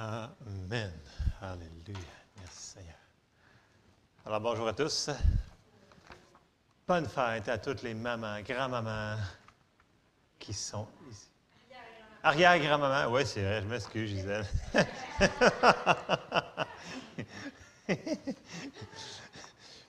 Amen. 0.00 0.92
Alléluia. 1.42 1.98
Merci 2.38 2.62
Seigneur. 2.62 2.94
Alors 4.24 4.40
bonjour 4.40 4.68
à 4.68 4.72
tous. 4.72 5.10
Bonne 6.86 7.06
fête 7.06 7.48
à 7.48 7.58
toutes 7.58 7.82
les 7.82 7.94
mamans, 7.94 8.40
grand-mamans 8.42 9.16
qui 10.38 10.54
sont 10.54 10.86
ici. 11.10 11.26
Arrière-grand-maman. 12.22 13.12
Oui, 13.12 13.26
c'est 13.26 13.42
vrai, 13.42 13.60
je 13.60 13.66
m'excuse, 13.66 14.10
Gisèle. 14.10 14.46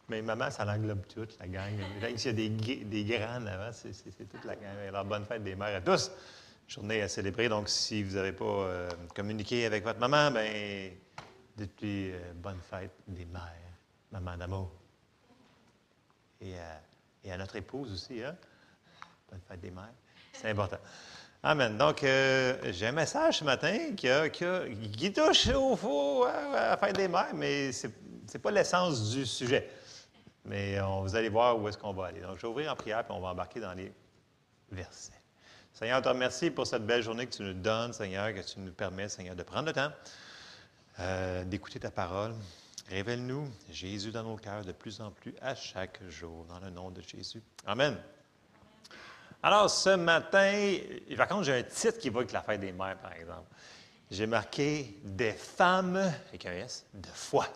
Mais 0.09 0.23
maman, 0.23 0.49
ça 0.49 0.65
l'englobe 0.65 1.05
toute, 1.05 1.37
la 1.37 1.47
gang. 1.47 1.75
S'il 2.15 2.25
y 2.25 2.29
a 2.29 2.33
des, 2.33 2.49
des 2.83 3.15
avant, 3.15 3.71
c'est 3.71 4.27
toute 4.27 4.43
la 4.43 4.55
gang. 4.55 4.75
Alors, 4.87 5.05
bonne 5.05 5.25
fête 5.25 5.43
des 5.43 5.55
mères 5.55 5.77
à 5.77 5.81
tous. 5.81 6.09
Journée 6.69 7.01
à 7.01 7.07
célébrer. 7.07 7.49
Donc, 7.49 7.67
si 7.67 8.03
vous 8.03 8.13
n'avez 8.15 8.31
pas 8.31 8.45
euh, 8.45 8.89
communiqué 9.15 9.65
avec 9.65 9.83
votre 9.83 9.97
maman, 9.99 10.29
bien, 10.29 10.91
dites-lui 11.57 12.11
euh, 12.11 12.33
bonne 12.35 12.59
fête 12.61 12.91
des 13.07 13.25
mères, 13.25 13.41
maman 14.11 14.37
d'amour. 14.37 14.71
Et, 16.39 16.53
euh, 16.53 17.33
à 17.33 17.37
notre 17.37 17.55
épouse 17.55 17.91
aussi, 17.91 18.23
hein? 18.23 18.35
Bonne 19.31 19.41
fête 19.47 19.59
des 19.61 19.71
mères. 19.71 19.95
C'est 20.31 20.51
important. 20.51 20.77
Amen. 21.41 21.75
Donc, 21.75 22.01
j'ai 22.01 22.85
un 22.85 22.91
message 22.91 23.39
ce 23.39 23.43
matin 23.43 23.95
qui, 23.95 24.07
qui, 24.91 25.11
touche 25.11 25.47
au 25.47 25.75
faux 25.75 26.25
à 26.25 26.69
la 26.69 26.77
fête 26.77 26.95
des 26.95 27.07
mères, 27.07 27.33
mais 27.33 27.71
ce 27.71 27.87
n'est 27.87 28.39
pas 28.39 28.51
l'essence 28.51 29.09
du 29.09 29.25
sujet. 29.25 29.67
Mais 30.45 30.79
on, 30.81 31.01
vous 31.01 31.15
allez 31.15 31.29
voir 31.29 31.59
où 31.59 31.67
est-ce 31.67 31.79
qu'on 31.79 31.93
va 31.93 32.07
aller. 32.07 32.21
Donc, 32.21 32.37
je 32.37 32.43
vais 32.43 32.47
ouvrir 32.47 32.71
en 32.71 32.75
prière, 32.75 33.03
puis 33.03 33.15
on 33.17 33.21
va 33.21 33.29
embarquer 33.29 33.59
dans 33.59 33.73
les 33.73 33.91
versets. 34.71 35.18
Seigneur, 35.79 36.01
te 36.01 36.09
remercie 36.09 36.51
pour 36.51 36.67
cette 36.67 36.85
belle 36.85 37.01
journée 37.01 37.25
que 37.25 37.33
tu 37.33 37.41
nous 37.41 37.53
donnes, 37.53 37.93
Seigneur, 37.93 38.33
que 38.33 38.41
tu 38.41 38.59
nous 38.59 38.73
permets, 38.73 39.07
Seigneur, 39.07 39.33
de 39.33 39.43
prendre 39.43 39.67
le 39.67 39.71
temps 39.71 39.89
euh, 40.99 41.45
d'écouter 41.45 41.79
ta 41.79 41.89
parole. 41.89 42.35
Révèle-nous 42.89 43.49
Jésus 43.71 44.11
dans 44.11 44.23
nos 44.23 44.35
cœurs 44.35 44.65
de 44.65 44.73
plus 44.73 44.99
en 44.99 45.09
plus 45.09 45.33
à 45.41 45.55
chaque 45.55 46.01
jour, 46.09 46.43
dans 46.49 46.59
le 46.59 46.69
nom 46.69 46.91
de 46.91 47.01
Jésus. 47.01 47.41
Amen. 47.65 47.95
Alors, 49.41 49.69
ce 49.69 49.95
matin, 49.95 50.79
par 51.15 51.29
contre, 51.29 51.43
j'ai 51.43 51.59
un 51.59 51.63
titre 51.63 51.97
qui 51.97 52.09
va 52.09 52.19
avec 52.19 52.33
la 52.33 52.41
fête 52.41 52.59
des 52.59 52.73
mères, 52.73 52.97
par 52.97 53.13
exemple. 53.13 53.47
J'ai 54.11 54.27
marqué 54.27 54.97
Des 55.05 55.31
femmes, 55.31 55.95
avec 56.27 56.45
un 56.45 56.51
S, 56.51 56.85
de 56.93 57.07
foi. 57.07 57.47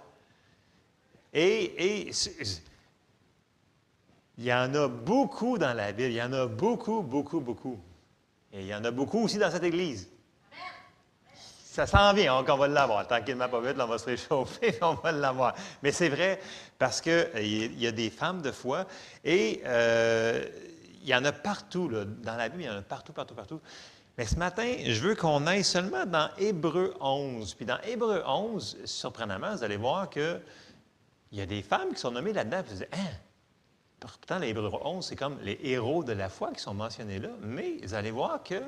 Et, 1.34 2.06
et 2.08 2.12
il 4.38 4.46
y 4.46 4.54
en 4.54 4.74
a 4.76 4.88
beaucoup 4.88 5.58
dans 5.58 5.74
la 5.74 5.92
Bible, 5.92 6.12
il 6.12 6.16
y 6.16 6.24
en 6.24 6.32
a 6.32 6.48
beaucoup, 6.48 7.02
beaucoup, 7.02 7.42
beaucoup. 7.42 7.82
Il 8.54 8.68
y 8.68 8.76
en 8.76 8.84
a 8.84 8.92
beaucoup 8.92 9.24
aussi 9.24 9.38
dans 9.38 9.50
cette 9.50 9.64
Église. 9.64 10.08
Ça 11.74 11.88
s'en 11.88 12.14
vient, 12.14 12.36
on, 12.36 12.44
va 12.44 12.68
l'avoir. 12.68 13.08
Tranquillement, 13.08 13.50
pas 13.50 13.60
vite, 13.60 13.78
on 13.80 13.88
va 13.88 13.98
se 13.98 14.06
réchauffer, 14.06 14.78
on 14.82 14.94
va 14.94 15.12
l'avoir. 15.12 15.56
Mais 15.82 15.92
c'est 15.92 16.10
vrai, 16.10 16.40
parce 16.78 17.02
qu'il 17.02 17.12
euh, 17.12 17.68
y 17.76 17.88
a 17.88 17.92
des 17.92 18.12
femmes 18.12 18.44
de 18.44 18.52
foi, 18.52 18.86
et 19.24 19.60
euh, 19.66 20.46
il 21.02 21.10
y 21.10 21.16
en 21.16 21.26
a 21.26 21.32
partout, 21.32 21.90
dans 21.90 22.36
la 22.36 22.48
Bible, 22.50 22.62
il 22.62 22.68
y 22.68 22.70
en 22.70 22.78
a 22.78 22.82
partout, 22.84 23.12
partout, 23.12 23.34
partout. 23.34 23.60
Mais 24.20 24.28
ce 24.28 24.36
matin, 24.36 24.72
je 24.86 25.02
veux 25.02 25.16
qu'on 25.16 25.48
aille 25.48 25.64
seulement 25.64 26.06
dans 26.06 26.30
Hébreu 26.38 26.94
11. 27.02 27.56
Puis 27.56 27.66
dans 27.66 27.80
Hébreu 27.82 28.22
11, 28.24 28.78
surprenamment, 28.86 29.56
vous 29.56 29.64
allez 29.64 29.78
voir 29.78 30.12
qu'il 30.12 30.42
y 31.32 31.42
a 31.42 31.48
des 31.48 31.64
femmes 31.64 31.92
qui 31.92 32.00
sont 32.00 32.12
nommées 32.12 32.34
là-dedans. 32.34 32.62
Vous 32.68 32.76
dites, 32.76 32.88
hein, 32.94 33.10
Pourtant, 34.04 34.38
les 34.38 34.50
Hébreux 34.50 34.70
11, 34.84 35.06
c'est 35.06 35.16
comme 35.16 35.40
les 35.44 35.58
héros 35.64 36.04
de 36.04 36.12
la 36.12 36.28
foi 36.28 36.52
qui 36.52 36.60
sont 36.60 36.74
mentionnés 36.74 37.20
là, 37.20 37.30
mais 37.40 37.78
vous 37.82 37.94
allez 37.94 38.12
voir 38.12 38.44
que, 38.44 38.62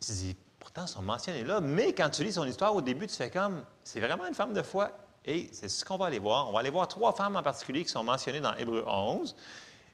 dis, 0.00 0.34
pourtant, 0.58 0.86
ils 0.86 0.88
sont 0.88 1.02
mentionnés 1.02 1.44
là, 1.44 1.60
mais 1.60 1.92
quand 1.92 2.08
tu 2.08 2.24
lis 2.24 2.32
son 2.32 2.46
histoire 2.46 2.74
au 2.74 2.80
début, 2.80 3.06
tu 3.06 3.14
fais 3.14 3.28
comme, 3.28 3.62
c'est 3.84 4.00
vraiment 4.00 4.26
une 4.26 4.32
femme 4.32 4.54
de 4.54 4.62
foi, 4.62 4.90
et 5.26 5.50
c'est 5.52 5.68
ce 5.68 5.84
qu'on 5.84 5.98
va 5.98 6.06
aller 6.06 6.18
voir. 6.18 6.48
On 6.48 6.52
va 6.52 6.60
aller 6.60 6.70
voir 6.70 6.88
trois 6.88 7.12
femmes 7.12 7.36
en 7.36 7.42
particulier 7.42 7.84
qui 7.84 7.90
sont 7.90 8.04
mentionnées 8.04 8.40
dans 8.40 8.54
Hébreux 8.54 8.84
11, 8.86 9.36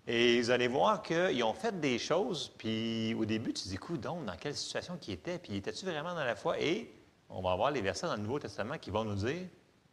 et 0.07 0.41
vous 0.41 0.51
allez 0.51 0.69
voir 0.69 1.03
qu'ils 1.03 1.43
ont 1.43 1.55
fait 1.55 1.81
des 1.81 1.99
choses, 1.99 2.53
puis 2.59 3.13
au 3.15 3.25
début, 3.25 3.53
tu 3.53 3.67
dis, 3.67 3.75
écoute, 3.75 4.03
donc, 4.03 4.25
dans 4.25 4.37
quelle 4.37 4.55
situation 4.55 4.97
qui 5.01 5.11
étaient, 5.11 5.41
puis 5.41 5.57
étais-tu 5.57 5.85
vraiment 5.85 6.15
dans 6.15 6.25
la 6.25 6.37
foi? 6.37 6.61
Et 6.61 6.95
on 7.29 7.43
va 7.43 7.57
voir 7.57 7.73
les 7.73 7.81
versets 7.81 8.07
dans 8.07 8.15
le 8.15 8.23
Nouveau 8.23 8.39
Testament 8.39 8.79
qui 8.79 8.91
vont 8.91 9.03
nous 9.05 9.17
dire, 9.17 9.49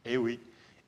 eh 0.06 0.18
oui, 0.18 0.40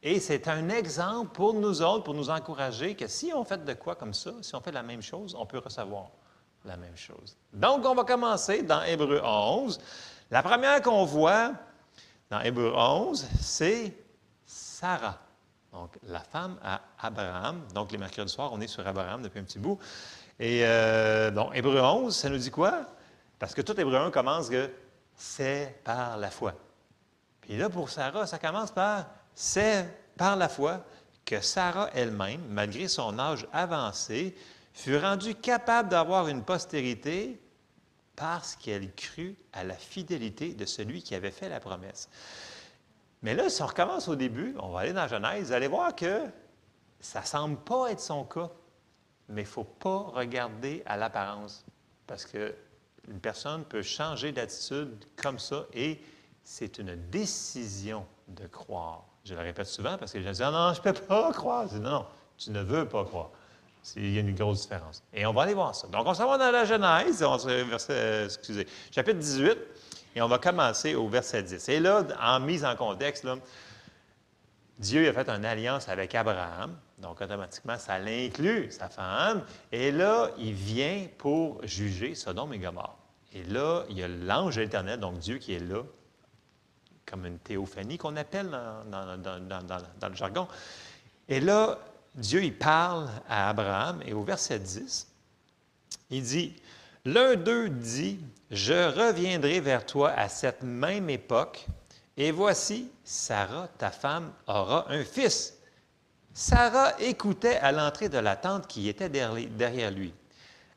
et 0.03 0.19
c'est 0.19 0.47
un 0.47 0.69
exemple 0.69 1.31
pour 1.33 1.53
nous 1.53 1.81
autres, 1.81 2.03
pour 2.03 2.15
nous 2.15 2.29
encourager 2.29 2.95
que 2.95 3.07
si 3.07 3.31
on 3.33 3.43
fait 3.43 3.63
de 3.63 3.73
quoi 3.73 3.95
comme 3.95 4.13
ça, 4.13 4.31
si 4.41 4.55
on 4.55 4.61
fait 4.61 4.71
la 4.71 4.81
même 4.81 5.01
chose, 5.01 5.35
on 5.37 5.45
peut 5.45 5.59
recevoir 5.59 6.09
la 6.65 6.77
même 6.77 6.97
chose. 6.97 7.37
Donc, 7.53 7.85
on 7.85 7.93
va 7.93 8.03
commencer 8.03 8.63
dans 8.63 8.81
Hébreu 8.83 9.21
11. 9.23 9.79
La 10.31 10.41
première 10.41 10.81
qu'on 10.81 11.05
voit 11.05 11.53
dans 12.29 12.41
Hébreu 12.41 12.73
11, 12.75 13.27
c'est 13.39 13.95
Sarah. 14.45 15.19
Donc, 15.71 15.97
la 16.07 16.19
femme 16.19 16.57
à 16.63 16.81
Abraham. 16.99 17.61
Donc, 17.73 17.91
les 17.91 17.97
mercredis 17.97 18.31
soirs, 18.31 18.51
on 18.51 18.59
est 18.59 18.67
sur 18.67 18.85
Abraham 18.85 19.21
depuis 19.21 19.39
un 19.39 19.43
petit 19.43 19.59
bout. 19.59 19.79
Et 20.39 20.61
euh, 20.63 21.29
donc, 21.31 21.51
Hébreu 21.55 21.79
11, 21.79 22.15
ça 22.15 22.29
nous 22.29 22.37
dit 22.37 22.51
quoi? 22.51 22.85
Parce 23.37 23.53
que 23.53 23.61
tout 23.61 23.79
Hébreu 23.79 23.95
1 23.95 24.11
commence 24.11 24.49
que 24.49 24.69
c'est 25.15 25.79
par 25.83 26.17
la 26.17 26.31
foi. 26.31 26.53
Puis 27.41 27.57
là, 27.57 27.69
pour 27.69 27.89
Sarah, 27.89 28.25
ça 28.25 28.39
commence 28.39 28.71
par 28.71 29.05
c'est 29.35 29.87
par 30.17 30.35
la 30.35 30.49
foi 30.49 30.85
que 31.25 31.41
Sarah 31.41 31.89
elle-même, 31.93 32.41
malgré 32.49 32.87
son 32.87 33.17
âge 33.19 33.47
avancé, 33.53 34.35
fut 34.73 34.97
rendue 34.97 35.35
capable 35.35 35.89
d'avoir 35.89 36.27
une 36.27 36.43
postérité 36.43 37.39
parce 38.15 38.55
qu'elle 38.55 38.93
crut 38.93 39.37
à 39.53 39.63
la 39.63 39.75
fidélité 39.75 40.53
de 40.53 40.65
celui 40.65 41.01
qui 41.01 41.15
avait 41.15 41.31
fait 41.31 41.49
la 41.49 41.59
promesse. 41.59 42.09
Mais 43.21 43.33
là, 43.33 43.49
si 43.49 43.61
on 43.61 43.67
recommence 43.67 44.07
au 44.07 44.15
début, 44.15 44.55
on 44.59 44.69
va 44.69 44.81
aller 44.81 44.93
dans 44.93 45.07
Genèse, 45.07 45.47
vous 45.47 45.53
allez 45.53 45.67
voir 45.67 45.95
que 45.95 46.25
ça 46.99 47.21
ne 47.21 47.25
semble 47.25 47.57
pas 47.57 47.91
être 47.91 47.99
son 47.99 48.23
cas. 48.23 48.49
Mais 49.29 49.41
il 49.41 49.45
ne 49.45 49.49
faut 49.49 49.63
pas 49.63 50.11
regarder 50.13 50.83
à 50.85 50.97
l'apparence, 50.97 51.63
parce 52.05 52.25
qu'une 52.25 53.19
personne 53.21 53.63
peut 53.63 53.81
changer 53.81 54.31
d'attitude 54.31 55.05
comme 55.15 55.39
ça 55.39 55.65
et 55.73 56.01
c'est 56.43 56.79
une 56.79 56.95
décision 57.09 58.05
de 58.27 58.45
croire. 58.47 59.05
Je 59.23 59.33
le 59.33 59.41
répète 59.41 59.67
souvent 59.67 59.97
parce 59.97 60.11
que 60.11 60.17
les 60.17 60.23
gens 60.23 60.31
disent 60.31 60.41
ah 60.41 60.51
non, 60.51 60.73
je 60.73 60.79
ne 60.79 60.93
peux 60.93 61.01
pas 61.01 61.31
croire. 61.31 61.67
Je 61.67 61.77
dis 61.77 61.81
non, 61.81 62.05
tu 62.37 62.51
ne 62.51 62.61
veux 62.61 62.87
pas 62.87 63.05
croire. 63.05 63.29
Il 63.95 64.13
y 64.13 64.17
a 64.17 64.21
une 64.21 64.35
grosse 64.35 64.61
différence. 64.61 65.03
Et 65.13 65.25
on 65.25 65.33
va 65.33 65.43
aller 65.43 65.53
voir 65.53 65.73
ça. 65.73 65.87
Donc, 65.87 66.05
on 66.05 66.13
s'en 66.13 66.27
va 66.27 66.37
dans 66.37 66.51
la 66.51 66.65
Genèse, 66.65 67.23
on 67.23 67.37
verset, 67.37 67.93
euh, 67.93 68.25
excusez, 68.25 68.67
chapitre 68.91 69.17
18, 69.17 69.57
et 70.15 70.21
on 70.21 70.27
va 70.27 70.37
commencer 70.37 70.93
au 70.93 71.07
verset 71.07 71.43
10. 71.43 71.69
Et 71.69 71.79
là, 71.79 72.03
en 72.21 72.39
mise 72.39 72.63
en 72.63 72.75
contexte, 72.75 73.27
Dieu 74.77 75.07
a 75.09 75.13
fait 75.13 75.29
une 75.29 75.45
alliance 75.45 75.89
avec 75.89 76.13
Abraham, 76.13 76.77
donc 76.99 77.21
automatiquement, 77.21 77.77
ça 77.77 77.97
l'inclut, 77.97 78.71
sa 78.71 78.87
femme, 78.89 79.43
et 79.71 79.91
là, 79.91 80.29
il 80.37 80.53
vient 80.53 81.07
pour 81.17 81.65
juger 81.65 82.13
Sodome 82.13 82.53
et 82.53 82.59
Gomorre. 82.59 82.97
Et 83.33 83.43
là, 83.43 83.83
il 83.89 83.97
y 83.97 84.03
a 84.03 84.07
l'ange 84.07 84.57
éternel, 84.57 84.99
donc 84.99 85.17
Dieu 85.17 85.37
qui 85.37 85.53
est 85.53 85.59
là, 85.59 85.83
comme 87.11 87.25
une 87.25 87.39
théophanie 87.39 87.97
qu'on 87.97 88.15
appelle 88.15 88.49
dans, 88.49 90.09
le 90.09 90.15
jargon. 90.15 90.47
Et 91.27 91.41
là, 91.41 91.77
Dieu, 92.15 92.41
il 92.41 92.57
parle 92.57 93.09
à 93.27 93.49
Abraham 93.49 94.01
et 94.05 94.13
au 94.13 94.23
verset 94.23 94.59
10, 94.59 95.07
il 96.09 96.23
dit, 96.23 96.55
L'un 97.03 97.35
d'eux 97.35 97.69
dit, 97.69 98.19
Je 98.49 98.73
reviendrai 98.73 99.59
vers 99.59 99.85
toi 99.85 100.11
à 100.11 100.29
cette 100.29 100.63
même 100.63 101.09
époque, 101.09 101.65
et 102.15 102.31
voici, 102.31 102.89
Sarah, 103.03 103.67
ta 103.77 103.91
femme, 103.91 104.31
aura 104.47 104.89
un 104.89 105.03
fils. 105.03 105.57
Sarah 106.33 106.93
écoutait 107.01 107.57
à 107.57 107.73
l'entrée 107.73 108.07
de 108.07 108.19
la 108.19 108.37
tente 108.37 108.67
qui 108.67 108.87
était 108.87 109.09
derrière 109.09 109.91
lui. 109.91 110.13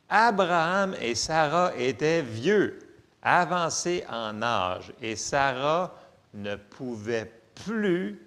Abraham 0.09 0.97
et 1.01 1.15
Sarah 1.15 1.73
étaient 1.77 2.23
vieux, 2.23 2.79
avancés 3.23 4.05
en 4.11 4.43
âge, 4.43 4.93
et 5.01 5.15
Sarah 5.17 5.95
ne 6.35 6.57
pouvait 6.57 7.33
plus 7.65 8.21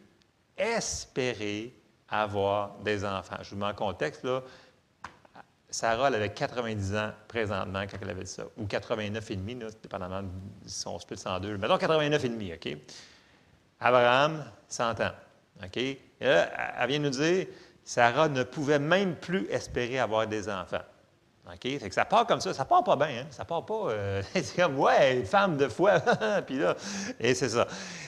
espérer 0.58 1.74
avoir 2.10 2.78
des 2.80 3.06
enfants. 3.06 3.38
Je 3.42 3.50
vous 3.52 3.58
mets 3.58 3.66
en 3.66 3.74
contexte, 3.74 4.24
là. 4.24 4.42
Sarah, 5.70 6.08
elle 6.08 6.16
avait 6.16 6.34
90 6.34 6.96
ans 6.96 7.12
présentement 7.28 7.82
quand 7.82 7.98
elle 8.02 8.10
avait 8.10 8.24
dit 8.24 8.32
ça, 8.32 8.46
ou 8.56 8.66
89 8.66 9.32
et 9.32 9.36
demi, 9.36 9.56
dépendamment 9.56 10.24
de 10.24 10.30
son 10.66 10.98
split 10.98 11.18
102. 11.18 11.58
Mettons 11.58 11.78
89 11.78 12.24
et 12.24 12.30
demi, 12.30 12.54
OK? 12.54 12.78
Abraham, 13.82 14.46
100 14.70 15.02
ans, 15.02 15.12
OK? 15.62 15.78
Et 15.78 16.00
là, 16.22 16.82
elle 16.82 16.88
vient 16.90 17.00
nous 17.00 17.10
dire, 17.10 17.48
Sarah 17.84 18.30
ne 18.30 18.44
pouvait 18.44 18.80
même 18.80 19.16
plus 19.18 19.46
espérer 19.50 20.00
avoir 20.00 20.26
des 20.26 20.48
enfants. 20.48 20.84
OK? 21.54 21.80
Que 21.80 21.94
ça 21.94 22.06
part 22.06 22.28
comme 22.28 22.42
ça. 22.42 22.54
Ça 22.54 22.66
part 22.66 22.84
pas 22.84 22.96
bien, 22.96 23.22
hein? 23.22 23.28
Ça 23.32 23.46
part 23.46 23.66
pas. 23.66 23.90
Euh, 23.90 24.22
c'est 24.34 24.56
comme, 24.56 24.80
ouais, 24.80 25.24
femme 25.24 25.58
de 25.58 25.68
foi. 25.68 26.00
Puis 26.48 26.58
là, 26.58 26.76
et 27.20 27.34
c'est 27.34 27.50
ça. 27.50 27.68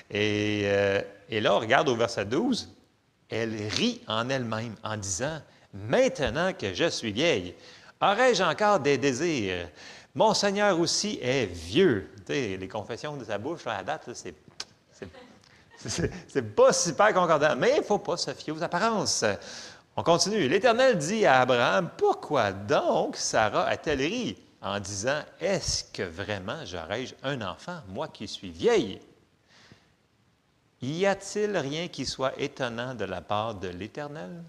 Et, 0.10 0.64
euh, 0.66 1.02
là, 1.30 1.56
on 1.56 1.60
regarde 1.60 1.90
au 1.90 1.96
verset 1.96 2.26
12. 2.26 2.70
Elle 3.30 3.56
rit 3.70 4.02
en 4.08 4.30
elle-même 4.30 4.76
en 4.84 4.98
disant 4.98 5.40
Maintenant 5.74 6.52
que 6.54 6.74
je 6.74 6.90
suis 6.90 7.12
vieille, 7.12 7.56
aurais-je 8.02 8.42
encore 8.44 8.80
des 8.80 8.98
désirs? 8.98 9.70
Mon 10.16 10.34
Seigneur 10.34 10.80
aussi 10.80 11.20
est 11.22 11.46
vieux. 11.46 12.10
les 12.28 12.68
confessions 12.68 13.16
de 13.16 13.24
sa 13.24 13.38
bouche, 13.38 13.68
à 13.68 13.78
la 13.78 13.84
date, 13.84 14.10
c'est, 14.14 14.34
c'est, 16.28 16.56
pas 16.56 16.74
super 16.74 17.14
concordant. 17.14 17.56
Mais 17.56 17.74
il 17.76 17.80
ne 17.80 17.84
faut 17.84 18.00
pas 18.00 18.18
se 18.18 18.34
fier 18.34 18.52
aux 18.52 18.64
apparences. 18.64 19.24
On 20.00 20.04
continue. 20.04 20.48
L'Éternel 20.48 20.98
dit 20.98 21.26
à 21.26 21.42
Abraham, 21.42 21.90
Pourquoi 21.98 22.54
donc 22.54 23.18
Sarah 23.18 23.66
a-t-elle 23.66 24.00
ri 24.00 24.38
en 24.62 24.80
disant, 24.80 25.20
Est-ce 25.42 25.84
que 25.92 26.04
vraiment 26.04 26.64
j'aurais-je 26.64 27.16
un 27.22 27.42
enfant, 27.42 27.82
moi 27.90 28.08
qui 28.08 28.26
suis 28.26 28.50
vieille? 28.50 29.02
Y 30.82 31.06
a-t-il 31.06 31.58
rien 31.58 31.90
qui 31.90 32.06
soit 32.06 32.32
étonnant 32.40 32.96
de 32.96 33.04
la 33.04 33.20
part 33.20 33.56
de 33.56 33.68
l'Éternel? 33.68 34.42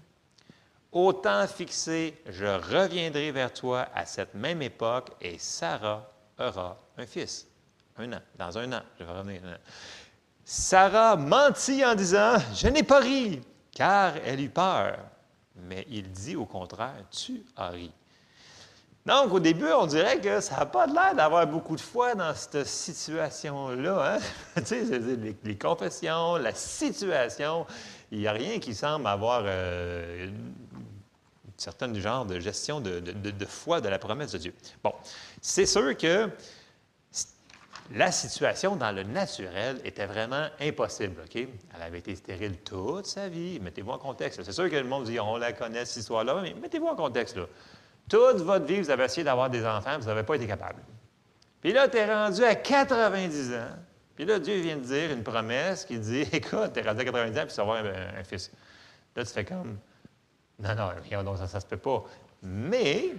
Autant 0.89 1.45
fixé, 1.47 2.17
je 2.29 2.45
reviendrai 2.45 3.33
vers 3.33 3.51
toi 3.51 3.89
à 3.93 4.05
cette 4.05 4.33
même 4.33 4.61
époque 4.61 5.09
et 5.19 5.37
Sarah 5.37 6.09
aura 6.39 6.77
un 6.97 7.05
fils. 7.05 7.45
Un 7.97 8.13
an, 8.13 8.21
dans 8.37 8.57
un 8.57 8.71
an, 8.71 8.83
je 8.97 9.03
vais 9.03 9.11
revenir. 9.11 9.41
Sarah 10.45 11.17
mentit 11.17 11.83
en 11.83 11.93
disant, 11.93 12.37
je 12.55 12.69
n'ai 12.69 12.83
pas 12.83 13.01
ri, 13.01 13.41
car 13.73 14.13
elle 14.25 14.39
eut 14.39 14.49
peur. 14.49 14.97
Mais 15.55 15.85
il 15.89 16.11
dit 16.11 16.35
au 16.35 16.45
contraire, 16.45 17.03
tu 17.11 17.43
as 17.55 17.69
ri. 17.69 17.91
Donc, 19.05 19.33
au 19.33 19.39
début, 19.39 19.71
on 19.71 19.87
dirait 19.87 20.19
que 20.19 20.41
ça 20.41 20.57
n'a 20.57 20.65
pas 20.67 20.85
l'air 20.85 21.15
d'avoir 21.15 21.47
beaucoup 21.47 21.75
de 21.75 21.81
foi 21.81 22.13
dans 22.13 22.35
cette 22.35 22.67
situation-là. 22.67 24.15
Hein? 24.15 24.19
tu 24.61 24.85
sais, 24.85 24.99
les, 25.43 25.57
confessions, 25.57 26.35
la 26.35 26.53
situation, 26.53 27.65
il 28.11 28.19
n'y 28.19 28.27
a 28.27 28.31
rien 28.31 28.59
qui 28.59 28.75
semble 28.75 29.07
avoir 29.07 29.41
euh, 29.45 30.27
une 30.27 30.53
certaine 31.57 31.95
genre 31.95 32.25
de 32.25 32.39
gestion 32.39 32.79
de, 32.79 32.99
de, 32.99 33.45
foi 33.45 33.81
de 33.81 33.89
la 33.89 33.97
promesse 33.97 34.33
de 34.33 34.37
Dieu. 34.37 34.53
Bon, 34.83 34.93
c'est 35.41 35.65
sûr 35.65 35.97
que 35.97 36.29
la 37.93 38.11
situation 38.11 38.75
dans 38.75 38.91
le 38.91 39.03
naturel 39.03 39.79
était 39.83 40.05
vraiment 40.05 40.47
impossible. 40.59 41.21
OK? 41.23 41.35
Elle 41.35 41.81
avait 41.81 41.99
été 41.99 42.15
stérile 42.15 42.57
toute 42.57 43.05
sa 43.05 43.27
vie. 43.27 43.59
Mettez-vous 43.59 43.91
en 43.91 43.97
contexte. 43.97 44.41
C'est 44.43 44.51
sûr 44.51 44.69
que 44.69 44.75
le 44.75 44.83
monde 44.83 45.05
dit 45.05 45.19
on 45.19 45.37
la 45.37 45.53
connaît, 45.53 45.85
cette 45.85 45.97
histoire-là, 45.97 46.39
mais 46.41 46.53
mettez-vous 46.53 46.87
en 46.87 46.95
contexte. 46.95 47.35
Là. 47.35 47.45
Toute 48.09 48.37
votre 48.37 48.65
vie, 48.65 48.81
vous 48.81 48.89
avez 48.89 49.05
essayé 49.05 49.23
d'avoir 49.23 49.49
des 49.49 49.65
enfants, 49.65 49.97
vous 49.99 50.07
n'avez 50.07 50.23
pas 50.23 50.35
été 50.35 50.47
capable. 50.47 50.81
Puis 51.61 51.73
là, 51.73 51.87
tu 51.87 51.97
es 51.97 52.13
rendu 52.13 52.43
à 52.43 52.55
90 52.55 53.53
ans. 53.53 53.77
Puis 54.15 54.25
là, 54.25 54.39
Dieu 54.39 54.59
vient 54.59 54.77
de 54.77 54.83
dire 54.83 55.11
une 55.11 55.23
promesse 55.23 55.85
qui 55.85 55.99
dit 55.99 56.21
Écoute, 56.31 56.73
tu 56.73 56.79
es 56.79 56.83
rendu 56.83 57.01
à 57.01 57.05
90 57.05 57.39
ans, 57.39 57.43
puis 57.43 57.49
tu 57.49 57.55
vas 57.57 57.63
avoir 57.63 57.77
un, 57.85 58.23
fils. 58.23 58.51
Là, 59.15 59.25
tu 59.25 59.33
fais 59.33 59.45
comme 59.45 59.77
Non, 60.59 60.75
non, 60.75 61.23
non 61.23 61.35
ça 61.37 61.55
ne 61.55 61.61
se 61.61 61.65
peut 61.65 61.77
pas. 61.77 62.03
Mais, 62.41 63.11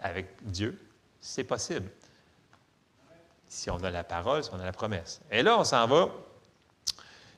avec 0.00 0.28
Dieu, 0.42 0.78
c'est 1.20 1.44
possible. 1.44 1.88
Si 3.48 3.70
on 3.70 3.82
a 3.84 3.90
la 3.90 4.04
parole, 4.04 4.42
si 4.42 4.50
on 4.52 4.60
a 4.60 4.64
la 4.64 4.72
promesse. 4.72 5.20
Et 5.30 5.42
là, 5.42 5.58
on 5.58 5.64
s'en 5.64 5.86
va. 5.86 6.08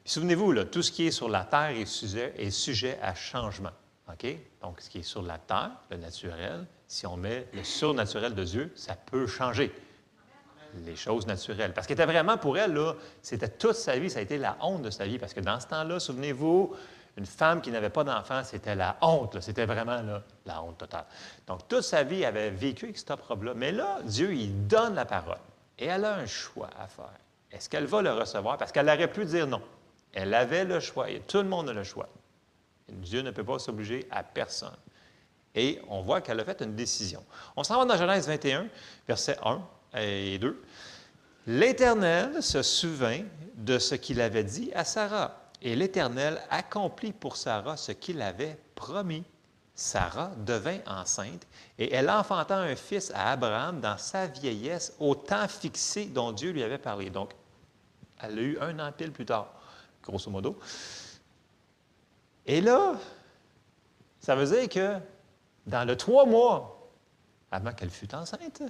Souvenez-vous, 0.04 0.64
tout 0.64 0.82
ce 0.82 0.90
qui 0.90 1.06
est 1.06 1.10
sur 1.10 1.28
la 1.28 1.44
terre 1.44 1.70
est 1.70 1.84
sujet, 2.50 2.98
à 3.02 3.14
changement. 3.14 3.72
Donc, 4.62 4.80
ce 4.80 4.88
qui 4.88 5.00
est 5.00 5.02
sur 5.02 5.20
la 5.20 5.36
terre, 5.36 5.72
le 5.90 5.98
naturel, 5.98 6.66
si 6.86 7.06
on 7.06 7.18
met 7.18 7.46
le 7.52 7.62
surnaturel 7.62 8.34
de 8.34 8.42
Dieu, 8.42 8.72
ça 8.74 8.94
peut 8.94 9.26
changer 9.26 9.70
les 10.86 10.96
choses 10.96 11.26
naturelles. 11.26 11.74
Parce 11.74 11.86
qu'elle 11.86 11.96
était 11.96 12.06
vraiment 12.06 12.38
pour 12.38 12.56
elle, 12.56 12.72
là, 12.72 12.94
c'était 13.20 13.48
toute 13.48 13.74
sa 13.74 13.98
vie, 13.98 14.08
ça 14.08 14.20
a 14.20 14.22
été 14.22 14.38
la 14.38 14.56
honte 14.62 14.80
de 14.80 14.90
sa 14.90 15.04
vie. 15.04 15.18
Parce 15.18 15.34
que 15.34 15.40
dans 15.40 15.60
ce 15.60 15.66
temps-là, 15.66 16.00
souvenez-vous, 16.00 16.74
une 17.18 17.26
femme 17.26 17.60
qui 17.60 17.70
n'avait 17.70 17.90
pas 17.90 18.04
d'enfant, 18.04 18.42
c'était 18.44 18.74
la 18.74 18.96
honte. 19.02 19.40
C'était 19.42 19.66
vraiment 19.66 20.00
la 20.46 20.62
honte 20.62 20.78
totale. 20.78 21.04
Donc, 21.46 21.68
toute 21.68 21.82
sa 21.82 22.02
vie, 22.02 22.22
elle 22.22 22.28
avait 22.28 22.50
vécu 22.50 22.86
avec 22.86 22.96
ce 22.96 23.12
problème. 23.12 23.58
Mais 23.58 23.72
là, 23.72 23.98
Dieu, 24.04 24.32
il 24.32 24.66
donne 24.66 24.94
la 24.94 25.04
parole. 25.04 25.36
Et 25.78 25.86
elle 25.86 26.04
a 26.04 26.16
un 26.16 26.26
choix 26.26 26.70
à 26.78 26.86
faire. 26.88 27.12
Est-ce 27.50 27.68
qu'elle 27.68 27.86
va 27.86 28.02
le 28.02 28.12
recevoir? 28.12 28.58
Parce 28.58 28.72
qu'elle 28.72 28.88
aurait 28.88 29.10
pu 29.10 29.24
dire 29.24 29.46
non. 29.46 29.62
Elle 30.12 30.34
avait 30.34 30.64
le 30.64 30.80
choix 30.80 31.10
et 31.10 31.20
tout 31.20 31.38
le 31.38 31.48
monde 31.48 31.68
a 31.68 31.72
le 31.72 31.84
choix. 31.84 32.08
Dieu 32.88 33.22
ne 33.22 33.30
peut 33.30 33.44
pas 33.44 33.58
s'obliger 33.58 34.06
à 34.10 34.22
personne. 34.22 34.76
Et 35.54 35.80
on 35.88 36.02
voit 36.02 36.20
qu'elle 36.20 36.40
a 36.40 36.44
fait 36.44 36.60
une 36.62 36.74
décision. 36.74 37.24
On 37.56 37.64
s'en 37.64 37.78
va 37.78 37.84
dans 37.84 37.96
Genèse 37.96 38.26
21, 38.26 38.68
versets 39.06 39.36
1 39.42 39.60
et 40.00 40.38
2. 40.38 40.62
L'Éternel 41.46 42.42
se 42.42 42.62
souvint 42.62 43.22
de 43.54 43.78
ce 43.78 43.94
qu'il 43.94 44.20
avait 44.20 44.44
dit 44.44 44.70
à 44.74 44.84
Sarah, 44.84 45.50
et 45.62 45.74
l'Éternel 45.74 46.40
accomplit 46.50 47.12
pour 47.12 47.36
Sarah 47.36 47.76
ce 47.76 47.92
qu'il 47.92 48.22
avait 48.22 48.58
promis. 48.74 49.24
Sarah 49.78 50.32
devint 50.38 50.80
enceinte, 50.88 51.46
et 51.78 51.94
elle 51.94 52.10
enfanta 52.10 52.58
un 52.58 52.74
fils 52.74 53.12
à 53.14 53.30
Abraham 53.30 53.80
dans 53.80 53.96
sa 53.96 54.26
vieillesse, 54.26 54.92
au 54.98 55.14
temps 55.14 55.46
fixé 55.46 56.06
dont 56.06 56.32
Dieu 56.32 56.50
lui 56.50 56.64
avait 56.64 56.78
parlé. 56.78 57.10
Donc, 57.10 57.32
elle 58.20 58.36
a 58.40 58.42
eu 58.42 58.58
un 58.58 58.76
an 58.80 58.90
pile 58.90 59.12
plus 59.12 59.24
tard, 59.24 59.46
grosso 60.02 60.32
modo. 60.32 60.58
Et 62.44 62.60
là, 62.60 62.94
ça 64.18 64.34
veut 64.34 64.46
dire 64.46 64.68
que 64.68 64.98
dans 65.64 65.86
le 65.86 65.96
trois 65.96 66.26
mois 66.26 66.90
avant 67.52 67.72
qu'elle 67.72 67.90
fût 67.90 68.12
enceinte, 68.16 68.64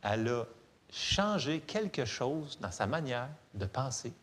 elle 0.00 0.26
a 0.26 0.46
changé 0.90 1.60
quelque 1.60 2.06
chose 2.06 2.58
dans 2.60 2.72
sa 2.72 2.86
manière 2.86 3.28
de 3.52 3.66
penser. 3.66 4.14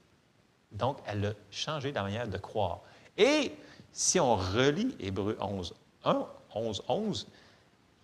Donc, 0.72 0.98
elle 1.06 1.28
a 1.28 1.34
changé 1.52 1.92
la 1.92 2.02
manière 2.02 2.28
de 2.28 2.40
croire. 2.40 2.80
Et 3.16 3.56
si 3.92 4.20
on 4.20 4.36
relit 4.36 4.96
Hébreu 5.00 5.38
11, 5.40 5.76
1, 6.08 6.28
11, 6.56 6.84
11, 6.88 7.28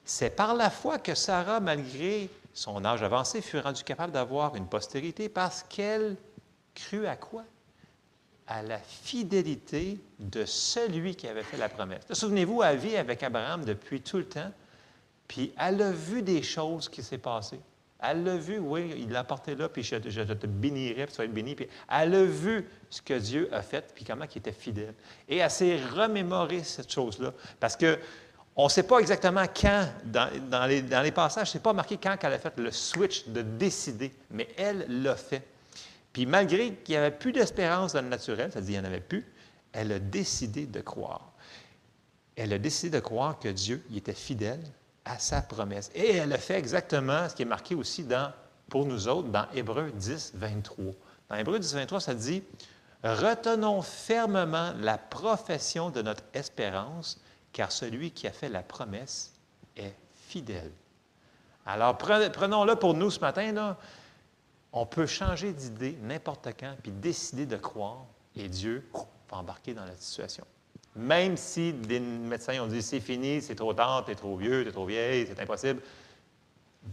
c'est 0.06 0.30
par 0.30 0.54
la 0.56 0.70
foi 0.70 1.00
que 1.00 1.16
Sarah, 1.16 1.60
malgré 1.60 2.30
son 2.54 2.84
âge 2.86 3.02
avancé, 3.04 3.42
fut 3.42 3.60
rendue 3.60 3.84
capable 3.84 4.14
d'avoir 4.14 4.56
une 4.56 4.68
postérité 4.68 5.30
parce 5.30 5.64
qu'elle 5.64 6.18
crut 6.76 7.06
à 7.06 7.16
quoi? 7.16 7.44
à 8.48 8.62
la 8.62 8.80
fidélité 8.80 10.00
de 10.20 10.46
celui 10.46 11.16
qui 11.16 11.28
avait 11.28 11.44
fait 11.44 11.58
la 11.58 11.70
promesse. 11.70 12.04
Souvenez-vous, 12.12 12.62
elle 12.62 12.78
vit 12.78 12.98
avec 12.98 13.24
Abraham 13.24 13.64
depuis 13.64 14.02
tout 14.02 14.18
le 14.18 14.28
temps, 14.28 14.52
puis 15.28 15.54
elle 15.58 15.82
a 15.82 15.92
vu 15.92 16.22
des 16.22 16.44
choses 16.44 16.90
qui 16.90 17.02
s'est 17.02 17.18
passées. 17.18 17.60
Elle 18.06 18.24
l'a 18.24 18.36
vu, 18.36 18.60
oui, 18.60 18.94
il 18.98 19.12
l'a 19.12 19.24
porté 19.24 19.56
là, 19.56 19.70
puis 19.70 19.82
je, 19.82 19.96
te 19.96 20.46
bénirai, 20.46 21.06
puis 21.06 21.14
tu 21.14 21.18
vas 21.18 21.24
être 21.24 21.34
béni. 21.34 21.56
Puis 21.56 21.68
elle 21.90 22.14
a 22.14 22.24
vu 22.26 22.68
ce 22.90 23.02
que 23.02 23.14
Dieu 23.14 23.48
a 23.54 23.62
fait, 23.62 23.94
puis 23.96 24.04
comment 24.04 24.26
il 24.30 24.38
était 24.38 24.52
fidèle. 24.52 24.94
Et 25.30 25.38
elle 25.38 25.50
s'est 25.50 25.80
remémoré 25.94 26.64
cette 26.64 26.92
chose-là. 26.92 27.34
Parce 27.60 27.78
que 27.78 27.98
on 28.56 28.66
ne 28.66 28.70
sait 28.70 28.84
pas 28.84 29.00
exactement 29.00 29.46
quand, 29.46 29.88
dans, 30.06 30.68
les, 30.68 30.82
dans 30.82 31.02
les, 31.02 31.12
passages, 31.12 31.52
ce 31.52 31.58
n'est 31.58 31.64
pas 31.64 31.74
marqué 31.74 31.98
quand 31.98 32.16
elle 32.22 32.34
a 32.34 32.40
fait 32.40 32.54
le 32.58 32.72
switch 32.72 33.28
de 33.28 33.42
décider, 33.42 34.14
mais 34.30 34.48
elle 34.58 34.86
l'a 35.02 35.16
fait. 35.16 35.42
Puis 36.12 36.28
malgré 36.28 36.76
qu'il 36.76 36.94
n'y 36.94 36.98
avait 36.98 37.10
plus 37.10 37.32
d'espérance 37.32 37.94
dans 37.94 38.02
le 38.02 38.10
naturel, 38.10 38.52
c'est-à-dire 38.52 38.74
qu'il 38.74 38.82
n'y 38.82 38.88
en 38.88 38.92
avait 38.92 39.02
plus, 39.02 39.26
elle 39.72 39.92
a 39.92 40.00
décidé 40.00 40.68
de 40.68 40.82
croire. 40.82 41.32
Elle 42.36 42.54
a 42.54 42.60
décidé 42.60 42.98
de 42.98 43.02
croire 43.02 43.40
que 43.40 43.50
Dieu 43.50 43.84
était 43.96 44.14
fidèle 44.14 44.62
à 45.06 45.20
sa 45.20 45.42
promesse. 45.42 45.92
Et 45.94 46.16
elle 46.16 46.34
a 46.34 46.38
fait 46.38 46.58
exactement 46.58 47.28
ce 47.30 47.36
qui 47.36 47.42
est 47.42 47.46
marqué 47.46 47.76
aussi 47.76 48.04
dans, 48.04 48.32
pour 48.70 48.86
nous 48.86 49.08
autres 49.08 49.30
dans 49.30 49.46
Hébreu 49.54 49.92
10, 49.92 50.34
23. 50.36 50.94
Dans 51.30 51.36
Hébreu 51.36 51.60
10, 51.60 51.74
23, 51.74 52.00
ça 52.00 52.14
dit 52.14 52.44
Retenons 53.04 53.82
fermement 53.82 54.74
la 54.80 54.98
profession 54.98 55.90
de 55.90 56.02
notre 56.02 56.24
espérance, 56.34 57.20
car 57.52 57.72
celui 57.72 58.12
qui 58.12 58.28
a 58.28 58.32
fait 58.32 58.48
la 58.50 58.64
promesse 58.64 59.34
est 59.76 59.94
fidèle. 60.28 60.72
Alors, 61.66 61.98
prenons-le 61.98 62.76
pour 62.76 62.94
nous 62.94 63.12
ce 63.12 63.20
matin. 63.20 63.52
Là. 63.52 63.78
On 64.72 64.86
peut 64.86 65.06
changer 65.06 65.54
d'idée 65.54 65.98
n'importe 66.02 66.50
quand, 66.60 66.76
puis 66.82 66.92
décider 66.92 67.46
de 67.46 67.58
croire, 67.58 68.06
et 68.36 68.48
Dieu 68.48 68.90
va 69.30 69.38
embarquer 69.38 69.74
dans 69.74 69.86
la 69.86 69.96
situation. 69.96 70.46
Même 70.96 71.38
si 71.38 71.74
des 71.74 72.00
médecins 72.00 72.62
ont 72.62 72.68
dit 72.68 72.82
c'est 72.82 73.00
fini, 73.00 73.42
c'est 73.42 73.56
trop 73.56 73.74
tard, 73.74 74.06
tu 74.06 74.12
es 74.12 74.16
trop 74.16 74.38
vieux, 74.38 74.64
tu 74.64 74.70
es 74.70 74.72
trop 74.72 74.86
vieille, 74.86 75.28
c'est 75.28 75.42
impossible. 75.42 75.82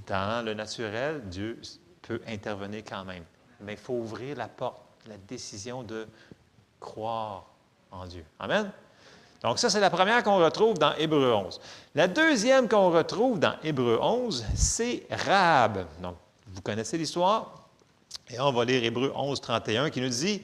Dans 0.07 0.45
le 0.45 0.55
naturel, 0.55 1.23
Dieu 1.29 1.61
peut 2.03 2.21
intervenir 2.27 2.83
quand 2.89 3.05
même. 3.05 3.25
Mais 3.61 3.75
il 3.75 3.79
faut 3.79 3.95
ouvrir 3.95 4.37
la 4.37 4.49
porte, 4.49 4.81
la 5.07 5.17
décision 5.17 5.83
de 5.83 6.07
croire 6.79 7.45
en 7.91 8.07
Dieu. 8.07 8.25
Amen? 8.39 8.71
Donc, 9.43 9.59
ça, 9.59 9.71
c'est 9.71 9.81
la 9.81 9.91
première 9.91 10.23
qu'on 10.23 10.39
retrouve 10.39 10.79
dans 10.79 10.95
Hébreu 10.95 11.33
11. 11.33 11.61
La 11.95 12.09
deuxième 12.09 12.69
qu'on 12.69 12.91
retrouve 12.91 13.39
dans 13.39 13.55
Hébreu 13.63 13.99
11, 14.01 14.45
c'est 14.55 15.07
Rahab. 15.11 15.87
Donc, 16.01 16.17
vous 16.47 16.61
connaissez 16.61 16.99
l'histoire? 16.99 17.69
Et 18.29 18.39
on 18.39 18.53
va 18.53 18.65
lire 18.65 18.85
Hébreu 18.85 19.13
11, 19.15 19.41
31 19.41 19.91
qui 19.91 20.01
nous 20.01 20.09
dit 20.09 20.43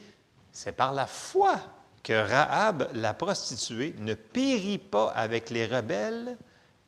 C'est 0.51 0.73
par 0.73 0.93
la 0.93 1.07
foi 1.07 1.61
que 2.07 2.13
Rahab, 2.13 2.89
la 2.95 3.15
prostituée, 3.15 3.93
ne 3.99 4.15
périt 4.15 4.79
pas 4.79 5.09
avec 5.09 5.51
les 5.51 5.67
rebelles 5.67 6.37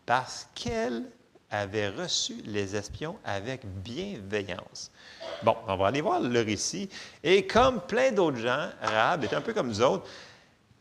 parce 0.07 0.47
qu'elle 0.55 1.03
avait 1.51 1.89
reçu 1.89 2.37
les 2.45 2.77
espions 2.77 3.17
avec 3.25 3.63
bienveillance. 3.83 4.93
Bon, 5.43 5.57
on 5.67 5.77
va 5.77 5.89
aller 5.89 6.03
voir 6.03 6.21
le 6.21 6.41
récit. 6.41 6.89
Et 7.25 7.49
comme 7.49 7.81
plein 7.81 8.13
d'autres 8.13 8.37
gens, 8.37 8.69
Rahab 8.81 9.25
est 9.25 9.35
un 9.35 9.41
peu 9.41 9.53
comme 9.53 9.67
nous 9.67 9.83
autres. 9.83 10.07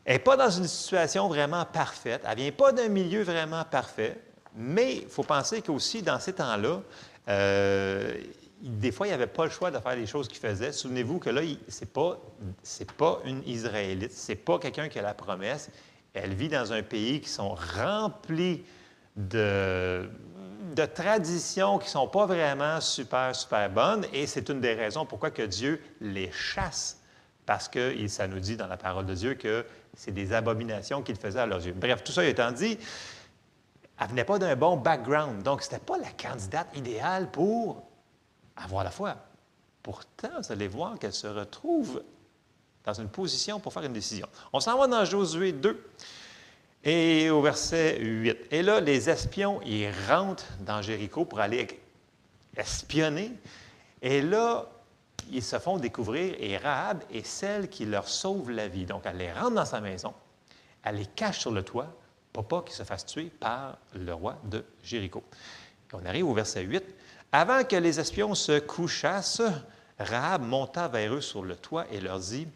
Elle 0.04 0.14
n'est 0.14 0.18
pas 0.20 0.36
dans 0.36 0.50
une 0.50 0.68
situation 0.68 1.26
vraiment 1.26 1.64
parfaite. 1.64 2.22
Elle 2.24 2.38
ne 2.38 2.42
vient 2.42 2.52
pas 2.52 2.70
d'un 2.70 2.88
milieu 2.88 3.24
vraiment 3.24 3.64
parfait. 3.64 4.20
Mais 4.54 4.98
il 4.98 5.08
faut 5.08 5.24
penser 5.24 5.62
qu'aussi, 5.62 6.00
dans 6.00 6.20
ces 6.20 6.34
temps-là, 6.34 6.80
euh, 7.28 8.14
des 8.60 8.90
fois, 8.90 9.06
il 9.06 9.10
n'y 9.10 9.14
avait 9.14 9.26
pas 9.26 9.44
le 9.44 9.50
choix 9.50 9.70
de 9.70 9.78
faire 9.78 9.94
les 9.94 10.06
choses 10.06 10.28
qu'il 10.28 10.38
faisait. 10.38 10.72
Souvenez-vous 10.72 11.18
que 11.18 11.30
là, 11.30 11.42
ce 11.68 11.80
n'est 11.80 11.86
pas, 11.86 12.18
pas 12.96 13.20
une 13.24 13.42
Israélite, 13.46 14.12
ce 14.12 14.32
n'est 14.32 14.36
pas 14.36 14.58
quelqu'un 14.58 14.88
qui 14.88 14.98
a 14.98 15.02
la 15.02 15.14
promesse. 15.14 15.70
Elle 16.14 16.34
vit 16.34 16.48
dans 16.48 16.72
un 16.72 16.82
pays 16.82 17.20
qui 17.20 17.28
sont 17.28 17.54
remplis 17.54 18.64
de, 19.16 20.10
de 20.74 20.84
traditions 20.86 21.78
qui 21.78 21.86
ne 21.86 21.90
sont 21.90 22.08
pas 22.08 22.26
vraiment 22.26 22.80
super, 22.80 23.34
super 23.34 23.70
bonnes. 23.70 24.06
Et 24.12 24.26
c'est 24.26 24.48
une 24.48 24.60
des 24.60 24.74
raisons 24.74 25.06
pourquoi 25.06 25.30
que 25.30 25.42
Dieu 25.42 25.80
les 26.00 26.30
chasse. 26.32 27.00
Parce 27.46 27.68
que 27.68 28.06
ça 28.08 28.26
nous 28.26 28.40
dit 28.40 28.56
dans 28.56 28.66
la 28.66 28.76
parole 28.76 29.06
de 29.06 29.14
Dieu 29.14 29.34
que 29.34 29.64
c'est 29.94 30.12
des 30.12 30.32
abominations 30.32 31.02
qu'il 31.02 31.16
faisait 31.16 31.40
à 31.40 31.46
leurs 31.46 31.64
yeux. 31.64 31.74
Bref, 31.74 32.02
tout 32.04 32.12
ça 32.12 32.24
étant 32.24 32.52
dit, 32.52 32.76
elle 34.00 34.08
venait 34.08 34.24
pas 34.24 34.38
d'un 34.38 34.54
bon 34.54 34.76
background. 34.76 35.42
Donc, 35.42 35.62
ce 35.62 35.70
n'était 35.70 35.84
pas 35.84 35.96
la 35.98 36.10
candidate 36.10 36.68
idéale 36.76 37.30
pour 37.30 37.87
avoir 38.58 38.84
la 38.84 38.90
foi. 38.90 39.16
Pourtant, 39.82 40.40
vous 40.42 40.52
allez 40.52 40.68
voir 40.68 40.98
qu'elle 40.98 41.12
se 41.12 41.26
retrouve 41.26 42.02
dans 42.84 42.94
une 42.94 43.08
position 43.08 43.60
pour 43.60 43.72
faire 43.72 43.84
une 43.84 43.92
décision. 43.92 44.26
On 44.52 44.60
s'en 44.60 44.78
va 44.78 44.86
dans 44.86 45.04
Josué 45.04 45.52
2 45.52 45.90
et 46.84 47.30
au 47.30 47.40
verset 47.42 47.98
8. 48.00 48.36
Et 48.50 48.62
là, 48.62 48.80
les 48.80 49.10
espions, 49.10 49.60
ils 49.62 49.90
rentrent 50.08 50.52
dans 50.60 50.82
Jéricho 50.82 51.24
pour 51.24 51.40
aller 51.40 51.80
espionner. 52.56 53.32
Et 54.02 54.22
là, 54.22 54.66
ils 55.30 55.42
se 55.42 55.58
font 55.58 55.78
découvrir 55.78 56.34
et 56.38 56.56
Rahab 56.56 57.02
est 57.12 57.26
celle 57.26 57.68
qui 57.68 57.84
leur 57.84 58.08
sauve 58.08 58.50
la 58.50 58.68
vie. 58.68 58.86
Donc, 58.86 59.02
elle 59.04 59.18
les 59.18 59.32
rentre 59.32 59.54
dans 59.54 59.64
sa 59.64 59.80
maison, 59.80 60.14
elle 60.82 60.96
les 60.96 61.06
cache 61.06 61.40
sur 61.40 61.52
le 61.52 61.62
toit 61.62 61.92
pour 62.32 62.46
pas 62.46 62.62
qu'ils 62.62 62.76
se 62.76 62.84
fassent 62.84 63.06
tuer 63.06 63.30
par 63.40 63.78
le 63.94 64.14
roi 64.14 64.38
de 64.44 64.64
Jéricho. 64.82 65.22
on 65.92 66.04
arrive 66.04 66.26
au 66.26 66.34
verset 66.34 66.62
8. 66.62 66.84
Avant 67.32 67.64
que 67.64 67.76
les 67.76 68.00
espions 68.00 68.34
se 68.34 68.58
couchassent, 68.58 69.42
Rahab 69.98 70.42
monta 70.42 70.88
vers 70.88 71.14
eux 71.14 71.20
sur 71.20 71.42
le 71.42 71.56
toit 71.56 71.86
et 71.92 72.00
leur 72.00 72.18
dit, 72.18 72.48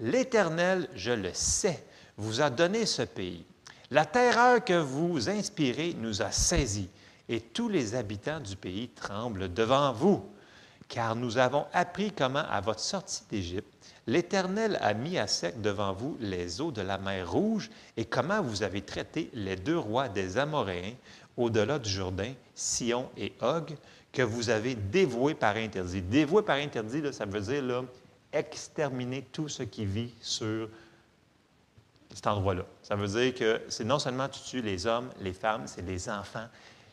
L'Éternel, 0.00 0.88
je 0.94 1.12
le 1.12 1.32
sais, 1.32 1.84
vous 2.16 2.40
a 2.40 2.50
donné 2.50 2.86
ce 2.86 3.02
pays. 3.02 3.44
La 3.90 4.04
terreur 4.04 4.64
que 4.64 4.78
vous 4.78 5.28
inspirez 5.28 5.94
nous 5.98 6.22
a 6.22 6.30
saisis, 6.30 6.88
et 7.28 7.40
tous 7.40 7.68
les 7.68 7.94
habitants 7.94 8.40
du 8.40 8.56
pays 8.56 8.88
tremblent 8.88 9.52
devant 9.52 9.92
vous 9.92 10.24
car 10.88 11.16
nous 11.16 11.38
avons 11.38 11.66
appris 11.72 12.12
comment, 12.12 12.44
à 12.50 12.60
votre 12.60 12.80
sortie 12.80 13.22
d'Égypte, 13.30 13.72
l'Éternel 14.06 14.78
a 14.80 14.94
mis 14.94 15.18
à 15.18 15.26
sec 15.26 15.60
devant 15.60 15.92
vous 15.92 16.16
les 16.20 16.60
eaux 16.60 16.70
de 16.70 16.82
la 16.82 16.98
mer 16.98 17.30
Rouge 17.30 17.70
et 17.96 18.04
comment 18.04 18.40
vous 18.40 18.62
avez 18.62 18.82
traité 18.82 19.30
les 19.34 19.56
deux 19.56 19.78
rois 19.78 20.08
des 20.08 20.38
Amoréens 20.38 20.94
au-delà 21.36 21.78
du 21.78 21.90
Jourdain, 21.90 22.32
Sion 22.54 23.10
et 23.16 23.34
Og, 23.42 23.76
que 24.16 24.22
vous 24.22 24.48
avez 24.48 24.74
dévoués 24.74 25.34
par 25.34 25.56
interdit. 25.56 26.00
Dévoués 26.00 26.42
par 26.42 26.56
interdit, 26.56 27.02
ça 27.12 27.26
veut 27.26 27.40
dire 27.40 27.62
là, 27.62 27.84
exterminer 28.32 29.22
tout 29.30 29.50
ce 29.50 29.62
qui 29.62 29.84
vit 29.84 30.14
sur 30.22 30.70
cet 32.14 32.26
endroit-là. 32.26 32.64
Ça 32.82 32.96
veut 32.96 33.08
dire 33.08 33.34
que 33.34 33.60
c'est 33.68 33.84
non 33.84 33.98
seulement 33.98 34.26
tu 34.30 34.40
tues 34.40 34.62
les 34.62 34.86
hommes, 34.86 35.10
les 35.20 35.34
femmes, 35.34 35.64
c'est 35.66 35.82
les 35.82 36.08
enfants, 36.08 36.46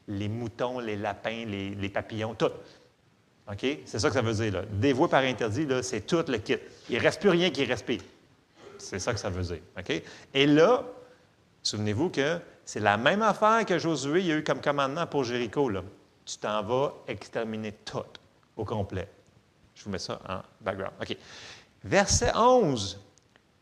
les 0.09 0.27
moutons, 0.27 0.79
les 0.79 0.97
lapins, 0.97 1.45
les, 1.45 1.89
papillons, 1.89 2.33
tout. 2.33 2.51
OK? 3.49 3.65
C'est 3.85 3.99
ça 3.99 4.09
que 4.09 4.15
ça 4.15 4.21
veut 4.21 4.33
dire. 4.33 4.51
Là. 4.51 4.63
Dévoué 4.69 5.07
par 5.07 5.23
interdit, 5.23 5.65
c'est 5.81 6.05
tout 6.05 6.25
le 6.27 6.39
kit. 6.39 6.57
Il 6.89 6.97
ne 6.97 7.01
reste 7.01 7.21
plus 7.21 7.29
rien 7.29 7.51
qui 7.51 7.63
respire. 7.63 8.01
C'est 8.77 8.99
ça 8.99 9.13
que 9.13 9.19
ça 9.19 9.29
veut 9.29 9.43
dire. 9.43 9.61
OK? 9.79 10.03
Et 10.33 10.45
là, 10.45 10.83
souvenez-vous 11.61 12.09
que 12.09 12.37
c'est 12.65 12.81
la 12.81 12.97
même 12.97 13.21
affaire 13.21 13.65
que 13.65 13.79
Josué 13.79 14.29
a 14.29 14.35
eu 14.35 14.43
comme 14.43 14.59
commandement 14.59 15.07
pour 15.07 15.23
Jéricho. 15.23 15.69
Là. 15.69 15.83
Tu 16.25 16.37
t'en 16.37 16.63
vas 16.63 16.93
exterminer 17.07 17.71
tout 17.71 18.03
au 18.55 18.65
complet. 18.65 19.09
Je 19.75 19.83
vous 19.83 19.89
mets 19.89 19.99
ça 19.99 20.19
en 20.27 20.41
background. 20.61 20.93
OK. 21.01 21.17
Verset 21.83 22.31
11. 22.35 22.99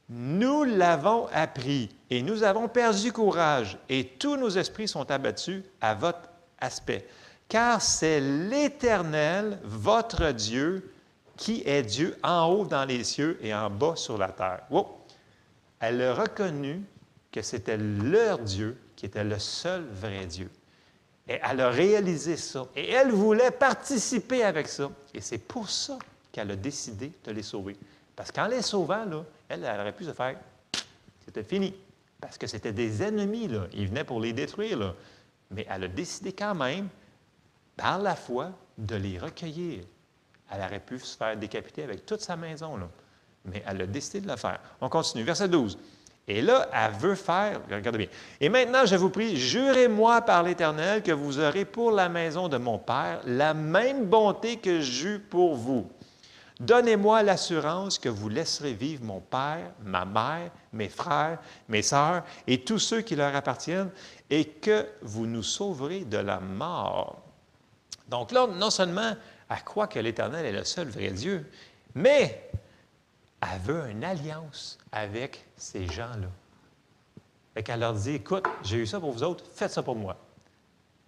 Nous 0.09 0.63
l'avons 0.65 1.27
appris 1.31 1.89
et 2.09 2.21
nous 2.21 2.43
avons 2.43 2.67
perdu 2.67 3.13
courage 3.13 3.77
et 3.87 4.05
tous 4.19 4.35
nos 4.35 4.49
esprits 4.49 4.87
sont 4.87 5.09
abattus 5.09 5.63
à 5.79 5.95
votre 5.95 6.29
aspect 6.59 7.07
car 7.51 7.81
c'est 7.81 8.21
l'Éternel, 8.21 9.59
votre 9.65 10.31
Dieu, 10.31 10.93
qui 11.35 11.61
est 11.65 11.83
Dieu 11.83 12.17
en 12.23 12.45
haut 12.45 12.65
dans 12.65 12.85
les 12.85 13.03
cieux 13.03 13.37
et 13.41 13.53
en 13.53 13.69
bas 13.69 13.97
sur 13.97 14.17
la 14.17 14.29
terre. 14.29 14.61
Elle 15.81 16.01
a 16.01 16.13
reconnu 16.13 16.81
que 17.29 17.41
c'était 17.41 17.75
leur 17.75 18.39
Dieu 18.39 18.77
qui 18.95 19.05
était 19.05 19.25
le 19.25 19.37
seul 19.37 19.83
vrai 19.83 20.25
Dieu. 20.27 20.49
Et 21.27 21.39
elle 21.41 21.61
a 21.61 21.69
réalisé 21.69 22.37
ça. 22.37 22.65
Et 22.75 22.91
elle 22.91 23.11
voulait 23.11 23.51
participer 23.51 24.43
avec 24.43 24.67
ça. 24.67 24.89
Et 25.13 25.21
c'est 25.21 25.37
pour 25.37 25.69
ça 25.69 25.97
qu'elle 26.31 26.51
a 26.51 26.55
décidé 26.55 27.11
de 27.23 27.31
les 27.31 27.43
sauver. 27.43 27.77
Parce 28.15 28.31
qu'en 28.31 28.47
les 28.47 28.61
sauvant, 28.61 29.05
elle, 29.47 29.63
aurait 29.63 29.95
pu 29.95 30.05
se 30.05 30.13
faire, 30.13 30.37
c'était 31.23 31.43
fini. 31.43 31.73
Parce 32.19 32.37
que 32.37 32.47
c'était 32.47 32.73
des 32.73 33.01
ennemis, 33.01 33.47
là. 33.47 33.67
Ils 33.73 33.87
venaient 33.87 34.03
pour 34.03 34.19
les 34.19 34.33
détruire. 34.33 34.95
Mais 35.49 35.65
elle 35.69 35.85
a 35.85 35.87
décidé 35.87 36.33
quand 36.33 36.55
même 36.55 36.87
par 37.75 37.99
la 37.99 38.15
foi, 38.15 38.51
de 38.77 38.95
les 38.95 39.17
recueillir. 39.17 39.83
Elle 40.51 40.61
aurait 40.61 40.79
pu 40.79 40.99
se 40.99 41.15
faire 41.15 41.37
décapiter 41.37 41.83
avec 41.83 42.05
toute 42.05 42.21
sa 42.21 42.35
maison, 42.35 42.77
mais 43.45 43.63
elle 43.65 43.81
a 43.81 43.87
décidé 43.87 44.21
de 44.21 44.27
le 44.27 44.35
faire. 44.35 44.59
On 44.81 44.89
continue, 44.89 45.23
verset 45.23 45.47
12. 45.47 45.77
Et 46.27 46.41
là, 46.41 46.69
elle 46.73 46.91
veut 46.93 47.15
faire, 47.15 47.61
regardez 47.69 47.97
bien. 47.97 48.07
Et 48.39 48.47
maintenant, 48.47 48.85
je 48.85 48.95
vous 48.95 49.09
prie, 49.09 49.35
jurez-moi 49.35 50.21
par 50.21 50.43
l'Éternel 50.43 51.01
que 51.01 51.11
vous 51.11 51.39
aurez 51.39 51.65
pour 51.65 51.91
la 51.91 52.09
maison 52.09 52.47
de 52.47 52.57
mon 52.57 52.77
Père 52.77 53.21
la 53.25 53.53
même 53.53 54.05
bonté 54.05 54.57
que 54.57 54.81
j'eus 54.81 55.19
pour 55.19 55.55
vous. 55.55 55.89
Donnez-moi 56.59 57.23
l'assurance 57.23 57.97
que 57.97 58.07
vous 58.07 58.29
laisserez 58.29 58.73
vivre 58.73 59.03
mon 59.03 59.19
Père, 59.19 59.71
ma 59.83 60.05
mère, 60.05 60.51
mes 60.73 60.89
frères, 60.89 61.39
mes 61.67 61.81
sœurs 61.81 62.23
et 62.45 62.61
tous 62.61 62.77
ceux 62.77 63.01
qui 63.01 63.15
leur 63.15 63.35
appartiennent, 63.35 63.89
et 64.29 64.45
que 64.45 64.85
vous 65.01 65.25
nous 65.25 65.41
sauverez 65.41 66.01
de 66.01 66.19
la 66.19 66.39
mort. 66.39 67.23
Donc 68.07 68.31
là, 68.31 68.45
non 68.45 68.69
seulement 68.69 69.15
elle 69.49 69.63
croit 69.63 69.87
que 69.87 69.99
l'Éternel 69.99 70.45
est 70.45 70.51
le 70.51 70.63
seul 70.63 70.87
vrai 70.87 71.09
Dieu, 71.09 71.49
mais 71.95 72.49
elle 73.41 73.59
veut 73.59 73.89
une 73.89 74.03
alliance 74.03 74.77
avec 74.91 75.45
ces 75.57 75.87
gens-là. 75.87 76.27
Fait 77.53 77.63
qu'elle 77.63 77.79
leur 77.79 77.93
dit, 77.93 78.15
écoute, 78.15 78.45
j'ai 78.63 78.77
eu 78.77 78.85
ça 78.87 78.99
pour 78.99 79.11
vous 79.11 79.23
autres, 79.23 79.43
faites 79.53 79.71
ça 79.71 79.83
pour 79.83 79.95
moi. 79.95 80.15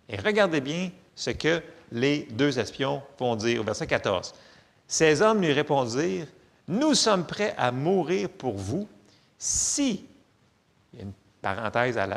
Et 0.10 0.18
regardez 0.18 0.62
bien 0.62 0.92
ce 1.16 1.30
que 1.30 1.62
les 1.92 2.24
deux 2.32 2.60
espions 2.60 3.02
vont 3.20 3.36
dire 3.36 3.62
au 3.62 3.64
verset 3.64 3.88
14. 3.88 4.34
Ces 4.88 5.22
hommes 5.22 5.42
lui 5.42 5.54
répondirent, 5.54 6.28
nous 6.68 6.94
sommes 6.94 7.26
prêts 7.26 7.54
à 7.58 7.72
mourir 7.72 8.30
pour 8.30 8.54
vous 8.54 8.88
si, 9.38 10.06
il 10.94 11.00
y 11.00 11.02
a 11.02 11.06
une 11.06 11.14
parenthèse 11.42 11.98
à, 11.98 12.08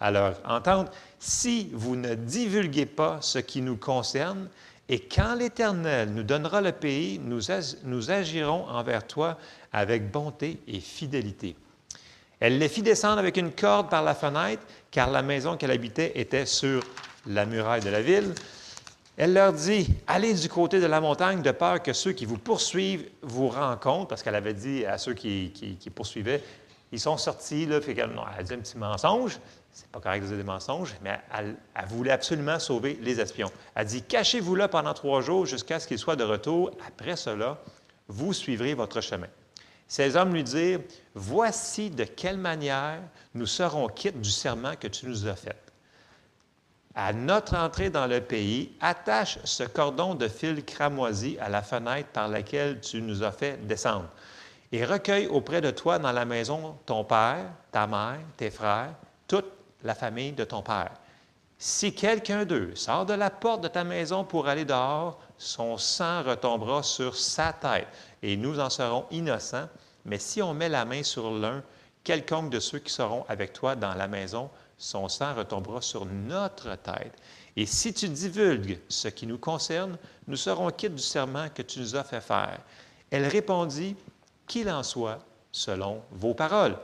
à 0.00 0.10
leur 0.10 0.40
entendre, 0.44 0.90
si 1.18 1.70
vous 1.72 1.96
ne 1.96 2.14
divulguez 2.14 2.86
pas 2.86 3.18
ce 3.20 3.38
qui 3.38 3.62
nous 3.62 3.76
concerne, 3.76 4.48
et 4.88 5.00
quand 5.00 5.34
l'Éternel 5.34 6.12
nous 6.12 6.22
donnera 6.22 6.60
le 6.60 6.72
pays, 6.72 7.18
nous, 7.18 8.10
agirons 8.10 8.68
envers 8.68 9.06
toi 9.06 9.36
avec 9.72 10.10
bonté 10.10 10.60
et 10.68 10.78
fidélité. 10.78 11.56
Elle 12.38 12.58
les 12.58 12.68
fit 12.68 12.82
descendre 12.82 13.18
avec 13.18 13.36
une 13.36 13.50
corde 13.50 13.90
par 13.90 14.04
la 14.04 14.14
fenêtre, 14.14 14.62
car 14.90 15.10
la 15.10 15.22
maison 15.22 15.56
qu'elle 15.56 15.72
habitait 15.72 16.12
était 16.14 16.46
sur 16.46 16.84
la 17.26 17.46
muraille 17.46 17.80
de 17.80 17.88
la 17.88 18.02
ville. 18.02 18.32
Elle 19.16 19.32
leur 19.32 19.52
dit, 19.54 19.88
allez 20.06 20.34
du 20.34 20.48
côté 20.48 20.78
de 20.78 20.86
la 20.86 21.00
montagne 21.00 21.42
de 21.42 21.50
peur 21.50 21.82
que 21.82 21.92
ceux 21.92 22.12
qui 22.12 22.26
vous 22.26 22.38
poursuivent 22.38 23.08
vous 23.22 23.48
rencontrent, 23.48 24.08
parce 24.08 24.22
qu'elle 24.22 24.34
avait 24.34 24.54
dit 24.54 24.84
à 24.84 24.98
ceux 24.98 25.14
qui, 25.14 25.90
poursuivaient, 25.94 26.44
ils 26.92 27.00
sont 27.00 27.16
sortis, 27.16 27.66
là, 27.66 27.80
elle 27.88 28.00
a 28.00 28.42
dit 28.42 28.54
un 28.54 28.58
petit 28.58 28.78
mensonge, 28.78 29.40
c'est 29.76 29.90
pas 29.90 30.00
correct 30.00 30.22
de 30.22 30.28
dire 30.28 30.38
des 30.38 30.42
mensonges, 30.42 30.94
mais 31.02 31.20
elle, 31.36 31.54
voulait 31.86 32.10
absolument 32.10 32.58
sauver 32.58 32.98
les 33.02 33.20
espions. 33.20 33.52
Elle 33.74 33.86
dit 33.86 34.00
Cachez-vous 34.00 34.54
là 34.54 34.68
pendant 34.68 34.94
trois 34.94 35.20
jours 35.20 35.44
jusqu'à 35.44 35.78
ce 35.78 35.86
qu'ils 35.86 35.98
soient 35.98 36.16
de 36.16 36.24
retour. 36.24 36.70
Après 36.88 37.14
cela, 37.14 37.58
vous 38.08 38.32
suivrez 38.32 38.72
votre 38.72 39.02
chemin. 39.02 39.26
Ces 39.86 40.16
hommes 40.16 40.32
lui 40.32 40.44
dirent 40.44 40.80
Voici 41.14 41.90
de 41.90 42.04
quelle 42.04 42.38
manière 42.38 43.00
nous 43.34 43.44
serons 43.44 43.88
quittes 43.88 44.18
du 44.18 44.30
serment 44.30 44.76
que 44.80 44.88
tu 44.88 45.06
nous 45.06 45.26
as 45.26 45.36
fait. 45.36 45.60
À 46.94 47.12
notre 47.12 47.54
entrée 47.54 47.90
dans 47.90 48.06
le 48.06 48.22
pays, 48.22 48.72
attache 48.80 49.38
ce 49.44 49.64
cordon 49.64 50.14
de 50.14 50.26
fil 50.26 50.64
cramoisi 50.64 51.36
à 51.38 51.50
la 51.50 51.60
fenêtre 51.60 52.08
par 52.14 52.28
laquelle 52.28 52.80
tu 52.80 53.02
nous 53.02 53.22
as 53.22 53.32
fait 53.32 53.58
descendre, 53.66 54.08
et 54.72 54.86
recueille 54.86 55.26
auprès 55.26 55.60
de 55.60 55.70
toi 55.70 55.98
dans 55.98 56.12
la 56.12 56.24
maison 56.24 56.78
ton 56.86 57.04
père, 57.04 57.50
ta 57.70 57.86
mère, 57.86 58.20
tes 58.38 58.50
frères, 58.50 58.94
toutes 59.28 59.55
la 59.82 59.94
famille 59.94 60.32
de 60.32 60.44
ton 60.44 60.62
père. 60.62 60.92
Si 61.58 61.94
quelqu'un 61.94 62.44
d'eux 62.44 62.74
sort 62.74 63.06
de 63.06 63.14
la 63.14 63.30
porte 63.30 63.62
de 63.62 63.68
ta 63.68 63.84
maison 63.84 64.24
pour 64.24 64.48
aller 64.48 64.64
dehors, 64.64 65.18
son 65.38 65.78
sang 65.78 66.22
retombera 66.22 66.82
sur 66.82 67.16
sa 67.16 67.52
tête 67.52 67.88
et 68.22 68.36
nous 68.36 68.60
en 68.60 68.68
serons 68.68 69.06
innocents. 69.10 69.68
Mais 70.04 70.18
si 70.18 70.42
on 70.42 70.54
met 70.54 70.68
la 70.68 70.84
main 70.84 71.02
sur 71.02 71.30
l'un, 71.30 71.62
quelconque 72.04 72.50
de 72.50 72.60
ceux 72.60 72.78
qui 72.78 72.92
seront 72.92 73.24
avec 73.28 73.52
toi 73.52 73.74
dans 73.74 73.94
la 73.94 74.06
maison 74.06 74.50
son 74.78 75.08
sang 75.08 75.34
retombera 75.34 75.80
sur 75.80 76.04
notre 76.04 76.76
tête. 76.76 77.14
Et 77.56 77.66
si 77.66 77.94
tu 77.94 78.08
divulgues 78.08 78.78
ce 78.88 79.08
qui 79.08 79.26
nous 79.26 79.38
concerne, 79.38 79.96
nous 80.26 80.36
serons 80.36 80.70
quittes 80.70 80.94
du 80.94 81.02
serment 81.02 81.48
que 81.48 81.62
tu 81.62 81.80
nous 81.80 81.96
as 81.96 82.04
fait 82.04 82.20
faire. 82.20 82.60
Elle 83.10 83.26
répondit, 83.26 83.96
Qu'il 84.46 84.70
en 84.70 84.82
soit, 84.82 85.18
selon 85.50 86.02
vos 86.12 86.34
paroles. 86.34 86.76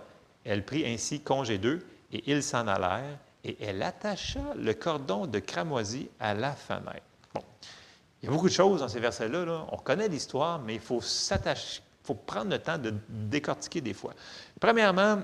Elle 0.45 0.65
prit 0.65 0.87
ainsi 0.87 1.21
congé 1.21 1.59
d'eux, 1.59 1.87
et 2.13 2.31
ils 2.31 2.43
s'en 2.43 2.67
allèrent, 2.67 3.19
et 3.45 3.57
elle 3.61 3.83
attacha 3.83 4.41
le 4.57 4.75
cordon 4.75 5.27
de 5.27 5.39
cramoisie 5.39 6.09
à 6.21 6.35
la 6.35 6.53
fenêtre. 6.53 7.03
Bon, 7.35 7.43
il 8.23 8.27
y 8.27 8.29
a 8.29 8.31
beaucoup 8.31 8.49
de 8.49 8.55
choses 8.55 8.81
dans 8.81 8.89
ces 8.89 9.01
versets-là. 9.01 9.45
Là. 9.45 9.67
On 9.73 9.79
connaît 9.79 10.09
l'histoire, 10.09 10.61
mais 10.61 10.75
il 10.75 10.81
faut 10.81 11.01
s'attacher, 11.01 11.83
faut 12.05 12.15
prendre 12.15 12.51
le 12.51 12.59
temps 12.59 12.79
de 12.79 12.95
décortiquer 13.09 13.81
des 13.81 13.95
fois. 13.95 14.13
Premièrement, 14.61 15.19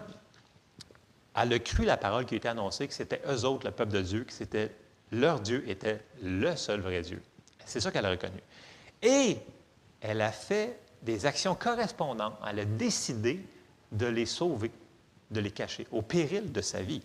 elle 1.37 1.53
a 1.53 1.59
cru 1.61 1.85
la 1.85 1.97
parole 1.97 2.25
qui 2.25 2.35
été 2.35 2.49
annoncée, 2.49 2.89
que 2.89 2.95
c'était 2.95 3.23
eux 3.29 3.45
autres, 3.45 3.67
le 3.67 3.73
peuple 3.73 3.93
de 3.93 4.03
Dieu, 4.03 4.25
que 4.25 4.33
c'était 4.33 4.75
leur 5.13 5.41
Dieu 5.41 5.65
était 5.69 6.03
le 6.23 6.57
seul 6.57 6.81
vrai 6.81 7.03
Dieu. 7.03 7.23
C'est 7.65 7.81
ça 7.81 7.91
qu'elle 7.91 8.07
a 8.07 8.11
reconnu. 8.11 8.41
Et 9.03 9.39
elle 10.01 10.21
a 10.21 10.33
fait 10.33 10.81
des 11.03 11.27
actions 11.27 11.55
correspondantes. 11.55 12.35
Elle 12.49 12.61
a 12.61 12.65
décidé 12.65 13.45
de 13.93 14.07
les 14.07 14.27
sauver, 14.27 14.71
de 15.31 15.41
les 15.41 15.51
cacher, 15.51 15.87
au 15.93 16.03
péril 16.03 16.53
de 16.53 16.61
sa 16.61 16.83
vie. 16.83 17.03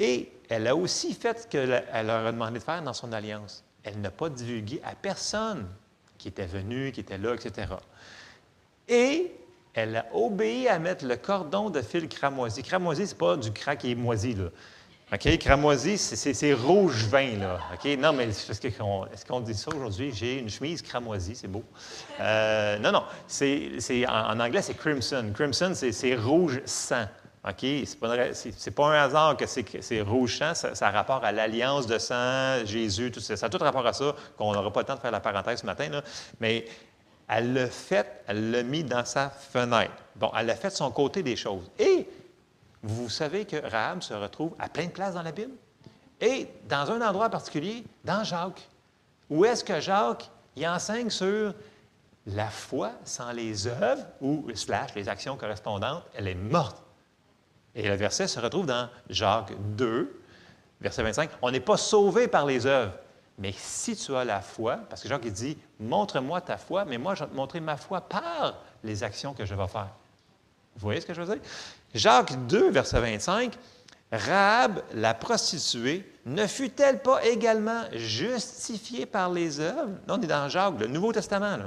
Et 0.00 0.30
elle 0.48 0.66
a 0.66 0.76
aussi 0.76 1.14
fait 1.14 1.40
ce 1.40 1.46
qu'elle 1.46 1.68
leur 1.68 2.26
a 2.26 2.32
demandé 2.32 2.58
de 2.58 2.64
faire 2.64 2.82
dans 2.82 2.92
son 2.92 3.12
alliance. 3.12 3.64
Elle 3.82 4.00
n'a 4.00 4.10
pas 4.10 4.28
divulgué 4.28 4.80
à 4.84 4.94
personne 4.94 5.66
qui 6.18 6.28
était 6.28 6.46
venu, 6.46 6.92
qui 6.92 7.00
était 7.00 7.18
là, 7.18 7.34
etc. 7.34 7.68
Et 8.88 9.32
elle 9.74 9.96
a 9.96 10.06
obéi 10.12 10.68
à 10.68 10.78
mettre 10.78 11.04
le 11.04 11.16
cordon 11.16 11.70
de 11.70 11.80
fil 11.80 12.08
cramoisi. 12.08 12.62
Cramoisi, 12.62 13.06
ce 13.06 13.12
n'est 13.12 13.18
pas 13.18 13.36
du 13.36 13.52
crack 13.52 13.80
qui 13.80 13.92
est 13.92 13.94
moisi, 13.94 14.34
là. 14.34 14.50
OK, 15.10 15.38
cramoisi, 15.38 15.96
c'est 15.96 16.52
rouge 16.52 17.06
vin, 17.06 17.38
là. 17.38 17.58
OK, 17.72 17.98
non, 17.98 18.12
mais 18.12 18.24
est-ce 18.24 19.24
qu'on 19.24 19.40
dit 19.40 19.54
ça 19.54 19.70
aujourd'hui? 19.74 20.12
J'ai 20.12 20.38
une 20.38 20.50
chemise 20.50 20.82
cramoisie, 20.82 21.34
c'est 21.34 21.48
beau. 21.48 21.64
Euh, 22.20 22.78
non, 22.78 22.92
non, 22.92 23.04
c'est, 23.26 24.06
en, 24.06 24.38
anglais, 24.38 24.60
c'est 24.60 24.74
crimson. 24.74 25.32
Crimson, 25.34 25.72
c'est 25.74 26.14
rouge 26.14 26.60
sang. 26.66 27.06
OK? 27.48 27.64
C'est 27.86 28.70
pas, 28.74 28.86
un 28.88 29.02
hasard 29.02 29.38
que 29.38 29.46
c'est 29.46 30.00
rouge 30.02 30.36
sang, 30.36 30.54
ça, 30.54 30.86
a 30.86 30.90
rapport 30.90 31.24
à 31.24 31.32
l'alliance 31.32 31.86
de 31.86 31.96
sang, 31.96 32.66
Jésus, 32.66 33.10
tout 33.10 33.20
ça. 33.20 33.34
Ça 33.34 33.46
a 33.46 33.48
tout 33.48 33.56
rapport 33.56 33.86
à 33.86 33.94
ça, 33.94 34.14
qu'on 34.36 34.52
n'aura 34.52 34.70
pas 34.70 34.80
le 34.80 34.86
temps 34.86 34.96
de 34.96 35.00
faire 35.00 35.10
la 35.10 35.20
parenthèse 35.20 35.60
ce 35.60 35.66
matin, 35.66 35.88
là. 35.88 36.02
Mais 36.38 36.66
elle 37.28 37.54
l'a 37.54 37.68
fait, 37.68 38.24
elle 38.26 38.50
l'a 38.50 38.62
mis 38.62 38.84
dans 38.84 39.06
sa 39.06 39.30
fenêtre. 39.30 39.92
Bon, 40.16 40.30
elle 40.38 40.50
a 40.50 40.54
fait 40.54 40.70
son 40.70 40.90
côté 40.90 41.22
des 41.22 41.36
choses. 41.36 41.70
Et 41.78 42.06
vous 42.82 43.08
savez 43.08 43.44
que 43.44 43.56
Rahab 43.56 44.02
se 44.02 44.14
retrouve 44.14 44.54
à 44.58 44.68
plein 44.68 44.86
de 44.86 44.90
places 44.90 45.14
dans 45.14 45.22
la 45.22 45.32
Bible. 45.32 45.52
Et 46.20 46.48
dans 46.68 46.90
un 46.90 47.00
endroit 47.00 47.28
particulier, 47.28 47.84
dans 48.04 48.24
Jacques. 48.24 48.68
Où 49.30 49.44
est-ce 49.44 49.62
que 49.62 49.80
Jacques 49.80 50.30
il 50.58 50.66
enseigne 50.66 51.10
sur 51.10 51.54
la 52.26 52.48
foi 52.48 52.90
sans 53.04 53.32
les 53.32 53.66
œuvres 53.66 54.04
ou 54.20 54.44
slash 54.54 54.94
les 54.94 55.08
actions 55.08 55.36
correspondantes, 55.36 56.02
elle 56.14 56.28
est 56.28 56.34
morte. 56.34 56.82
Et 57.74 57.88
le 57.88 57.94
verset 57.94 58.26
se 58.26 58.40
retrouve 58.40 58.66
dans 58.66 58.88
Jacques 59.08 59.52
2, 59.76 60.20
verset 60.80 61.02
25. 61.02 61.30
On 61.42 61.50
n'est 61.50 61.60
pas 61.60 61.76
sauvé 61.76 62.26
par 62.26 62.44
les 62.44 62.66
œuvres, 62.66 62.92
mais 63.38 63.52
si 63.56 63.96
tu 63.96 64.14
as 64.16 64.24
la 64.24 64.40
foi, 64.40 64.78
parce 64.90 65.02
que 65.02 65.08
Jacques 65.08 65.28
dit, 65.28 65.56
montre-moi 65.78 66.40
ta 66.40 66.56
foi, 66.56 66.84
mais 66.84 66.98
moi 66.98 67.14
je 67.14 67.24
vais 67.24 67.30
te 67.30 67.36
montrer 67.36 67.60
ma 67.60 67.76
foi 67.76 68.00
par 68.00 68.54
les 68.82 69.04
actions 69.04 69.32
que 69.32 69.44
je 69.44 69.54
vais 69.54 69.68
faire. 69.68 69.90
Vous 70.78 70.86
voyez 70.86 71.00
ce 71.00 71.06
que 71.06 71.14
je 71.14 71.20
veux 71.20 71.34
dire? 71.34 71.42
Jacques 71.92 72.46
2, 72.46 72.70
verset 72.70 73.00
25, 73.00 73.52
Rahab, 74.12 74.82
la 74.94 75.12
prostituée, 75.12 76.10
ne 76.24 76.46
fut-elle 76.46 77.02
pas 77.02 77.24
également 77.24 77.82
justifiée 77.92 79.04
par 79.04 79.30
les 79.32 79.58
œuvres? 79.58 79.90
on 80.06 80.22
est 80.22 80.26
dans 80.26 80.48
Jacques, 80.48 80.78
le 80.78 80.86
Nouveau 80.86 81.12
Testament. 81.12 81.58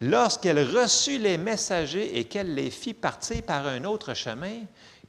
Lorsqu'elle 0.00 0.62
reçut 0.76 1.18
les 1.18 1.38
messagers 1.38 2.18
et 2.18 2.24
qu'elle 2.24 2.54
les 2.54 2.70
fit 2.70 2.92
partir 2.92 3.42
par 3.42 3.66
un 3.66 3.84
autre 3.84 4.12
chemin, 4.12 4.60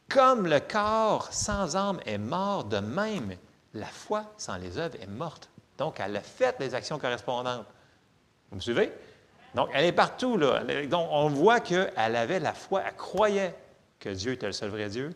comme 0.09 0.47
le 0.47 0.61
corps 0.61 1.27
sans 1.33 1.75
âme 1.75 1.99
est 2.05 2.17
mort, 2.17 2.63
de 2.63 2.77
même, 2.77 3.35
la 3.73 3.87
foi 3.87 4.23
sans 4.37 4.55
les 4.55 4.77
œuvres 4.77 4.95
est 5.01 5.07
morte. 5.07 5.49
Donc, 5.77 5.99
elle 5.99 6.15
a 6.15 6.21
fait 6.21 6.55
les 6.59 6.73
actions 6.73 6.97
correspondantes. 6.97 7.65
Vous 8.49 8.55
me 8.55 8.61
suivez? 8.61 8.91
Donc, 9.55 9.69
elle 9.73 9.85
est 9.85 9.91
partout. 9.91 10.37
Là. 10.37 10.63
Donc, 10.85 11.07
on 11.11 11.29
voit 11.29 11.59
qu'elle 11.59 11.91
avait 11.97 12.39
la 12.39 12.53
foi, 12.53 12.83
elle 12.85 12.95
croyait 12.95 13.55
que 13.99 14.09
Dieu 14.09 14.33
était 14.33 14.47
le 14.47 14.51
seul 14.51 14.69
vrai 14.69 14.89
Dieu, 14.89 15.13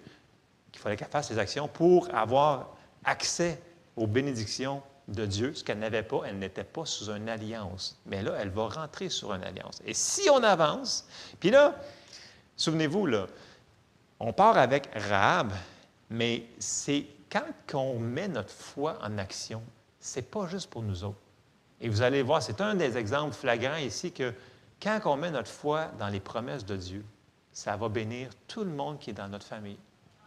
qu'il 0.72 0.82
fallait 0.82 0.96
qu'elle 0.96 1.10
fasse 1.10 1.30
les 1.30 1.38
actions 1.38 1.68
pour 1.68 2.14
avoir 2.14 2.76
accès 3.04 3.62
aux 3.96 4.08
bénédictions 4.08 4.82
de 5.10 5.26
Dieu, 5.26 5.54
ce 5.54 5.64
qu'elle 5.64 5.80
n'avait 5.80 6.04
pas, 6.04 6.22
elle 6.26 6.38
n'était 6.38 6.64
pas 6.64 6.86
sous 6.86 7.10
une 7.10 7.28
alliance. 7.30 8.00
Mais 8.06 8.22
là, 8.22 8.36
elle 8.40 8.50
va 8.50 8.68
rentrer 8.68 9.10
sur 9.10 9.34
une 9.34 9.44
alliance. 9.44 9.82
Et 9.86 9.94
si 9.94 10.30
on 10.30 10.44
avance, 10.44 11.08
puis 11.40 11.50
là, 11.50 11.76
souvenez-vous, 12.56 13.08
là, 13.08 13.28
on 14.20 14.34
part 14.34 14.58
avec 14.58 14.90
Rahab, 14.94 15.52
mais 16.10 16.46
c'est 16.60 17.06
quand 17.32 17.44
on 17.74 18.00
met 18.00 18.28
notre 18.28 18.52
foi 18.52 18.98
en 19.02 19.18
action, 19.18 19.62
c'est 20.00 20.30
pas 20.30 20.48
juste 20.48 20.70
pour 20.70 20.84
nous 20.84 21.04
autres. 21.04 21.20
Et 21.82 21.90
vous 21.90 22.02
allez 22.02 22.22
voir, 22.22 22.42
c'est 22.42 22.62
un 22.62 22.76
des 22.76 22.98
exemples 22.98 23.34
flagrants 23.34 23.78
ici 23.78 24.12
que 24.12 24.34
quand 24.82 25.00
on 25.06 25.18
met 25.18 25.32
notre 25.32 25.50
foi 25.50 25.88
dans 25.98 26.08
les 26.08 26.20
promesses 26.20 26.66
de 26.66 26.76
Dieu, 26.76 27.06
ça 27.52 27.76
va 27.76 27.90
bénir 27.90 28.30
tout 28.48 28.64
le 28.64 28.72
monde 28.72 29.00
qui 29.00 29.10
est 29.10 29.14
dans 29.14 29.28
notre 29.28 29.46
famille 29.46 29.80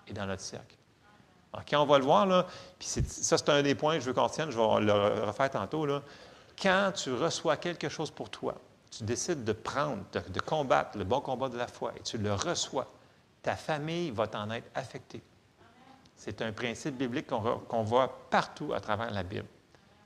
et 0.06 0.12
dans 0.12 0.26
notre 0.26 0.42
cercle. 0.42 0.76
quand 1.70 1.82
on 1.82 1.86
va 1.86 1.98
le 1.98 2.04
voir, 2.04 2.26
là, 2.26 2.46
puis 2.78 2.88
ça, 2.88 3.38
c'est 3.38 3.48
un 3.48 3.62
des 3.62 3.74
points 3.74 3.94
que 3.94 4.00
je 4.00 4.06
veux 4.06 4.14
qu'on 4.14 4.28
tienne, 4.28 4.50
je 4.50 4.58
vais 4.58 4.80
le 4.84 5.24
refaire 5.24 5.50
tantôt. 5.50 5.86
Là. 5.86 6.02
Quand 6.60 6.92
tu 6.94 7.12
reçois 7.12 7.56
quelque 7.56 7.88
chose 7.88 8.10
pour 8.10 8.30
toi, 8.30 8.54
tu 8.90 9.04
décides 9.04 9.44
de 9.44 9.52
prendre, 9.52 10.04
de, 10.12 10.40
combattre 10.40 10.98
le 10.98 11.04
bon 11.04 11.20
combat 11.20 11.48
de 11.48 11.56
la 11.56 11.66
foi 11.66 11.92
et 11.96 12.02
tu 12.02 12.18
le 12.18 12.34
reçois, 12.34 12.90
ta 13.42 13.56
famille 13.56 14.10
va 14.10 14.26
t'en 14.26 14.50
être 14.50 14.70
affectée. 14.74 15.22
C'est 16.16 16.42
un 16.42 16.52
principe 16.52 16.96
biblique 16.96 17.26
qu'on 17.26 17.82
voit 17.82 18.28
partout 18.30 18.72
à 18.74 18.80
travers 18.80 19.10
la 19.10 19.22
Bible. 19.22 19.46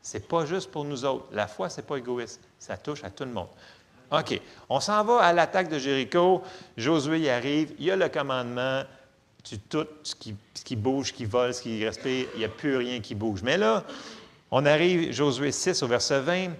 Ce 0.07 0.19
n'est 0.19 0.23
pas 0.23 0.47
juste 0.47 0.71
pour 0.71 0.85
nous 0.85 1.05
autres. 1.05 1.25
La 1.33 1.49
foi, 1.49 1.69
ce 1.69 1.79
n'est 1.79 1.83
pas 1.83 1.97
égoïste. 1.97 2.40
Ça 2.61 2.77
touche 2.77 3.03
à 3.03 3.11
tout 3.11 3.25
le 3.25 3.33
monde. 3.33 3.49
OK. 4.12 4.40
On 4.69 4.79
s'en 4.79 5.03
va 5.03 5.19
à 5.19 5.33
l'attaque 5.33 5.69
de 5.69 5.81
Jéricho. 5.81 6.45
Josué 6.77 7.19
y 7.19 7.29
arrive. 7.29 7.75
Il 7.81 7.87
y 7.87 7.90
a 7.90 7.97
le 7.97 8.09
commandement. 8.09 8.85
Tu 9.42 9.59
tout 9.59 9.85
ce 10.05 10.14
qui, 10.14 10.77
bouge, 10.77 11.12
qui 11.12 11.25
vole, 11.25 11.53
ce 11.53 11.61
qui 11.61 11.85
respire. 11.85 12.29
Il 12.35 12.38
n'y 12.38 12.45
a 12.45 12.49
plus 12.49 12.77
rien 12.77 13.01
qui 13.01 13.16
bouge. 13.16 13.42
Mais 13.42 13.57
là, 13.57 13.83
on 14.53 14.64
arrive, 14.64 15.12
Josué 15.12 15.51
6 15.51 15.83
au 15.83 15.88
verset 15.88 16.21
20. 16.21 16.51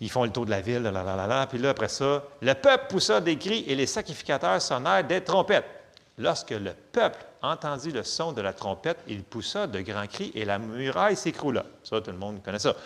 Ils 0.00 0.10
font 0.10 0.24
le 0.24 0.30
tour 0.30 0.46
de 0.46 0.50
la 0.50 0.62
ville, 0.62 0.82
là, 0.82 0.90
là, 0.90 1.04
là, 1.04 1.28
là, 1.28 1.46
Puis 1.46 1.58
là, 1.58 1.70
après 1.70 1.88
ça, 1.88 2.24
le 2.42 2.54
peuple 2.54 2.86
poussa 2.88 3.20
des 3.20 3.36
cris 3.36 3.62
et 3.68 3.76
les 3.76 3.86
sacrificateurs 3.86 4.60
sonnèrent 4.60 5.04
des 5.04 5.20
trompettes. 5.20 5.79
Lorsque 6.20 6.50
le 6.50 6.72
peuple 6.92 7.24
entendit 7.40 7.92
le 7.92 8.02
son 8.02 8.32
de 8.32 8.42
la 8.42 8.52
trompette, 8.52 8.98
il 9.08 9.22
poussa 9.22 9.66
de 9.66 9.80
grands 9.80 10.06
cris 10.06 10.30
et 10.34 10.44
la 10.44 10.58
muraille 10.58 11.16
s'écroula. 11.16 11.64
Ça, 11.82 12.02
tout 12.02 12.10
le 12.10 12.18
monde 12.18 12.42
connaît 12.42 12.58
ça. 12.58 12.76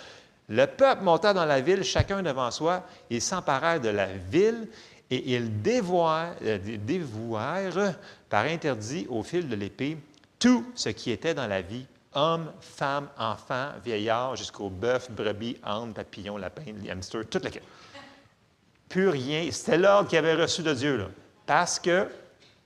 Le 0.48 0.66
peuple 0.66 1.02
monta 1.02 1.34
dans 1.34 1.44
la 1.44 1.60
ville, 1.60 1.82
chacun 1.82 2.22
devant 2.22 2.52
soi. 2.52 2.84
Ils 3.10 3.20
s'emparèrent 3.20 3.80
de 3.80 3.88
la 3.88 4.06
ville 4.06 4.68
et 5.10 5.34
ils 5.34 5.50
euh, 5.66 6.58
dévouèrent 6.78 7.94
par 8.30 8.44
interdit 8.44 9.06
au 9.10 9.24
fil 9.24 9.48
de 9.48 9.56
l'épée 9.56 9.98
tout 10.38 10.64
ce 10.76 10.90
qui 10.90 11.10
était 11.10 11.34
dans 11.34 11.48
la 11.48 11.60
vie, 11.60 11.86
hommes, 12.12 12.52
femmes, 12.60 13.08
enfants, 13.18 13.70
vieillards, 13.84 14.36
jusqu'aux 14.36 14.70
bœufs, 14.70 15.10
brebis, 15.10 15.56
ânes, 15.64 15.92
papillons, 15.92 16.36
lapins, 16.36 16.62
hamsters, 16.88 17.26
toute 17.28 17.42
la 17.42 17.50
Plus 18.88 19.08
rien. 19.08 19.48
C'était 19.50 19.78
l'ordre 19.78 20.08
qu'ils 20.08 20.18
avaient 20.18 20.34
reçu 20.34 20.62
de 20.62 20.72
Dieu. 20.72 21.08
Parce 21.46 21.80
que, 21.80 22.08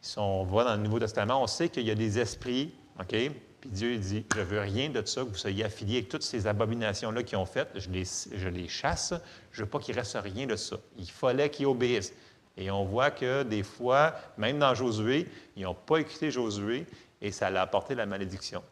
si 0.01 0.19
on 0.19 0.45
voit 0.45 0.65
dans 0.65 0.77
le 0.77 0.83
Nouveau 0.83 0.99
Testament, 0.99 1.43
on 1.43 1.47
sait 1.47 1.69
qu'il 1.69 1.87
y 1.87 1.91
a 1.91 1.95
des 1.95 2.19
esprits, 2.19 2.73
OK? 3.01 3.15
Puis 3.61 3.71
Dieu 3.71 3.97
dit, 3.97 4.25
je 4.35 4.41
veux 4.41 4.61
rien 4.61 4.89
de 4.89 5.05
ça, 5.05 5.23
que 5.23 5.29
vous 5.29 5.35
soyez 5.35 5.65
affiliés 5.65 5.99
avec 5.99 6.09
toutes 6.09 6.23
ces 6.23 6.47
abominations-là 6.47 7.25
qu'ils 7.25 7.39
ont 7.39 7.47
faites, 7.47 7.71
je 7.75 7.91
les, 7.91 8.05
je 8.05 8.49
les 8.49 8.69
chasse, 8.69 9.15
je 9.51 9.63
veux 9.63 9.69
pas 9.69 9.81
qu'il 9.81 9.97
reste 9.97 10.17
rien 10.23 10.47
de 10.47 10.55
ça. 10.55 10.77
Il 10.97 11.11
fallait 11.11 11.51
qu'ils 11.51 11.67
obéissent. 11.67 12.13
Et 12.57 12.71
on 12.71 12.85
voit 12.85 13.11
que 13.11 13.43
des 13.43 13.63
fois, 13.63 14.15
même 14.37 14.59
dans 14.59 14.75
Josué, 14.75 15.29
ils 15.57 15.65
n'ont 15.65 15.75
pas 15.75 15.99
écouté 15.99 16.31
Josué 16.31 16.87
et 17.21 17.33
ça 17.33 17.49
a 17.49 17.61
apporté 17.61 17.95
la 17.95 18.07
malédiction. 18.07 18.63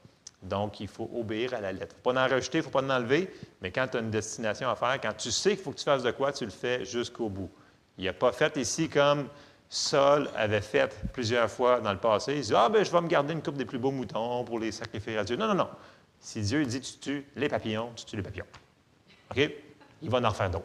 Donc, 0.43 0.81
il 0.81 0.89
faut 0.89 1.11
obéir 1.15 1.55
à 1.55 1.61
la 1.61 1.73
lettre. 1.73 1.95
Il 1.97 1.99
ne 1.99 2.03
faut 2.03 2.15
pas 2.15 2.27
en 2.27 2.29
rajouter, 2.29 2.59
il 2.59 2.61
ne 2.61 2.65
faut 2.65 2.71
pas 2.71 2.83
en 2.83 2.91
enlever, 2.91 3.33
mais 3.61 3.73
quand 3.73 3.89
tu 3.89 3.97
as 3.97 4.01
une 4.01 4.11
destination 4.11 4.69
à 4.69 4.77
faire, 4.77 5.01
quand 5.01 5.17
tu 5.17 5.31
sais 5.31 5.51
qu'il 5.51 5.65
faut 5.65 5.73
que 5.73 5.79
tu 5.79 5.85
fasses 5.85 6.03
de 6.03 6.11
quoi, 6.11 6.33
tu 6.33 6.45
le 6.45 6.51
fais 6.51 6.85
jusqu'au 6.85 7.29
bout. 7.29 7.51
Il 7.99 8.05
n'a 8.05 8.13
pas 8.13 8.33
fait 8.33 8.57
ici 8.57 8.89
comme 8.89 9.29
Saul 9.69 10.31
avait 10.37 10.61
fait 10.61 10.95
plusieurs 11.13 11.51
fois 11.51 11.81
dans 11.81 11.93
le 11.93 11.99
passé. 11.99 12.37
Il 12.37 12.43
dit 12.43 12.53
Ah, 12.55 12.69
ben 12.69 12.85
je 12.85 12.91
vais 12.91 13.01
me 13.01 13.09
garder 13.09 13.33
une 13.33 13.43
coupe 13.43 13.57
des 13.57 13.65
plus 13.65 13.79
beaux 13.79 13.91
moutons 13.91 14.45
pour 14.45 14.59
les 14.59 14.73
sacrifier 14.73 15.19
à 15.19 15.25
Dieu. 15.25 15.37
Non, 15.37 15.49
non, 15.49 15.55
non. 15.55 15.69
Si 16.21 16.41
Dieu 16.41 16.65
dit 16.65 16.81
Tu 16.81 16.99
tues 16.99 17.27
les 17.37 17.49
papillons, 17.49 17.91
tu 17.97 18.05
tues 18.05 18.17
les 18.17 18.23
papillons. 18.23 18.47
OK? 19.31 19.51
Il 20.03 20.11
va 20.11 20.19
en 20.19 20.29
refaire 20.29 20.51
d'autres. 20.51 20.65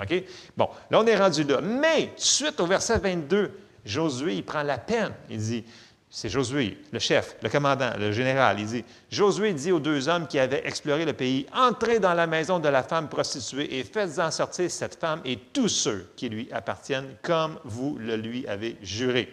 OK? 0.00 0.24
Bon, 0.56 0.68
là, 0.90 1.00
on 1.00 1.06
est 1.06 1.16
rendu 1.16 1.44
là. 1.44 1.60
Mais, 1.60 2.12
suite 2.16 2.58
au 2.60 2.66
verset 2.66 2.98
22, 2.98 3.52
Josué, 3.84 4.34
il 4.34 4.44
prend 4.44 4.62
la 4.62 4.78
peine. 4.78 5.12
Il 5.28 5.38
dit 5.38 5.64
c'est 6.12 6.28
Josué, 6.28 6.76
le 6.90 6.98
chef, 6.98 7.36
le 7.40 7.48
commandant, 7.48 7.92
le 7.96 8.10
général. 8.10 8.58
Il 8.58 8.66
dit 8.66 8.84
Josué 9.12 9.52
dit 9.52 9.70
aux 9.70 9.78
deux 9.78 10.08
hommes 10.08 10.26
qui 10.26 10.40
avaient 10.40 10.66
exploré 10.66 11.04
le 11.04 11.12
pays 11.12 11.46
Entrez 11.54 12.00
dans 12.00 12.14
la 12.14 12.26
maison 12.26 12.58
de 12.58 12.68
la 12.68 12.82
femme 12.82 13.08
prostituée 13.08 13.78
et 13.78 13.84
faites-en 13.84 14.32
sortir 14.32 14.68
cette 14.72 14.98
femme 14.98 15.20
et 15.24 15.36
tous 15.36 15.68
ceux 15.68 16.10
qui 16.16 16.28
lui 16.28 16.52
appartiennent, 16.52 17.14
comme 17.22 17.60
vous 17.64 17.96
le 17.96 18.16
lui 18.16 18.44
avez 18.48 18.76
juré. 18.82 19.32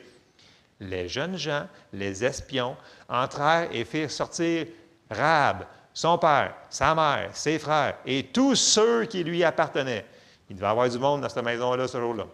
Les 0.79 1.09
jeunes 1.09 1.35
gens, 1.35 1.65
les 1.93 2.23
espions, 2.23 2.77
entrèrent 3.09 3.69
et 3.71 3.83
firent 3.83 4.11
sortir 4.11 4.67
Rahab, 5.09 5.65
son 5.95 6.19
père, 6.19 6.53
sa 6.69 6.93
mère, 6.93 7.31
ses 7.33 7.57
frères 7.57 7.97
et 8.05 8.27
tous 8.27 8.53
ceux 8.53 9.05
qui 9.05 9.23
lui 9.23 9.43
appartenaient. 9.43 10.05
Il 10.47 10.55
devait 10.55 10.67
y 10.67 10.69
avoir 10.69 10.87
du 10.87 10.99
monde 10.99 11.21
dans 11.21 11.29
cette 11.29 11.43
maison-là 11.43 11.87
ce 11.87 11.99
jour-là. 11.99 12.27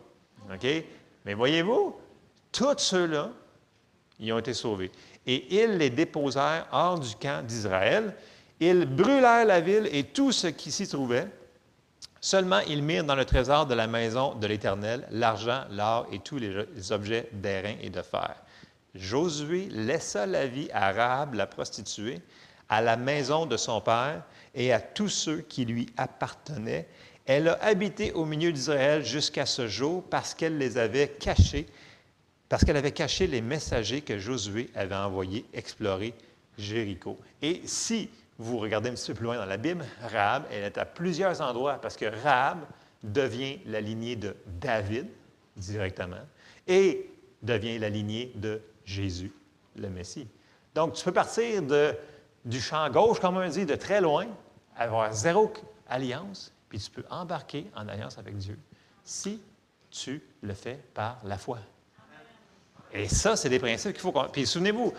OK? 0.53 0.67
Mais 1.23 1.33
voyez-vous, 1.33 1.95
tous 2.51 2.77
ceux-là, 2.77 3.29
ils 4.23 4.33
ont 4.33 4.39
été 4.39 4.53
sauvés. 4.53 4.91
Et 5.27 5.61
ils 5.61 5.77
les 5.77 5.89
déposèrent 5.89 6.67
hors 6.71 6.99
du 6.99 7.15
camp 7.15 7.45
d'Israël. 7.45 8.15
Ils 8.59 8.85
brûlèrent 8.85 9.45
la 9.45 9.59
ville 9.59 9.89
et 9.91 10.03
tout 10.03 10.31
ce 10.31 10.47
qui 10.47 10.71
s'y 10.71 10.87
trouvait. 10.87 11.27
Seulement, 12.21 12.59
ils 12.67 12.81
mirent 12.81 13.03
dans 13.03 13.15
le 13.15 13.25
trésor 13.25 13.65
de 13.65 13.73
la 13.73 13.85
maison 13.85 14.33
de 14.35 14.47
l'Éternel 14.47 15.05
l'argent, 15.11 15.65
l'or 15.71 16.07
et 16.11 16.19
tous 16.19 16.37
les 16.37 16.91
objets 16.91 17.27
d'airain 17.33 17.75
et 17.81 17.89
de 17.89 18.01
fer. 18.01 18.35
Josué 18.95 19.67
laissa 19.69 20.25
la 20.25 20.47
vie 20.47 20.69
à 20.71 20.91
Rahab, 20.93 21.33
la 21.33 21.47
prostituée, 21.47 22.21
à 22.69 22.81
la 22.81 22.95
maison 22.95 23.45
de 23.45 23.57
son 23.57 23.81
père 23.81 24.23
et 24.55 24.71
à 24.71 24.79
tous 24.79 25.09
ceux 25.09 25.41
qui 25.41 25.65
lui 25.65 25.87
appartenaient. 25.97 26.87
Elle 27.25 27.49
a 27.49 27.57
habité 27.61 28.13
au 28.13 28.23
milieu 28.23 28.53
d'Israël 28.53 29.03
jusqu'à 29.03 29.45
ce 29.45 29.67
jour 29.67 30.03
parce 30.09 30.33
qu'elle 30.33 30.57
les 30.57 30.77
avait 30.77 31.09
cachés 31.09 31.65
parce 32.49 32.63
qu'elle 32.65 32.77
avait 32.77 32.91
caché 32.91 33.27
les 33.27 33.41
messagers 33.41 34.01
que 34.01 34.17
Josué 34.17 34.69
avait 34.75 34.95
envoyés 34.95 35.45
explorer 35.53 36.13
Jéricho. 36.57 37.17
Et 37.41 37.61
si 37.65 38.09
vous 38.37 38.57
regardez 38.57 38.89
un 38.89 38.93
petit 38.93 39.11
peu 39.11 39.15
plus 39.15 39.25
loin 39.25 39.37
dans 39.37 39.45
la 39.45 39.57
Bible, 39.57 39.85
Rahab, 40.01 40.45
elle 40.51 40.63
est 40.63 40.77
à 40.77 40.85
plusieurs 40.85 41.41
endroits 41.41 41.75
parce 41.75 41.97
que 41.97 42.05
Rahab 42.05 42.59
devient 43.01 43.59
la 43.65 43.81
lignée 43.81 44.15
de 44.15 44.35
David 44.59 45.07
directement 45.55 46.21
et 46.67 47.09
devient 47.41 47.77
la 47.79 47.89
lignée 47.89 48.31
de 48.35 48.61
Jésus, 48.85 49.31
le 49.75 49.89
Messie. 49.89 50.27
Donc, 50.73 50.93
tu 50.93 51.03
peux 51.03 51.11
partir 51.11 51.61
du 52.45 52.61
champ 52.61 52.89
gauche, 52.89 53.19
comme 53.19 53.37
on 53.37 53.47
dit, 53.47 53.65
de 53.65 53.75
très 53.75 54.01
loin, 54.01 54.27
avoir 54.75 55.13
zéro 55.13 55.51
alliance, 55.87 56.51
puis 56.69 56.79
tu 56.79 56.89
peux 56.89 57.03
embarquer 57.09 57.69
en 57.75 57.87
alliance 57.87 58.17
avec 58.17 58.37
Dieu 58.37 58.57
si 59.03 59.41
tu 59.91 60.21
le 60.41 60.53
fais 60.53 60.79
par 60.93 61.19
la 61.23 61.37
foi. 61.37 61.59
Et 62.93 63.07
ça, 63.07 63.35
c'est 63.35 63.49
des 63.49 63.59
principes 63.59 63.93
qu'il 63.93 64.01
faut 64.01 64.11
qu'on. 64.11 64.27
Puis 64.29 64.45
souvenez-vous, 64.45 64.93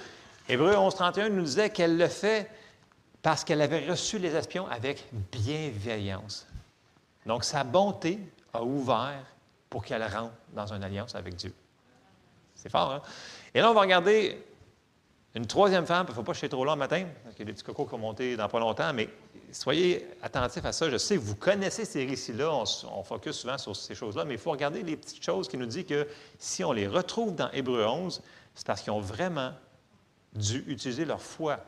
Hébreu 0.48 0.72
11.31 0.72 1.28
nous 1.28 1.44
disait 1.44 1.70
qu'elle 1.70 1.96
le 1.96 2.08
fait 2.08 2.50
parce 3.22 3.44
qu'elle 3.44 3.62
avait 3.62 3.88
reçu 3.88 4.18
les 4.18 4.34
espions 4.34 4.66
avec 4.68 5.06
bienveillance. 5.32 6.46
Donc, 7.24 7.44
sa 7.44 7.64
bonté 7.64 8.18
a 8.52 8.62
ouvert 8.62 9.24
pour 9.70 9.84
qu'elle 9.84 10.02
rentre 10.02 10.34
dans 10.52 10.72
une 10.72 10.84
alliance 10.84 11.14
avec 11.14 11.36
Dieu. 11.36 11.54
C'est 12.54 12.70
fort, 12.70 12.92
hein? 12.92 13.02
Et 13.54 13.60
là, 13.60 13.70
on 13.70 13.74
va 13.74 13.80
regarder 13.80 14.44
une 15.34 15.46
troisième 15.46 15.86
femme, 15.86 16.06
il 16.06 16.10
ne 16.10 16.14
faut 16.14 16.22
pas 16.22 16.32
que 16.32 16.38
je 16.38 16.46
trop 16.46 16.64
long 16.64 16.74
le 16.74 16.78
matin, 16.78 17.06
parce 17.22 17.34
qu'il 17.34 17.44
y 17.44 17.48
a 17.48 17.52
des 17.52 17.54
petits 17.54 17.64
cocos 17.64 17.86
qui 17.86 17.90
vont 17.92 17.98
monter 17.98 18.36
dans 18.36 18.48
pas 18.48 18.60
longtemps, 18.60 18.92
mais 18.92 19.08
soyez 19.54 20.06
attentifs 20.22 20.64
à 20.64 20.72
ça. 20.72 20.90
Je 20.90 20.96
sais, 20.96 21.16
vous 21.16 21.36
connaissez 21.36 21.84
ces 21.84 22.04
récits-là, 22.04 22.50
on, 22.52 23.02
focus 23.02 23.36
souvent 23.36 23.58
sur 23.58 23.74
ces 23.74 23.94
choses-là, 23.94 24.24
mais 24.24 24.34
il 24.34 24.40
faut 24.40 24.50
regarder 24.50 24.82
les 24.82 24.96
petites 24.96 25.24
choses 25.24 25.48
qui 25.48 25.56
nous 25.56 25.66
disent 25.66 25.86
que 25.86 26.06
si 26.38 26.64
on 26.64 26.72
les 26.72 26.86
retrouve 26.86 27.34
dans 27.34 27.50
Hébreu 27.52 27.84
11, 27.86 28.20
c'est 28.54 28.66
parce 28.66 28.82
qu'ils 28.82 28.92
ont 28.92 29.00
vraiment 29.00 29.52
dû 30.34 30.64
utiliser 30.66 31.04
leur 31.04 31.22
foi 31.22 31.60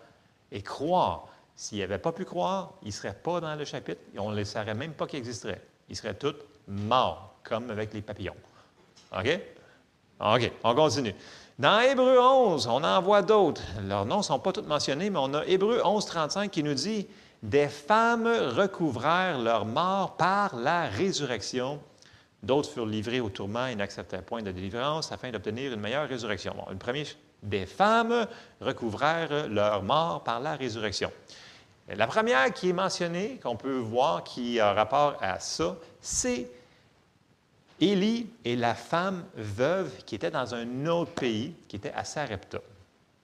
et 0.51 0.63
croire. 0.63 1.29
S'ils 1.55 1.79
n'avaient 1.79 1.99
pas 1.99 2.13
pu 2.13 2.25
croire, 2.25 2.75
ils 2.83 2.89
ne 2.89 2.93
seraient 2.93 3.15
pas 3.15 3.41
dans 3.41 3.55
le 3.55 3.65
chapitre 3.65 4.01
et 4.15 4.19
on 4.19 4.31
ne 4.31 4.37
les 4.37 4.45
saurait 4.45 4.75
même 4.75 4.93
pas 4.93 5.07
qu'ils 5.07 5.21
existeraient. 5.21 5.63
Ils 5.89 5.97
seraient 5.97 6.15
tous 6.15 6.35
morts, 6.69 7.37
comme 7.45 7.71
avec 7.71 7.95
les 7.95 8.03
papillons. 8.03 8.37
OK? 9.17 9.41
OK, 10.21 10.53
on 10.65 10.75
continue. 10.75 11.15
Dans 11.59 11.81
Hébreu 11.81 12.19
11, 12.19 12.67
on 12.67 12.85
en 12.85 13.01
voit 13.01 13.23
d'autres. 13.23 13.63
Leurs 13.83 14.05
noms 14.05 14.19
ne 14.19 14.23
sont 14.23 14.39
pas 14.39 14.53
tous 14.53 14.63
mentionnés, 14.63 15.09
mais 15.09 15.19
on 15.19 15.33
a 15.33 15.45
Hébreu 15.47 15.81
11, 15.83 16.05
35 16.05 16.51
qui 16.51 16.63
nous 16.63 16.75
dit 16.75 17.07
des 17.43 17.69
femmes 17.69 18.27
recouvrèrent 18.27 19.39
leur 19.39 19.65
mort 19.65 20.17
par 20.17 20.57
la 20.57 20.87
résurrection. 20.87 21.81
D'autres 22.43 22.71
furent 22.71 22.87
livrés 22.87 23.21
au 23.21 23.29
tourment 23.29 23.67
et 23.67 23.75
n'acceptèrent 23.75 24.23
point 24.23 24.43
de 24.43 24.51
délivrance 24.51 25.13
afin 25.13 25.31
d'obtenir 25.31 25.73
une 25.73 25.81
meilleure 25.81 26.09
résurrection. 26.09 26.55
Bon, 26.57 26.71
une 26.71 26.79
première, 26.79 27.07
des 27.43 27.67
femmes 27.67 28.27
recouvrèrent 28.61 29.49
leur 29.49 29.83
mort 29.83 30.25
par 30.25 30.41
la 30.41 30.57
résurrection. 30.57 31.11
La 31.89 32.07
première 32.07 32.53
qui 32.53 32.71
est 32.71 32.73
mentionnée, 32.73 33.39
qu'on 33.43 33.57
peut 33.57 33.79
voir 33.79 34.25
qui 34.25 34.59
a 34.59 34.73
rapport 34.73 35.17
à 35.21 35.39
ça, 35.39 35.77
c'est 36.01 36.49
Élie 37.81 38.29
et 38.45 38.57
la 38.57 38.75
femme 38.75 39.25
veuve 39.37 40.05
qui 40.05 40.15
était 40.15 40.31
dans 40.31 40.55
un 40.55 40.87
autre 40.87 41.13
pays, 41.13 41.55
qui 41.69 41.77
était 41.77 41.93
à 41.93 42.05
Sarepta. 42.05 42.59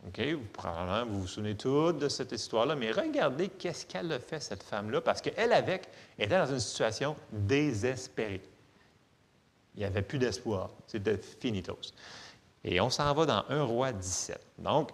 OK? 0.06 0.20
Vous, 0.20 0.44
probablement, 0.52 1.06
vous 1.06 1.20
vous 1.22 1.26
souvenez 1.26 1.56
tous 1.56 1.92
de 1.92 2.08
cette 2.08 2.32
histoire-là, 2.32 2.74
mais 2.74 2.90
regardez 2.90 3.48
qu'est-ce 3.48 3.86
qu'elle 3.86 4.10
a 4.12 4.18
fait, 4.18 4.40
cette 4.40 4.62
femme-là, 4.62 5.00
parce 5.00 5.20
qu'elle, 5.20 5.52
avec, 5.52 5.88
était 6.18 6.38
dans 6.38 6.52
une 6.52 6.60
situation 6.60 7.16
désespérée. 7.30 8.42
Il 9.74 9.80
n'y 9.80 9.84
avait 9.84 10.02
plus 10.02 10.18
d'espoir. 10.18 10.70
C'était 10.86 11.16
finitos. 11.16 11.92
Et 12.64 12.80
on 12.80 12.90
s'en 12.90 13.12
va 13.14 13.26
dans 13.26 13.44
1 13.48 13.62
roi 13.62 13.92
17. 13.92 14.40
Donc, 14.58 14.90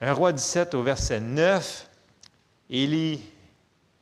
1 0.00 0.12
roi 0.12 0.32
17 0.32 0.74
au 0.74 0.82
verset 0.82 1.20
9, 1.20 1.88
Élie, 2.68 3.22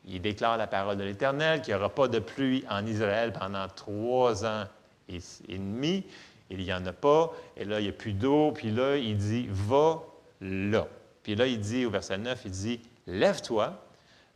il 0.07 0.21
déclare 0.21 0.57
la 0.57 0.67
parole 0.67 0.97
de 0.97 1.05
l'Éternel 1.05 1.63
qu'il 1.63 1.73
n'y 1.75 1.81
aura 1.81 1.95
pas 1.95 2.09
de 2.09 2.19
pluie 2.19 2.65
en 2.69 2.85
Israël 2.87 3.33
pendant 3.33 3.69
trois 3.69 4.45
ans 4.45 4.65
et 5.09 5.21
demi 5.49 6.05
il 6.51 6.59
n'y 6.59 6.73
en 6.73 6.85
a 6.87 6.93
pas, 6.93 7.33
et 7.57 7.65
là, 7.65 7.81
il 7.81 7.85
n'y 7.85 7.89
a 7.89 7.93
plus 7.93 8.13
d'eau, 8.13 8.53
puis 8.53 8.71
là, 8.71 8.97
il 8.97 9.17
dit, 9.17 9.49
va 9.51 10.03
là. 10.41 10.87
Puis 11.23 11.35
là, 11.35 11.47
il 11.47 11.59
dit, 11.59 11.87
au 11.87 11.91
verset 11.91 12.19
9, 12.19 12.41
il 12.45 12.51
dit, 12.51 12.81
lève-toi, 13.07 13.73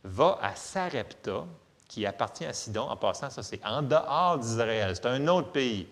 va 0.03 0.39
à 0.41 0.55
Sarepta, 0.55 1.45
qui 1.87 2.05
appartient 2.05 2.45
à 2.45 2.53
Sidon. 2.53 2.83
En 2.83 2.95
passant, 2.95 3.29
ça, 3.29 3.43
c'est 3.43 3.63
en 3.65 3.81
dehors 3.81 4.37
d'Israël. 4.37 4.95
C'est 4.95 5.07
un 5.07 5.27
autre 5.27 5.51
pays, 5.51 5.87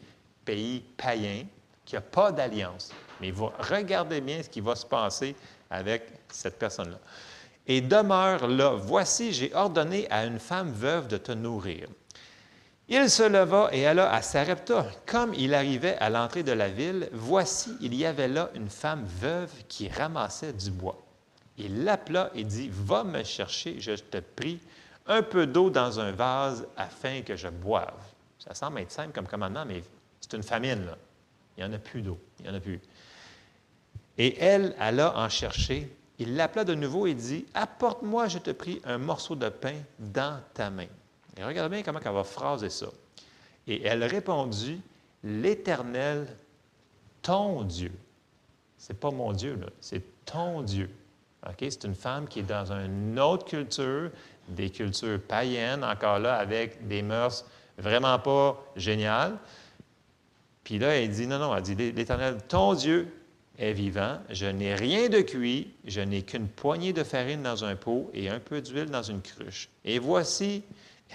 pays 0.45 0.83
païen, 0.95 1.45
qui 1.83 1.95
n'a 1.95 2.01
pas 2.01 2.31
d'alliance. 2.31 2.91
Mais 3.19 3.33
regardez 3.59 4.21
bien 4.21 4.43
ce 4.43 4.49
qui 4.49 4.61
va 4.61 4.75
se 4.75 4.85
passer 4.85 5.35
avec 5.69 6.03
cette 6.29 6.59
personne-là. 6.59 6.99
Et 7.65 7.81
demeure 7.81 8.47
là. 8.47 8.71
Voici, 8.75 9.33
j'ai 9.33 9.53
ordonné 9.53 10.09
à 10.11 10.25
une 10.25 10.39
femme 10.39 10.71
veuve 10.71 11.07
de 11.07 11.17
te 11.17 11.31
nourrir. 11.31 11.87
Il 12.89 13.09
se 13.09 13.23
leva 13.23 13.69
et 13.73 13.85
alla 13.85 14.13
à 14.13 14.21
Sarepta. 14.21 14.85
Comme 15.05 15.33
il 15.33 15.53
arrivait 15.53 15.97
à 15.97 16.09
l'entrée 16.09 16.43
de 16.43 16.53
la 16.53 16.69
ville, 16.69 17.09
voici, 17.11 17.75
il 17.81 17.93
y 17.93 18.05
avait 18.05 18.29
là 18.29 18.49
une 18.55 18.69
femme 18.69 19.03
veuve 19.05 19.51
qui 19.67 19.89
ramassait 19.89 20.53
du 20.53 20.71
bois. 20.71 20.97
Il 21.57 21.83
l'appela 21.83 22.31
et 22.33 22.45
dit, 22.45 22.69
Va 22.71 23.03
me 23.03 23.23
chercher, 23.23 23.81
je 23.81 23.91
te 23.91 24.19
prie, 24.19 24.59
un 25.05 25.21
peu 25.21 25.45
d'eau 25.47 25.69
dans 25.69 25.99
un 25.99 26.11
vase 26.11 26.65
afin 26.77 27.21
que 27.23 27.35
je 27.35 27.49
boive. 27.49 27.93
Ça 28.39 28.53
semble 28.53 28.79
être 28.79 28.91
simple 28.91 29.11
comme 29.13 29.27
commandement, 29.27 29.65
mais 29.65 29.83
c'est 30.21 30.33
une 30.37 30.43
famine, 30.43 30.85
là. 30.85 30.97
Il 31.57 31.65
n'y 31.65 31.69
en 31.69 31.73
a 31.73 31.79
plus 31.79 32.01
d'eau. 32.01 32.19
Il 32.39 32.43
n'y 32.43 32.51
en 32.51 32.55
a 32.55 32.59
plus. 32.59 32.79
Et 34.17 34.39
elle 34.39 34.75
alla 34.79 35.17
en 35.17 35.27
chercher. 35.27 35.93
Il 36.19 36.35
l'appela 36.35 36.63
de 36.63 36.73
nouveau 36.73 37.05
et 37.05 37.13
dit, 37.13 37.45
Apporte-moi, 37.53 38.27
je 38.27 38.37
te 38.37 38.51
prie, 38.51 38.81
un 38.85 38.97
morceau 38.97 39.35
de 39.35 39.49
pain 39.49 39.75
dans 39.99 40.39
ta 40.53 40.69
main. 40.69 40.87
Et 41.37 41.43
regardez 41.43 41.75
bien 41.75 41.83
comment 41.83 41.99
elle 42.03 42.11
va 42.11 42.23
phraser 42.23 42.69
ça. 42.69 42.87
Et 43.67 43.83
elle 43.85 44.03
répondit, 44.03 44.81
L'Éternel, 45.23 46.27
ton 47.21 47.63
Dieu. 47.63 47.91
Ce 48.77 48.93
n'est 48.93 48.99
pas 48.99 49.11
mon 49.11 49.33
Dieu, 49.33 49.59
c'est 49.81 50.03
ton 50.25 50.61
Dieu. 50.61 50.89
C'est 51.59 51.83
une 51.85 51.95
femme 51.95 52.27
qui 52.27 52.39
est 52.39 52.43
dans 52.43 52.71
une 52.71 53.19
autre 53.19 53.45
culture, 53.45 54.11
des 54.49 54.69
cultures 54.69 55.19
païennes, 55.21 55.83
encore 55.83 56.19
là, 56.19 56.35
avec 56.35 56.87
des 56.87 57.01
mœurs 57.01 57.45
vraiment 57.77 58.19
pas 58.19 58.61
géniales. 58.75 59.37
Puis 60.63 60.79
là, 60.79 60.95
elle 60.95 61.09
dit, 61.09 61.27
non, 61.27 61.39
non, 61.39 61.55
elle 61.55 61.63
dit, 61.63 61.75
l'Éternel, 61.75 62.37
ton 62.47 62.73
Dieu 62.73 63.07
est 63.57 63.73
vivant, 63.73 64.19
je 64.29 64.45
n'ai 64.45 64.75
rien 64.75 65.09
de 65.09 65.21
cuit, 65.21 65.73
je 65.85 66.01
n'ai 66.01 66.21
qu'une 66.21 66.47
poignée 66.47 66.93
de 66.93 67.03
farine 67.03 67.41
dans 67.41 67.63
un 67.63 67.75
pot 67.75 68.11
et 68.13 68.29
un 68.29 68.39
peu 68.39 68.61
d'huile 68.61 68.89
dans 68.89 69.03
une 69.03 69.21
cruche. 69.21 69.69
Et 69.83 69.99
voici, 69.99 70.63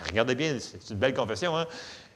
regardez 0.00 0.34
bien, 0.34 0.56
c'est 0.58 0.90
une 0.90 0.98
belle 0.98 1.14
confession. 1.14 1.56
Hein? 1.56 1.66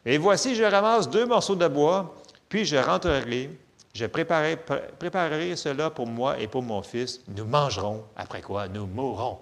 Et 0.05 0.19
voici, 0.19 0.55
je 0.55 0.65
ramasse 0.65 1.09
deux 1.11 1.27
morceaux 1.27 1.57
de 1.57 1.69
bois, 1.69 2.15
puis 2.49 2.65
je 2.65 2.77
rentrerai, 2.77 3.51
je 3.93 4.07
préparerai, 4.07 5.57
cela 5.57 5.91
pour 5.91 6.07
moi 6.07 6.39
et 6.39 6.47
pour 6.47 6.62
mon 6.62 6.83
fils. 6.83 7.21
Nous 7.29 7.45
mangerons, 7.45 8.05
après 8.17 8.43
quoi? 8.43 8.69
Nous 8.69 8.87
mourrons. 8.87 9.39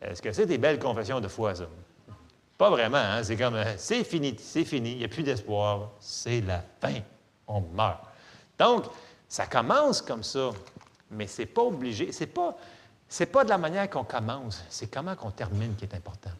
Est-ce 0.00 0.22
que 0.22 0.32
c'est 0.32 0.46
des 0.46 0.58
belles 0.58 0.78
confessions 0.78 1.20
de 1.20 1.28
foi, 1.28 1.54
ça? 1.54 1.66
Pas 2.58 2.70
vraiment, 2.70 2.96
hein? 2.96 3.22
c'est 3.22 3.36
comme, 3.36 3.54
euh, 3.54 3.74
c'est 3.76 4.02
fini, 4.02 4.34
c'est 4.38 4.64
fini, 4.64 4.92
il 4.92 4.98
n'y 4.98 5.04
a 5.04 5.08
plus 5.08 5.22
d'espoir, 5.22 5.90
c'est 6.00 6.40
la 6.40 6.62
fin, 6.80 7.00
on 7.46 7.60
meurt. 7.60 8.00
Donc, 8.58 8.86
Ça 9.28 9.46
commence 9.46 10.02
comme 10.02 10.22
ça, 10.22 10.50
mais 11.10 11.26
ce 11.26 11.42
n'est 11.42 11.46
pas 11.46 11.62
obligé. 11.62 12.12
Ce 12.12 12.20
n'est 12.20 12.30
pas, 12.30 12.56
pas 13.32 13.44
de 13.44 13.48
la 13.48 13.58
manière 13.58 13.90
qu'on 13.90 14.04
commence, 14.04 14.62
c'est 14.68 14.90
comment 14.90 15.14
qu'on 15.16 15.30
termine 15.30 15.74
qui 15.74 15.84
est 15.84 15.94
important. 15.94 16.30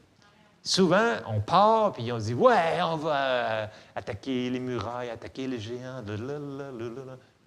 Souvent, 0.67 1.13
on 1.29 1.39
part, 1.39 1.93
puis 1.93 2.11
on 2.11 2.19
se 2.19 2.25
dit 2.25 2.35
Ouais, 2.35 2.83
on 2.83 2.97
va 2.97 3.15
euh, 3.15 3.67
attaquer 3.95 4.51
les 4.51 4.59
murailles, 4.59 5.11
attaquer 5.11 5.47
les 5.47 5.61
géants. 5.61 6.03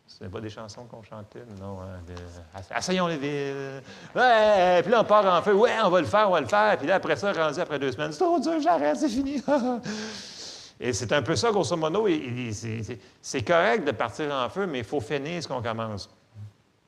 Ce 0.08 0.23
n'est 0.23 0.29
pas 0.29 0.39
des 0.39 0.49
chansons 0.49 0.86
qu'on 0.86 1.03
chantait, 1.03 1.43
non. 1.60 1.79
Hein, 1.82 1.99
Asseyons 2.71 3.08
les 3.08 3.17
villes. 3.17 3.84
Ouais, 4.15 4.82
puis 4.84 4.89
là, 4.89 5.01
on 5.01 5.03
part 5.03 5.25
en 5.25 5.41
feu. 5.41 5.53
Ouais, 5.53 5.73
on 5.84 5.89
va 5.89 5.99
le 5.99 6.08
faire, 6.08 6.29
on 6.29 6.32
va 6.32 6.39
le 6.39 6.47
faire. 6.47 6.77
Puis 6.77 6.88
là, 6.88 6.95
après 6.95 7.17
ça, 7.17 7.34
rendu 7.34 7.60
après 7.60 7.77
deux 7.77 7.91
semaines, 7.91 8.13
c'est 8.13 8.19
trop 8.19 8.39
dur, 8.39 8.62
j'arrête, 8.62 8.95
c'est 8.95 9.10
fini. 9.10 9.43
et 10.79 10.93
c'est 10.93 11.12
un 11.12 11.21
peu 11.21 11.36
ça, 11.36 11.51
grosso 11.51 11.75
modo. 11.75 12.08
C'est 13.21 13.43
correct 13.43 13.84
de 13.84 13.91
partir 13.91 14.34
en 14.34 14.47
feu, 14.47 14.65
mais 14.65 14.77
il 14.79 14.86
faut 14.86 15.01
finir 15.01 15.43
ce 15.43 15.47
qu'on 15.49 15.62
commence. 15.62 16.10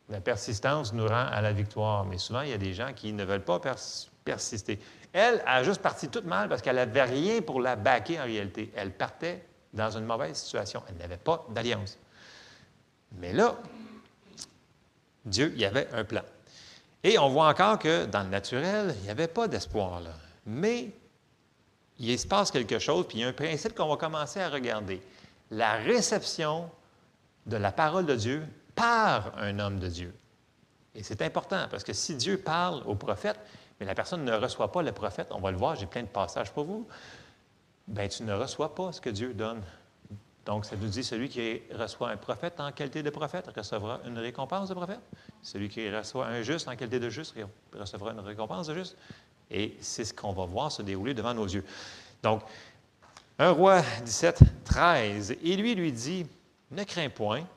La 0.08 0.22
persistance 0.22 0.94
nous 0.94 1.08
rend 1.08 1.26
à 1.30 1.42
la 1.42 1.52
victoire. 1.52 2.06
Mais 2.06 2.18
souvent, 2.18 2.42
il 2.42 2.52
y 2.52 2.54
a 2.54 2.58
des 2.58 2.74
gens 2.74 2.94
qui 2.96 3.12
ne 3.12 3.26
veulent 3.26 3.44
pas 3.44 3.60
persister. 4.24 4.80
Elle 5.14 5.44
a 5.46 5.64
juste 5.64 5.82
parti 5.82 6.08
toute 6.08 6.26
mal 6.26 6.48
parce 6.48 6.62
qu'elle 6.62 6.78
n'avait 6.78 7.04
rien 7.04 7.42
pour 7.42 7.62
la 7.62 7.76
baquer 7.76 8.20
en 8.20 8.24
réalité. 8.24 8.72
Elle 8.76 8.92
partait 8.92 9.46
dans 9.74 9.90
une 9.98 10.06
mauvaise 10.06 10.38
situation. 10.38 10.84
Elle 10.90 10.98
n'avait 10.98 11.18
pas 11.18 11.46
d'alliance. 11.50 11.98
Mais 13.18 13.34
là, 13.34 13.58
Dieu, 15.26 15.52
il 15.54 15.62
y 15.62 15.66
avait 15.66 15.88
un 15.94 16.04
plan. 16.04 16.24
Et 17.04 17.18
on 17.18 17.30
voit 17.30 17.48
encore 17.48 17.80
que 17.80 18.06
dans 18.06 18.24
le 18.24 18.30
naturel, 18.30 18.96
il 19.00 19.04
n'y 19.04 19.10
avait 19.10 19.28
pas 19.28 19.48
d'espoir 19.48 20.02
là. 20.02 20.14
Mais 20.46 20.92
il 22.00 22.18
se 22.18 22.28
passe 22.28 22.52
quelque 22.52 22.80
chose, 22.80 23.08
puis 23.08 23.20
il 23.20 23.22
y 23.22 23.24
a 23.24 23.28
un 23.28 23.34
principe 23.34 23.76
qu'on 23.76 23.88
va 23.88 23.98
commencer 23.98 24.40
à 24.40 24.50
regarder. 24.50 25.02
La 25.50 25.74
réception 25.74 26.70
de 27.46 27.58
la 27.58 27.72
parole 27.72 28.06
de 28.06 28.16
Dieu 28.16 28.44
par 28.76 29.38
un 29.38 29.60
homme 29.60 29.80
de 29.80 29.88
Dieu. 29.88 30.14
Et 30.96 31.04
c'est 31.04 31.22
important 31.22 31.68
parce 31.70 31.84
que 31.84 31.94
si 31.94 32.16
Dieu 32.16 32.38
parle 32.38 32.84
au 32.86 32.96
prophète, 32.96 33.40
mais 33.82 33.88
la 33.88 33.96
personne 33.96 34.24
ne 34.24 34.34
reçoit 34.34 34.72
pas 34.72 34.84
le 34.84 34.92
prophète, 34.92 35.30
on 35.32 35.40
va 35.40 35.50
le 35.50 35.58
voir, 35.58 35.76
j'ai 35.76 35.88
plein 35.88 36.04
de 36.04 36.08
passages 36.08 36.52
pour 36.52 36.66
vous, 36.66 36.88
bien, 37.88 38.08
tu 38.08 38.22
ne 38.22 38.32
reçois 38.32 38.76
pas 38.76 38.92
ce 38.92 39.02
que 39.02 39.10
Dieu 39.10 39.34
donne. 39.34 39.64
Donc, 40.46 40.66
ça 40.66 40.76
nous 40.76 40.88
dit 40.88 41.04
celui 41.04 41.30
qui 41.30 41.64
reçoit 41.74 42.12
un 42.12 42.18
prophète 42.18 42.60
en 42.60 42.72
qualité 42.72 43.02
de 43.02 43.10
prophète 43.10 43.50
recevra 43.56 44.00
une 44.06 44.20
récompense 44.20 44.70
de 44.70 44.76
prophète. 44.76 45.00
Celui 45.42 45.68
qui 45.68 45.90
reçoit 45.90 46.28
un 46.28 46.44
juste 46.44 46.68
en 46.68 46.76
qualité 46.76 47.00
de 47.00 47.10
juste 47.10 47.34
recevra 47.74 48.12
une 48.12 48.20
récompense 48.20 48.68
de 48.68 48.76
juste. 48.76 48.96
Et 49.50 49.76
c'est 49.82 50.06
ce 50.06 50.14
qu'on 50.14 50.32
va 50.32 50.46
voir 50.46 50.72
se 50.72 50.84
dérouler 50.84 51.16
devant 51.16 51.34
nos 51.34 51.48
yeux. 51.48 51.66
Donc, 52.22 52.44
un 53.40 53.50
roi 53.50 53.82
17, 54.06 54.42
13, 54.64 55.32
et 55.44 55.58
lui 55.58 55.74
lui 55.74 55.92
dit, 55.92 56.28
ne 56.70 56.84
crains 56.84 57.10
point, 57.10 57.48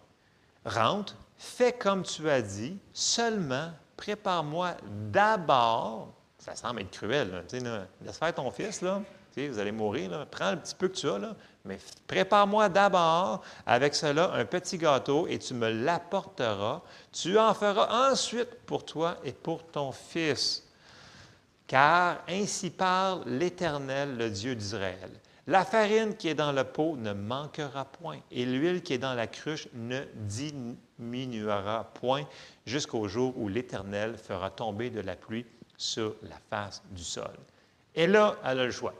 rentre, 0.64 1.16
fais 1.36 1.74
comme 1.74 2.02
tu 2.02 2.30
as 2.30 2.40
dit, 2.40 2.78
seulement 2.94 3.72
prépare-moi 3.96 4.72
d'abord, 5.10 6.12
ça 6.38 6.54
semble 6.54 6.82
être 6.82 6.90
cruel, 6.90 7.44
laisse 8.02 8.18
faire 8.18 8.34
ton 8.34 8.50
fils, 8.50 8.82
là, 8.82 9.00
vous 9.36 9.58
allez 9.58 9.72
mourir, 9.72 10.26
prends 10.30 10.52
le 10.52 10.58
petit 10.58 10.74
peu 10.74 10.88
que 10.88 10.94
tu 10.94 11.08
as, 11.08 11.18
là, 11.18 11.34
mais 11.64 11.78
prépare-moi 12.06 12.68
d'abord 12.68 13.42
avec 13.66 13.94
cela 13.94 14.32
un 14.32 14.44
petit 14.44 14.78
gâteau 14.78 15.26
et 15.26 15.38
tu 15.38 15.54
me 15.54 15.70
l'apporteras. 15.70 16.82
Tu 17.10 17.38
en 17.38 17.54
feras 17.54 18.10
ensuite 18.10 18.54
pour 18.66 18.84
toi 18.84 19.16
et 19.24 19.32
pour 19.32 19.64
ton 19.66 19.90
fils. 19.90 20.62
Car 21.66 22.18
ainsi 22.28 22.70
parle 22.70 23.22
l'Éternel, 23.26 24.16
le 24.16 24.30
Dieu 24.30 24.54
d'Israël. 24.54 25.10
La 25.46 25.64
farine 25.64 26.14
qui 26.16 26.28
est 26.28 26.34
dans 26.34 26.52
le 26.52 26.64
pot 26.64 26.96
ne 26.96 27.12
manquera 27.12 27.84
point, 27.84 28.18
et 28.30 28.44
l'huile 28.46 28.82
qui 28.82 28.94
est 28.94 28.98
dans 28.98 29.14
la 29.14 29.26
cruche 29.26 29.68
ne 29.74 30.02
diminuera 30.98 31.84
point, 31.94 32.24
jusqu'au 32.66 33.08
jour 33.08 33.36
où 33.36 33.48
l'Éternel 33.48 34.16
fera 34.16 34.50
tomber 34.50 34.90
de 34.90 35.00
la 35.00 35.16
pluie 35.16 35.46
sur 35.76 36.16
la 36.22 36.36
face 36.50 36.82
du 36.90 37.02
sol. 37.02 37.34
Et 37.94 38.06
là, 38.06 38.36
elle 38.44 38.60
a 38.60 38.64
le 38.64 38.70
choix. 38.70 38.94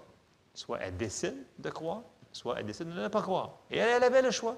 Soit 0.54 0.78
elle 0.80 0.96
décide 0.96 1.36
de 1.58 1.70
croire, 1.70 2.02
soit 2.32 2.58
elle 2.58 2.66
décide 2.66 2.88
de 2.88 3.00
ne 3.00 3.08
pas 3.08 3.22
croire. 3.22 3.58
Et 3.70 3.78
elle, 3.78 3.96
elle 3.96 4.04
avait 4.04 4.22
le 4.22 4.30
choix. 4.30 4.56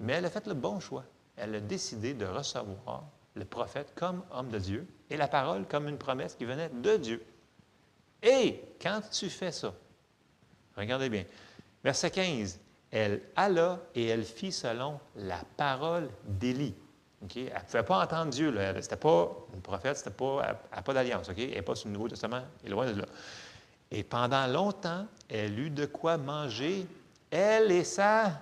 Mais 0.00 0.14
elle 0.14 0.24
a 0.24 0.30
fait 0.30 0.46
le 0.46 0.54
bon 0.54 0.80
choix. 0.80 1.04
Elle 1.36 1.54
a 1.54 1.60
décidé 1.60 2.14
de 2.14 2.24
recevoir 2.24 3.04
le 3.34 3.44
prophète 3.44 3.92
comme 3.94 4.22
homme 4.32 4.48
de 4.48 4.58
Dieu 4.58 4.86
et 5.10 5.16
la 5.16 5.28
parole 5.28 5.66
comme 5.66 5.88
une 5.88 5.98
promesse 5.98 6.34
qui 6.34 6.44
venait 6.44 6.70
de 6.70 6.96
Dieu. 6.96 7.24
Et 8.22 8.60
quand 8.80 9.00
tu 9.12 9.30
fais 9.30 9.52
ça, 9.52 9.72
regardez 10.76 11.08
bien, 11.08 11.24
verset 11.84 12.10
15, 12.10 12.58
elle 12.90 13.20
alla 13.36 13.80
et 13.94 14.06
elle 14.06 14.24
fit 14.24 14.52
selon 14.52 14.98
la 15.16 15.40
parole 15.56 16.08
d'Élie. 16.24 16.74
Elle 17.34 17.44
ne 17.44 17.60
pouvait 17.66 17.82
pas 17.82 18.04
entendre 18.04 18.30
Dieu. 18.30 18.54
Ce 18.54 18.72
n'était 18.72 18.96
pas 18.96 19.36
une 19.52 19.60
prophète, 19.60 19.96
c'était 19.96 20.10
pas, 20.10 20.42
elle 20.46 20.76
n'a 20.76 20.82
pas 20.82 20.94
d'alliance. 20.94 21.28
Elle 21.36 21.50
n'est 21.50 21.62
pas 21.62 21.74
sur 21.74 21.88
le 21.88 21.94
Nouveau 21.94 22.08
Testament, 22.08 22.42
elle 22.62 22.68
est 22.68 22.72
loin 22.72 22.86
de 22.90 23.00
là. 23.00 23.06
Et 23.90 24.04
pendant 24.04 24.46
longtemps, 24.46 25.06
elle 25.28 25.58
eut 25.58 25.70
de 25.70 25.86
quoi 25.86 26.16
manger, 26.16 26.86
elle 27.30 27.72
et 27.72 27.84
sa 27.84 28.32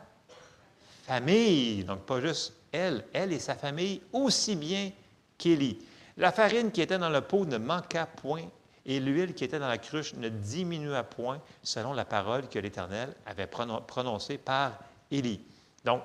famille. 1.05 1.85
Donc, 1.85 2.01
pas 2.01 2.21
juste 2.21 2.55
elle, 2.73 3.05
elle 3.13 3.33
et 3.33 3.39
sa 3.39 3.55
famille, 3.55 4.03
aussi 4.13 4.57
bien 4.57 4.91
qu'Élie. 5.39 5.79
La 6.17 6.33
farine 6.33 6.71
qui 6.71 6.83
était 6.83 6.99
dans 6.99 7.11
le 7.11 7.21
pot 7.21 7.45
ne 7.45 7.59
manqua 7.59 8.07
point, 8.07 8.45
et 8.87 9.01
l'huile 9.01 9.35
qui 9.35 9.45
était 9.45 9.59
dans 9.59 9.69
la 9.69 9.79
cruche 9.79 10.15
ne 10.15 10.29
diminua 10.29 11.03
point, 11.03 11.41
selon 11.63 11.93
la 11.93 12.05
parole 12.05 12.49
que 12.49 12.59
l'Éternel 12.59 13.13
avait 13.27 13.49
prononcée 13.49 14.39
par 14.39 14.79
Élie. 15.11 15.41
Donc, 15.85 16.03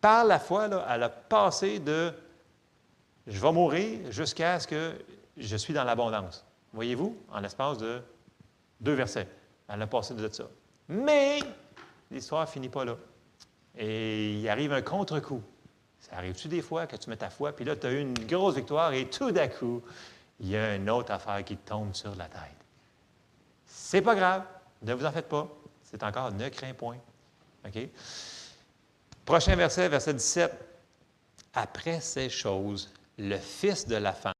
par 0.00 0.24
la 0.24 0.38
foi, 0.38 0.68
elle 0.88 1.02
a 1.02 1.08
passé 1.08 1.78
de 1.78 2.12
je 3.26 3.40
vais 3.40 3.52
mourir 3.52 4.12
jusqu'à 4.12 4.60
ce 4.60 4.66
que 4.66 4.92
je 5.36 5.56
suis 5.56 5.72
dans 5.72 5.84
l'abondance. 5.84 6.44
Voyez-vous, 6.72 7.16
en 7.32 7.40
l'espace 7.40 7.78
de 7.78 8.00
deux 8.80 8.94
versets. 8.94 9.28
Elle 9.68 9.82
a 9.82 9.86
passé 9.86 10.14
de 10.14 10.28
ça. 10.28 10.44
Mais 10.88 11.40
l'histoire 12.10 12.42
ne 12.42 12.50
finit 12.50 12.68
pas 12.68 12.84
là. 12.84 12.96
Et 13.76 14.34
il 14.34 14.48
arrive 14.48 14.72
un 14.72 14.82
contre-coup. 14.82 15.42
Ça 16.00 16.16
arrive-tu 16.16 16.48
des 16.48 16.62
fois 16.62 16.86
que 16.86 16.96
tu 16.96 17.10
mets 17.10 17.16
ta 17.16 17.30
foi, 17.30 17.52
puis 17.52 17.64
là, 17.64 17.74
tu 17.74 17.86
as 17.86 17.92
eu 17.92 18.00
une 18.00 18.14
grosse 18.14 18.54
victoire, 18.54 18.92
et 18.92 19.08
tout 19.08 19.32
d'un 19.32 19.48
coup, 19.48 19.82
il 20.40 20.48
y 20.48 20.56
a 20.56 20.74
une 20.74 20.90
autre 20.90 21.12
affaire 21.12 21.44
qui 21.44 21.56
tombe 21.56 21.94
sur 21.94 22.14
la 22.14 22.26
tête. 22.28 22.40
C'est 23.64 24.02
pas 24.02 24.14
grave, 24.14 24.44
ne 24.82 24.94
vous 24.94 25.04
en 25.04 25.12
faites 25.12 25.28
pas. 25.28 25.48
C'est 25.82 26.02
encore 26.02 26.32
ne 26.32 26.48
crains 26.48 26.74
point. 26.74 26.98
OK? 27.64 27.88
Prochain 29.24 29.56
verset, 29.56 29.88
verset 29.88 30.14
17. 30.14 30.52
Après 31.54 32.00
ces 32.00 32.28
choses, 32.28 32.92
le 33.18 33.38
fils 33.38 33.86
de 33.86 33.96
la 33.96 34.12
femme, 34.12 34.32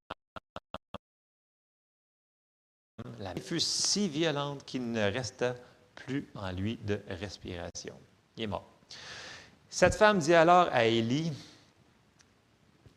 fut 3.41 3.61
si 3.61 4.09
violente 4.09 4.65
qu'il 4.65 4.91
ne 4.91 5.11
resta 5.11 5.55
plus 5.95 6.29
en 6.35 6.51
lui 6.53 6.77
de 6.79 7.01
respiration. 7.09 7.95
Il 8.37 8.45
est 8.45 8.47
mort. 8.47 8.69
Cette 9.69 9.95
femme 9.95 10.19
dit 10.19 10.35
alors 10.35 10.69
à 10.73 10.85
Élie, 10.85 11.33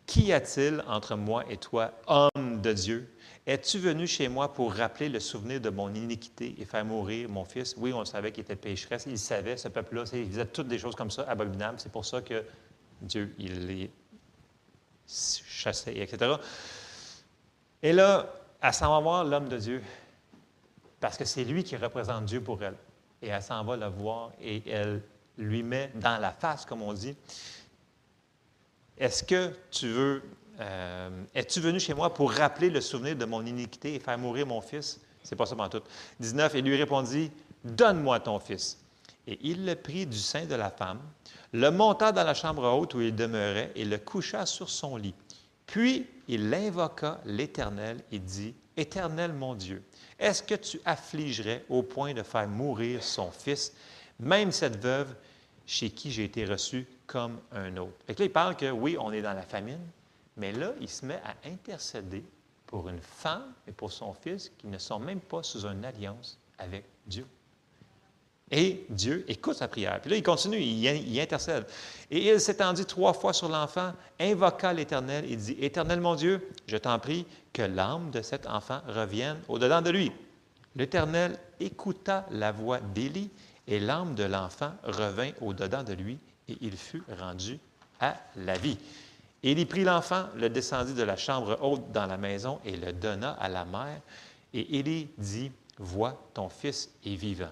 Qu'y 0.09 0.33
a-t-il 0.33 0.83
entre 0.87 1.15
moi 1.15 1.43
et 1.51 1.57
toi, 1.57 1.91
homme 2.07 2.48
de 2.61 2.73
Dieu? 2.73 3.13
Es-tu 3.45 3.79
venu 3.79 4.05
chez 4.05 4.27
moi 4.27 4.53
pour 4.53 4.73
rappeler 4.73 5.09
le 5.09 5.19
souvenir 5.19 5.59
de 5.59 5.69
mon 5.69 5.93
iniquité 5.93 6.55
et 6.59 6.65
faire 6.65 6.85
mourir 6.85 7.29
mon 7.29 7.45
fils? 7.45 7.75
Oui, 7.77 7.93
on 7.93 8.05
savait 8.05 8.31
qu'il 8.31 8.43
était 8.43 8.55
pécheresse. 8.55 9.05
Il 9.07 9.17
savait, 9.17 9.57
ce 9.57 9.67
peuple-là, 9.67 10.03
il 10.13 10.29
faisait 10.29 10.45
toutes 10.45 10.67
des 10.67 10.77
choses 10.77 10.95
comme 10.95 11.11
ça, 11.11 11.23
abominables. 11.23 11.79
C'est 11.79 11.91
pour 11.91 12.05
ça 12.05 12.21
que 12.21 12.43
Dieu, 13.01 13.33
il 13.39 13.65
les 13.65 13.91
chassait, 15.07 15.97
etc. 15.97 16.33
Et 17.81 17.93
là, 17.93 18.31
elle 18.61 18.73
s'en 18.73 18.91
va 18.93 18.99
voir 18.99 19.23
l'homme 19.23 19.49
de 19.49 19.57
Dieu, 19.57 19.81
parce 20.99 21.17
que 21.17 21.25
c'est 21.25 21.43
lui 21.43 21.63
qui 21.63 21.75
représente 21.77 22.25
Dieu 22.25 22.41
pour 22.41 22.61
elle. 22.61 22.75
Et 23.21 23.27
elle 23.29 23.41
s'en 23.41 23.63
va 23.63 23.75
le 23.75 23.87
voir 23.87 24.31
et 24.41 24.69
elle 24.69 25.01
lui 25.37 25.63
met 25.63 25.91
dans 25.95 26.17
la 26.17 26.31
face, 26.31 26.65
comme 26.65 26.81
on 26.81 26.93
dit, 26.93 27.15
est-ce 28.97 29.23
que 29.23 29.53
tu 29.71 29.87
veux, 29.87 30.23
euh, 30.59 31.09
es-tu 31.33 31.59
venu 31.59 31.79
chez 31.79 31.93
moi 31.93 32.13
pour 32.13 32.31
rappeler 32.31 32.69
le 32.69 32.81
souvenir 32.81 33.15
de 33.15 33.25
mon 33.25 33.45
iniquité 33.45 33.95
et 33.95 33.99
faire 33.99 34.17
mourir 34.17 34.45
mon 34.45 34.61
fils? 34.61 34.99
C'est 35.23 35.35
pas 35.35 35.45
ça 35.45 35.55
en 35.57 35.69
tout. 35.69 35.81
19, 36.19 36.53
il 36.55 36.65
lui 36.65 36.75
répondit, 36.75 37.31
Donne-moi 37.63 38.19
ton 38.21 38.39
fils. 38.39 38.77
Et 39.27 39.37
il 39.41 39.65
le 39.65 39.75
prit 39.75 40.05
du 40.05 40.17
sein 40.17 40.45
de 40.45 40.55
la 40.55 40.71
femme, 40.71 40.99
le 41.51 41.69
monta 41.69 42.11
dans 42.11 42.23
la 42.23 42.33
chambre 42.33 42.63
haute 42.63 42.93
où 42.93 43.01
il 43.01 43.15
demeurait 43.15 43.71
et 43.75 43.85
le 43.85 43.97
coucha 43.97 44.45
sur 44.45 44.69
son 44.69 44.97
lit. 44.97 45.13
Puis 45.65 46.07
il 46.27 46.53
invoqua 46.53 47.19
l'Éternel 47.25 48.03
et 48.11 48.19
dit, 48.19 48.55
Éternel 48.75 49.33
mon 49.33 49.55
Dieu, 49.55 49.83
est-ce 50.17 50.41
que 50.41 50.55
tu 50.55 50.79
affligerais 50.85 51.63
au 51.69 51.83
point 51.83 52.13
de 52.13 52.23
faire 52.23 52.47
mourir 52.47 53.03
son 53.03 53.29
fils, 53.29 53.73
même 54.19 54.51
cette 54.51 54.81
veuve 54.81 55.13
chez 55.65 55.91
qui 55.91 56.11
j'ai 56.11 56.23
été 56.23 56.45
reçu 56.45 56.87
comme 57.05 57.39
un 57.51 57.77
autre? 57.77 57.93
Fait 58.07 58.17
là, 58.17 58.25
il 58.25 58.31
parle 58.31 58.55
que 58.55 58.71
oui, 58.71 58.97
on 58.99 59.11
est 59.11 59.21
dans 59.21 59.33
la 59.33 59.43
famine, 59.43 59.81
mais 60.39 60.51
là, 60.53 60.71
il 60.79 60.89
se 60.89 61.05
met 61.05 61.21
à 61.23 61.47
intercéder 61.47 62.23
pour 62.65 62.87
une 62.89 63.01
femme 63.01 63.53
et 63.67 63.71
pour 63.71 63.91
son 63.91 64.13
fils 64.13 64.51
qui 64.57 64.67
ne 64.67 64.77
sont 64.77 64.99
même 64.99 65.19
pas 65.19 65.43
sous 65.43 65.65
une 65.65 65.83
alliance 65.83 66.39
avec 66.57 66.85
Dieu. 67.05 67.25
Et 68.51 68.85
Dieu 68.89 69.25
écoute 69.27 69.57
sa 69.57 69.67
prière. 69.67 69.99
Puis 70.01 70.09
là, 70.09 70.17
il 70.17 70.23
continue, 70.23 70.59
il, 70.59 71.19
intercède. 71.19 71.65
Et 72.09 72.31
il 72.31 72.39
s'étendit 72.39 72.85
trois 72.85 73.13
fois 73.13 73.33
sur 73.33 73.47
l'enfant, 73.47 73.93
invoqua 74.19 74.73
l'Éternel 74.73 75.29
et 75.29 75.35
dit, 75.35 75.55
Éternel 75.59 76.01
mon 76.01 76.15
Dieu, 76.15 76.49
je 76.67 76.77
t'en 76.77 76.97
prie 76.97 77.27
que 77.53 77.61
l'âme 77.61 78.09
de 78.09 78.21
cet 78.21 78.47
enfant 78.47 78.81
revienne 78.87 79.37
au-dedans 79.47 79.81
de 79.81 79.91
lui. 79.91 80.11
L'Éternel 80.75 81.37
écouta 81.59 82.25
la 82.31 82.51
voix 82.51 82.79
d'Élie 82.79 83.29
et 83.67 83.79
l'âme 83.79 84.15
de 84.15 84.23
l'enfant 84.23 84.71
revint 84.83 85.31
au-dedans 85.41 85.83
de 85.83 85.93
lui 85.93 86.17
et 86.47 86.57
il 86.61 86.75
fut 86.75 87.03
rendu 87.19 87.59
à 87.99 88.15
la 88.35 88.57
vie. 88.57 88.77
Élie 89.41 89.65
prit 89.65 89.83
l'enfant, 89.83 90.25
le 90.35 90.49
descendit 90.49 90.93
de 90.93 91.03
la 91.03 91.15
chambre 91.15 91.57
haute 91.61 91.91
dans 91.91 92.05
la 92.05 92.17
maison 92.17 92.59
et 92.65 92.75
le 92.75 92.91
donna 92.91 93.31
à 93.31 93.47
la 93.47 93.65
mère. 93.65 94.01
Et 94.53 94.79
Élie 94.79 95.09
dit, 95.17 95.51
Vois, 95.77 96.21
ton 96.33 96.49
fils 96.49 96.89
est 97.05 97.15
vivant. 97.15 97.51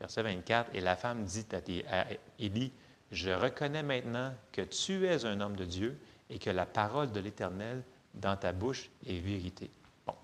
Verset 0.00 0.22
24, 0.22 0.70
et 0.74 0.80
la 0.80 0.94
femme 0.94 1.24
dit 1.24 1.44
à 1.90 2.04
Élie, 2.38 2.72
Je 3.10 3.30
reconnais 3.30 3.82
maintenant 3.82 4.32
que 4.52 4.62
tu 4.62 5.06
es 5.06 5.24
un 5.24 5.40
homme 5.40 5.56
de 5.56 5.64
Dieu 5.64 5.98
et 6.30 6.38
que 6.38 6.50
la 6.50 6.66
parole 6.66 7.10
de 7.10 7.18
l'Éternel 7.18 7.82
dans 8.14 8.36
ta 8.36 8.52
bouche 8.52 8.90
est 9.06 9.18
vérité. 9.18 9.70
Bon. 10.06 10.14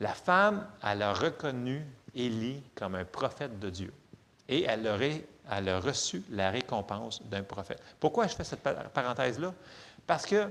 La 0.00 0.12
femme, 0.12 0.66
elle 0.82 1.02
a 1.02 1.12
reconnu 1.12 1.84
Élie 2.16 2.62
comme 2.74 2.96
un 2.96 3.04
prophète 3.04 3.60
de 3.60 3.70
Dieu 3.70 3.92
et 4.48 4.64
elle, 4.64 4.86
aurait, 4.86 5.24
elle 5.50 5.68
a 5.68 5.80
reçu 5.80 6.22
la 6.30 6.50
récompense 6.50 7.22
d'un 7.24 7.42
prophète. 7.42 7.80
Pourquoi 8.00 8.26
je 8.26 8.34
fais 8.34 8.44
cette 8.44 8.62
parenthèse-là? 8.62 9.52
Parce 10.06 10.26
que 10.26 10.48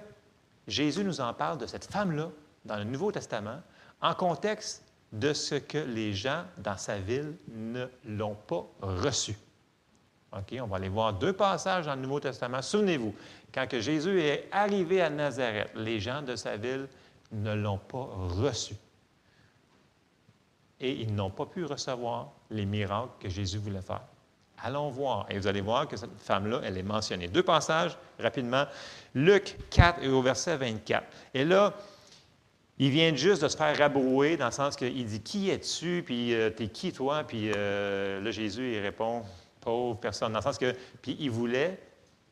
Jésus 0.67 1.03
nous 1.03 1.21
en 1.21 1.33
parle 1.33 1.57
de 1.57 1.65
cette 1.65 1.85
femme-là 1.85 2.29
dans 2.65 2.77
le 2.77 2.83
Nouveau 2.83 3.11
Testament 3.11 3.61
en 4.01 4.13
contexte 4.13 4.83
de 5.11 5.33
ce 5.33 5.55
que 5.55 5.77
les 5.77 6.13
gens 6.13 6.43
dans 6.57 6.77
sa 6.77 6.99
ville 6.99 7.35
ne 7.47 7.85
l'ont 8.05 8.35
pas 8.35 8.65
reçu. 8.81 9.35
OK, 10.33 10.57
on 10.61 10.67
va 10.67 10.77
aller 10.77 10.89
voir 10.89 11.13
deux 11.13 11.31
passages 11.31 11.85
dans 11.85 11.95
le 11.95 12.01
Nouveau 12.01 12.19
Testament. 12.19 12.61
Souvenez-vous, 12.61 13.15
quand 13.53 13.67
que 13.67 13.79
Jésus 13.79 14.19
est 14.21 14.49
arrivé 14.51 15.01
à 15.01 15.09
Nazareth, 15.09 15.71
les 15.75 15.99
gens 15.99 16.21
de 16.21 16.35
sa 16.35 16.57
ville 16.57 16.87
ne 17.31 17.53
l'ont 17.53 17.77
pas 17.77 18.09
reçu. 18.13 18.75
Et 20.81 20.91
ils 21.01 21.15
n'ont 21.15 21.29
pas 21.29 21.45
pu 21.45 21.63
recevoir 21.63 22.31
les 22.49 22.65
miracles 22.65 23.13
que 23.19 23.29
Jésus 23.29 23.59
voulait 23.59 23.81
faire. 23.81 24.03
Allons 24.65 24.89
voir. 24.89 25.27
Et 25.29 25.37
vous 25.37 25.45
allez 25.45 25.61
voir 25.61 25.87
que 25.87 25.95
cette 25.95 26.19
femme-là, 26.19 26.59
elle 26.63 26.75
est 26.75 26.83
mentionnée. 26.83 27.27
Deux 27.27 27.43
passages, 27.43 27.95
rapidement. 28.19 28.65
Luc 29.13 29.57
4 29.69 30.01
et 30.01 30.07
au 30.07 30.23
verset 30.23 30.57
24. 30.57 31.05
Et 31.35 31.45
là, 31.45 31.71
il 32.79 32.89
vient 32.89 33.13
juste 33.13 33.43
de 33.43 33.47
se 33.47 33.55
faire 33.55 33.77
rabrouer 33.77 34.37
dans 34.37 34.47
le 34.47 34.51
sens 34.51 34.75
qu'il 34.75 35.05
dit 35.05 35.21
Qui 35.21 35.51
es-tu? 35.51 36.01
Puis 36.03 36.33
euh, 36.33 36.49
t'es 36.49 36.69
qui 36.69 36.91
toi? 36.91 37.23
Puis 37.23 37.51
euh, 37.55 38.19
là, 38.19 38.31
Jésus, 38.31 38.73
il 38.73 38.79
répond 38.79 39.21
Pauvre 39.61 39.99
personne. 39.99 40.31
Dans 40.33 40.39
le 40.39 40.43
sens 40.43 40.57
que, 40.57 40.73
puis 40.99 41.15
il 41.19 41.29
voulait, 41.29 41.77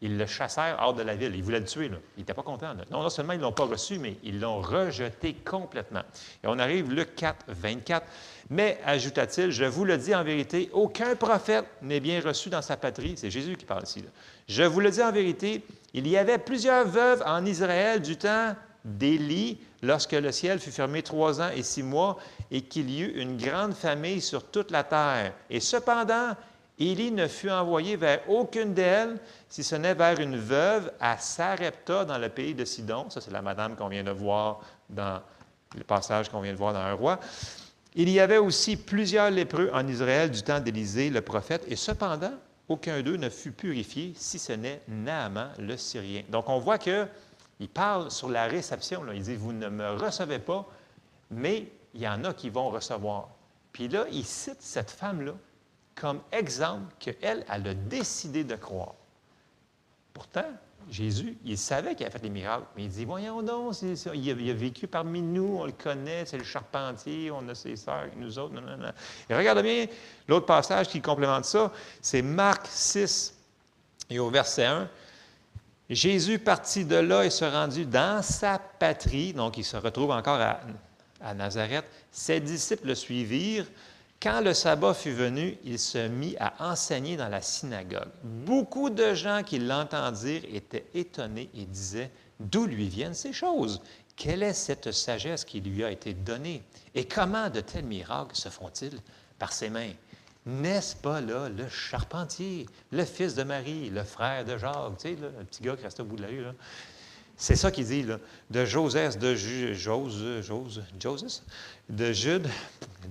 il 0.03 0.17
le 0.17 0.25
chassèrent 0.25 0.77
hors 0.81 0.93
de 0.93 1.01
la 1.01 1.15
ville. 1.15 1.33
Il 1.33 1.41
voulait 1.41 1.61
le 1.61 1.65
tuer. 1.65 1.87
Là. 1.87 1.95
Il 2.17 2.19
n'était 2.19 2.33
pas 2.33 2.43
content. 2.43 2.75
Non, 2.91 3.01
non 3.01 3.09
seulement 3.09 3.31
ils 3.31 3.37
ne 3.39 3.43
l'ont 3.43 3.53
pas 3.53 3.63
reçu, 3.63 3.97
mais 3.97 4.17
ils 4.21 4.37
l'ont 4.37 4.59
rejeté 4.59 5.33
complètement. 5.33 6.03
Et 6.43 6.47
on 6.47 6.59
arrive, 6.59 6.91
Luc 6.91 7.15
4, 7.15 7.45
24. 7.47 8.05
Mais, 8.49 8.79
ajouta-t-il, 8.85 9.51
je 9.51 9.63
vous 9.63 9.85
le 9.85 9.97
dis 9.97 10.13
en 10.13 10.23
vérité, 10.25 10.69
aucun 10.73 11.15
prophète 11.15 11.65
n'est 11.81 12.01
bien 12.01 12.19
reçu 12.19 12.49
dans 12.49 12.61
sa 12.61 12.75
patrie. 12.75 13.13
C'est 13.15 13.31
Jésus 13.31 13.55
qui 13.55 13.63
parle 13.63 13.83
ici. 13.83 14.03
Je 14.45 14.63
vous 14.63 14.81
le 14.81 14.91
dis 14.91 15.01
en 15.01 15.13
vérité, 15.13 15.63
il 15.93 16.05
y 16.05 16.17
avait 16.17 16.37
plusieurs 16.37 16.85
veuves 16.85 17.23
en 17.25 17.45
Israël 17.45 18.01
du 18.01 18.17
temps 18.17 18.55
d'Élie, 18.83 19.57
lorsque 19.81 20.11
le 20.11 20.33
ciel 20.33 20.59
fut 20.59 20.71
fermé 20.71 21.01
trois 21.01 21.41
ans 21.41 21.49
et 21.55 21.63
six 21.63 21.83
mois, 21.83 22.17
et 22.51 22.61
qu'il 22.61 22.89
y 22.89 23.03
eut 23.03 23.21
une 23.21 23.37
grande 23.37 23.73
famille 23.73 24.19
sur 24.19 24.43
toute 24.51 24.69
la 24.69 24.83
terre. 24.83 25.33
Et 25.49 25.61
cependant, 25.61 26.35
Élie 26.79 27.11
ne 27.11 27.27
fut 27.27 27.51
envoyé 27.51 27.95
vers 27.95 28.27
aucune 28.29 28.73
d'elles, 28.73 29.19
si 29.47 29.63
ce 29.63 29.75
n'est 29.75 29.93
vers 29.93 30.19
une 30.19 30.37
veuve 30.37 30.91
à 30.99 31.17
Sarepta, 31.17 32.05
dans 32.05 32.17
le 32.17 32.29
pays 32.29 32.55
de 32.55 32.65
Sidon. 32.65 33.09
Ça, 33.09 33.21
c'est 33.21 33.31
la 33.31 33.41
madame 33.41 33.75
qu'on 33.75 33.89
vient 33.89 34.03
de 34.03 34.11
voir 34.11 34.61
dans 34.89 35.21
le 35.75 35.83
passage 35.83 36.29
qu'on 36.29 36.41
vient 36.41 36.51
de 36.51 36.57
voir 36.57 36.73
dans 36.73 36.79
un 36.79 36.93
roi. 36.93 37.19
Il 37.95 38.09
y 38.09 38.19
avait 38.19 38.37
aussi 38.37 38.75
plusieurs 38.75 39.29
lépreux 39.29 39.69
en 39.73 39.87
Israël 39.87 40.31
du 40.31 40.41
temps 40.41 40.59
d'Élisée, 40.59 41.09
le 41.09 41.21
prophète, 41.21 41.63
et 41.67 41.75
cependant, 41.75 42.33
aucun 42.67 43.01
d'eux 43.01 43.17
ne 43.17 43.29
fut 43.29 43.51
purifié, 43.51 44.13
si 44.15 44.39
ce 44.39 44.53
n'est 44.53 44.81
Naaman, 44.87 45.49
le 45.59 45.77
Syrien. 45.77 46.23
Donc, 46.29 46.49
on 46.49 46.57
voit 46.57 46.79
que 46.79 47.07
il 47.59 47.69
parle 47.69 48.09
sur 48.09 48.29
la 48.29 48.47
réception. 48.47 49.03
Il 49.13 49.21
dit, 49.21 49.35
vous 49.35 49.53
ne 49.53 49.69
me 49.69 49.91
recevez 49.91 50.39
pas, 50.39 50.67
mais 51.29 51.71
il 51.93 52.01
y 52.01 52.07
en 52.07 52.23
a 52.23 52.33
qui 52.33 52.49
vont 52.49 52.69
recevoir. 52.69 53.29
Puis 53.71 53.87
là, 53.87 54.05
il 54.11 54.25
cite 54.25 54.61
cette 54.61 54.91
femme-là 54.91 55.33
comme 55.95 56.21
exemple 56.31 56.93
qu'elle, 56.99 57.45
elle 57.49 57.67
a 57.67 57.73
décidé 57.73 58.43
de 58.43 58.55
croire. 58.55 58.95
Pourtant, 60.13 60.45
Jésus, 60.89 61.37
il 61.45 61.57
savait 61.57 61.95
qu'il 61.95 62.05
avait 62.05 62.13
fait 62.13 62.21
des 62.21 62.29
miracles, 62.29 62.65
mais 62.75 62.83
il 62.83 62.89
dit, 62.89 63.05
voyons 63.05 63.41
donc, 63.41 63.75
il, 63.81 64.29
a, 64.29 64.53
vécu 64.53 64.87
parmi 64.87 65.21
nous, 65.21 65.57
on 65.59 65.65
le 65.65 65.71
connaît, 65.71 66.25
c'est 66.25 66.37
le 66.37 66.43
charpentier, 66.43 67.31
on 67.31 67.47
a 67.47 67.55
ses 67.55 67.75
sœurs, 67.75 68.07
nous 68.17 68.37
autres, 68.37 68.53
non, 68.53 68.61
non, 68.61 68.77
non. 68.77 68.91
Et 69.29 69.35
regarde 69.35 69.61
bien, 69.61 69.85
l'autre 70.27 70.45
passage 70.45 70.89
qui 70.89 71.01
complémente 71.01 71.45
ça, 71.45 71.71
c'est 72.01 72.21
Marc 72.21 72.67
6, 72.67 73.33
et 74.09 74.19
au 74.19 74.29
verset 74.29 74.65
1, 74.65 74.89
Jésus 75.89 76.39
partit 76.39 76.85
de 76.85 76.95
là 76.95 77.25
et 77.25 77.29
se 77.29 77.45
rendit 77.45 77.85
dans 77.85 78.21
sa 78.21 78.57
patrie, 78.57 79.33
donc 79.33 79.57
il 79.57 79.65
se 79.65 79.77
retrouve 79.77 80.11
encore 80.11 80.39
à, 80.39 81.33
Nazareth. 81.33 81.85
Ses 82.11 82.41
disciples 82.41 82.87
le 82.87 82.95
suivirent. 82.95 83.65
Quand 84.23 84.39
le 84.39 84.53
sabbat 84.53 84.93
fut 84.93 85.11
venu, 85.11 85.57
il 85.65 85.77
se 85.77 86.07
mit 86.07 86.37
à 86.39 86.53
enseigner 86.71 87.17
dans 87.17 87.27
la 87.27 87.41
synagogue. 87.41 88.07
Beaucoup 88.23 88.89
de 88.89 89.13
gens 89.13 89.43
qui 89.43 89.59
l'entendirent 89.59 90.45
étaient 90.49 90.85
étonnés 90.93 91.49
et 91.53 91.65
disaient, 91.65 92.09
D'où 92.39 92.65
lui 92.65 92.87
viennent 92.87 93.15
ces 93.15 93.33
choses? 93.33 93.81
Quelle 94.15 94.41
est 94.41 94.53
cette 94.53 94.93
sagesse 94.93 95.43
qui 95.43 95.59
lui 95.59 95.83
a 95.83 95.91
été 95.91 96.13
donnée? 96.13 96.63
Et 96.95 97.03
comment 97.03 97.49
de 97.49 97.59
tels 97.59 97.83
miracles 97.83 98.37
se 98.37 98.47
font-ils 98.47 98.97
par 99.39 99.51
ses 99.51 99.69
mains? 99.69 99.91
N'est-ce 100.45 100.95
pas 100.95 101.19
là 101.19 101.49
le 101.49 101.67
charpentier, 101.67 102.65
le 102.91 103.03
fils 103.03 103.35
de 103.35 103.43
Marie, 103.43 103.89
le 103.89 104.05
frère 104.05 104.45
de 104.45 104.57
Jacques, 104.57 104.99
tu 104.99 105.09
sais, 105.09 105.15
le 105.15 105.31
petit 105.43 105.63
gars 105.63 105.75
qui 105.75 105.83
reste 105.83 105.99
au 105.99 106.05
bout 106.05 106.15
de 106.15 106.21
la 106.21 106.27
rue, 106.29 106.45
C'est 107.43 107.57
ça 107.57 107.71
qu'il 107.71 107.85
dit, 107.85 108.03
là, 108.03 108.19
de 108.49 108.63
Joseph, 108.63 109.17
de 109.17 109.35
Joseph, 109.35 110.85
de 111.89 112.13
Jude, 112.13 112.47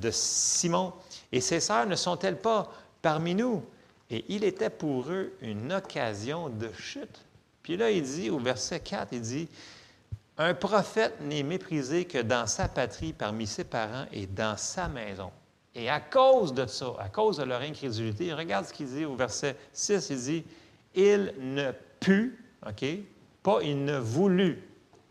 de 0.01 0.11
Simon. 0.11 0.95
Et 1.31 1.43
ses 1.43 1.61
sœurs 1.61 1.85
ne 1.85 1.97
sont-elles 1.97 2.39
pas 2.39 2.73
parmi 3.03 3.35
nous? 3.35 3.63
Et 4.09 4.25
il 4.31 4.45
était 4.45 4.71
pour 4.71 5.11
eux 5.11 5.35
une 5.43 5.71
occasion 5.71 6.49
de 6.49 6.71
chute. 6.73 7.27
Puis 7.63 7.77
là, 7.77 7.91
il 7.91 8.05
dit, 8.05 8.31
au 8.31 8.39
verset 8.39 8.81
4, 8.81 9.09
il 9.13 9.21
dit, 9.21 9.49
Un 10.39 10.55
prophète 10.55 11.21
n'est 11.21 11.43
méprisé 11.43 12.07
que 12.07 12.23
dans 12.23 12.47
sa 12.47 12.69
patrie, 12.69 13.13
parmi 13.13 13.47
ses 13.47 13.65
parents 13.65 14.07
et 14.15 14.27
dans 14.27 14.57
sa 14.57 14.89
maison. 14.89 15.31
Et 15.75 15.91
à 15.91 16.01
cause 16.01 16.55
de 16.55 16.65
ça, 16.65 16.95
à 16.99 17.11
cause 17.11 17.37
de 17.37 17.45
leur 17.45 17.61
incrédulité, 17.61 18.33
regarde 18.33 18.65
ce 18.65 18.73
qu'il 18.73 18.87
dit 18.87 19.05
au 19.05 19.15
verset 19.15 19.57
6, 19.75 20.09
il 20.09 20.19
dit, 20.19 20.45
il 20.95 21.35
ne 21.39 21.71
put, 22.01 22.43
OK, 22.67 22.83
pas 23.43 23.61
il 23.63 23.85
ne 23.85 23.99
voulut 23.99 24.63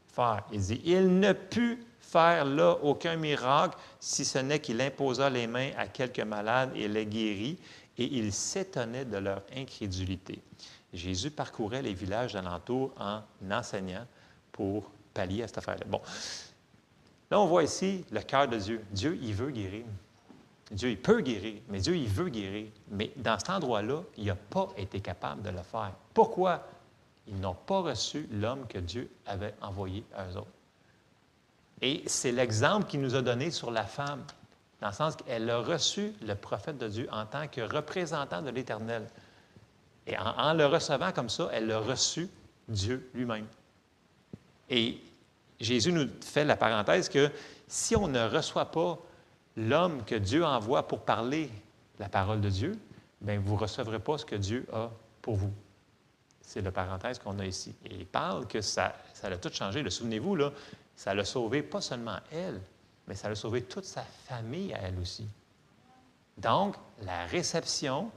faire, 0.07 0.43
il 0.51 0.61
dit, 0.61 0.81
il 0.85 1.19
ne 1.19 1.33
put 1.33 1.83
faire 1.99 2.45
là 2.45 2.77
aucun 2.81 3.15
miracle, 3.15 3.77
si 3.99 4.25
ce 4.25 4.39
n'est 4.39 4.59
qu'il 4.59 4.81
imposa 4.81 5.29
les 5.29 5.47
mains 5.47 5.71
à 5.77 5.87
quelques 5.87 6.19
malades 6.19 6.71
et 6.75 6.87
les 6.87 7.05
guérit, 7.05 7.57
et 7.97 8.03
il 8.03 8.33
s'étonnait 8.33 9.05
de 9.05 9.17
leur 9.17 9.41
incrédulité. 9.55 10.41
Jésus 10.93 11.31
parcourait 11.31 11.81
les 11.81 11.93
villages 11.93 12.35
alentours 12.35 12.91
en 12.99 13.21
enseignant 13.49 14.05
pour 14.51 14.91
pallier 15.13 15.43
à 15.43 15.47
cette 15.47 15.59
affaire-là. 15.59 15.85
Bon, 15.87 16.01
là 17.29 17.39
on 17.39 17.45
voit 17.45 17.63
ici 17.63 18.03
le 18.11 18.21
cœur 18.21 18.47
de 18.47 18.57
Dieu. 18.57 18.83
Dieu, 18.91 19.17
il 19.21 19.33
veut 19.33 19.51
guérir. 19.51 19.85
Dieu, 20.71 20.89
il 20.89 21.01
peut 21.01 21.21
guérir, 21.21 21.61
mais 21.67 21.79
Dieu, 21.79 21.95
il 21.95 22.07
veut 22.07 22.29
guérir. 22.29 22.67
Mais 22.89 23.11
dans 23.17 23.37
cet 23.37 23.49
endroit-là, 23.49 24.03
il 24.17 24.25
n'a 24.25 24.35
pas 24.35 24.69
été 24.77 25.01
capable 25.01 25.41
de 25.41 25.49
le 25.49 25.61
faire. 25.63 25.93
Pourquoi? 26.13 26.65
Ils 27.27 27.39
n'ont 27.39 27.55
pas 27.55 27.81
reçu 27.81 28.27
l'homme 28.31 28.67
que 28.67 28.79
Dieu 28.79 29.09
avait 29.25 29.53
envoyé 29.61 30.03
à 30.15 30.27
eux 30.27 30.37
autres. 30.37 30.47
Et 31.81 32.03
c'est 32.05 32.31
l'exemple 32.31 32.85
qu'il 32.85 33.01
nous 33.01 33.15
a 33.15 33.21
donné 33.21 33.51
sur 33.51 33.71
la 33.71 33.85
femme, 33.85 34.23
dans 34.81 34.87
le 34.87 34.93
sens 34.93 35.15
qu'elle 35.15 35.49
a 35.49 35.59
reçu 35.59 36.13
le 36.21 36.35
prophète 36.35 36.77
de 36.77 36.87
Dieu 36.87 37.07
en 37.11 37.25
tant 37.25 37.47
que 37.47 37.61
représentant 37.61 38.41
de 38.41 38.49
l'Éternel. 38.49 39.07
Et 40.07 40.17
en, 40.17 40.53
le 40.53 40.65
recevant 40.65 41.11
comme 41.11 41.29
ça, 41.29 41.49
elle 41.51 41.71
a 41.71 41.79
reçu 41.79 42.29
Dieu 42.67 43.09
lui-même. 43.13 43.47
Et 44.69 44.99
Jésus 45.59 45.91
nous 45.91 46.07
fait 46.23 46.45
la 46.45 46.55
parenthèse 46.55 47.09
que 47.09 47.31
si 47.67 47.95
on 47.95 48.07
ne 48.07 48.27
reçoit 48.27 48.71
pas 48.71 48.99
l'homme 49.55 50.03
que 50.05 50.15
Dieu 50.15 50.45
envoie 50.45 50.87
pour 50.87 51.01
parler 51.01 51.49
la 51.99 52.09
parole 52.09 52.41
de 52.41 52.49
Dieu, 52.49 52.79
bien, 53.21 53.39
vous 53.39 53.55
ne 53.55 53.59
recevrez 53.59 53.99
pas 53.99 54.17
ce 54.17 54.25
que 54.25 54.35
Dieu 54.35 54.65
a 54.73 54.89
pour 55.21 55.35
vous. 55.35 55.53
C'est 56.41 56.61
la 56.61 56.71
parenthèse 56.71 57.19
qu'on 57.19 57.39
a 57.39 57.45
ici. 57.45 57.73
Et 57.85 57.95
il 57.95 58.05
parle 58.05 58.47
que 58.47 58.61
ça, 58.61 58.95
ça 59.13 59.27
a 59.27 59.37
tout 59.37 59.51
changé. 59.53 59.87
Souvenez-vous, 59.89 60.35
là, 60.35 60.51
ça 60.95 61.13
l'a 61.13 61.25
sauvé 61.25 61.61
pas 61.61 61.81
seulement 61.81 62.17
elle, 62.31 62.59
mais 63.07 63.15
ça 63.15 63.29
a 63.29 63.35
sauvé 63.35 63.63
toute 63.63 63.85
sa 63.85 64.03
famille 64.27 64.73
à 64.73 64.79
elle 64.79 64.99
aussi. 64.99 65.27
Donc, 66.37 66.75
la 67.01 67.25
réception 67.25 68.11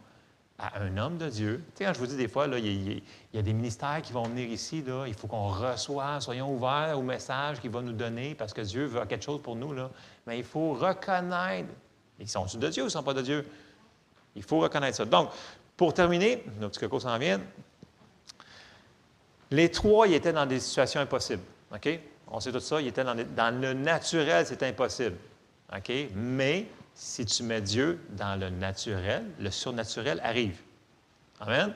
à 0.58 0.80
un 0.80 0.96
homme 0.98 1.18
de 1.18 1.28
Dieu. 1.28 1.64
Tu 1.68 1.78
sais, 1.78 1.84
quand 1.84 1.94
je 1.94 1.98
vous 1.98 2.06
dis 2.06 2.16
des 2.16 2.28
fois, 2.28 2.46
il, 2.46 3.02
y 3.32 3.38
a, 3.38 3.42
des 3.42 3.52
ministères 3.52 4.00
qui 4.02 4.12
vont 4.12 4.22
venir 4.24 4.48
ici, 4.48 4.82
là, 4.82 5.04
il 5.06 5.14
faut 5.14 5.26
qu'on 5.26 5.48
reçoive, 5.48 6.20
soyons 6.20 6.54
ouverts 6.54 6.96
au 6.96 7.02
message 7.02 7.60
qu'il 7.60 7.70
va 7.70 7.82
nous 7.82 7.92
donner 7.92 8.34
parce 8.34 8.52
que 8.52 8.60
Dieu 8.60 8.84
veut 8.84 9.04
quelque 9.06 9.24
chose 9.24 9.42
pour 9.42 9.56
nous. 9.56 9.72
Là. 9.72 9.90
Mais 10.26 10.38
il 10.38 10.44
faut 10.44 10.74
reconnaître. 10.74 11.68
Ils 12.20 12.28
sont 12.28 12.44
de 12.44 12.68
Dieu 12.68 12.82
ou 12.82 12.86
ils 12.86 12.88
ne 12.88 12.92
sont 12.92 13.02
pas 13.02 13.14
de 13.14 13.22
Dieu? 13.22 13.44
Il 14.36 14.42
faut 14.42 14.60
reconnaître 14.60 14.96
ça. 14.96 15.04
Donc, 15.04 15.30
pour 15.76 15.92
terminer, 15.92 16.44
nos 16.60 16.68
petits 16.68 16.80
cocos 16.80 17.00
s'en 17.00 17.18
viennent. 17.18 17.44
Les 19.50 19.70
trois, 19.70 20.06
ils 20.06 20.14
étaient 20.14 20.32
dans 20.32 20.46
des 20.46 20.60
situations 20.60 21.00
impossibles. 21.00 21.42
OK? 21.74 22.00
On 22.28 22.40
sait 22.40 22.52
tout 22.52 22.60
ça, 22.60 22.80
ils 22.80 22.88
étaient 22.88 23.04
dans, 23.04 23.60
le 23.60 23.72
naturel, 23.74 24.46
c'est 24.46 24.62
impossible. 24.62 25.16
OK? 25.74 25.92
Mais 26.14 26.66
si 26.94 27.24
tu 27.26 27.42
mets 27.42 27.60
Dieu 27.60 28.00
dans 28.10 28.38
le 28.38 28.50
naturel, 28.50 29.24
le 29.38 29.50
surnaturel 29.50 30.20
arrive. 30.22 30.58
Amen? 31.40 31.74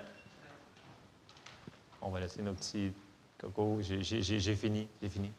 On 2.01 2.11
va 2.11 2.21
laisser 2.21 2.43
nos 2.43 2.55
petits 2.55 2.93
cocos. 3.39 3.79
J'ai 3.83 4.03
fini, 4.03 4.89
j'ai 5.03 5.09
fini, 5.09 5.33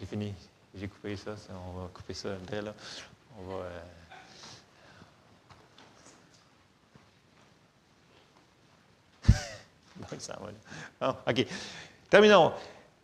j'ai 0.00 0.06
fini. 0.06 0.34
J'ai 0.74 0.88
coupé 0.88 1.16
ça, 1.16 1.34
on 1.50 1.80
va 1.80 1.88
couper 1.92 2.14
ça 2.14 2.28
là. 2.28 2.74
On 3.38 3.42
va. 3.44 3.64
Euh... 3.64 3.80
OK. 11.00 11.46
Terminons. 12.08 12.52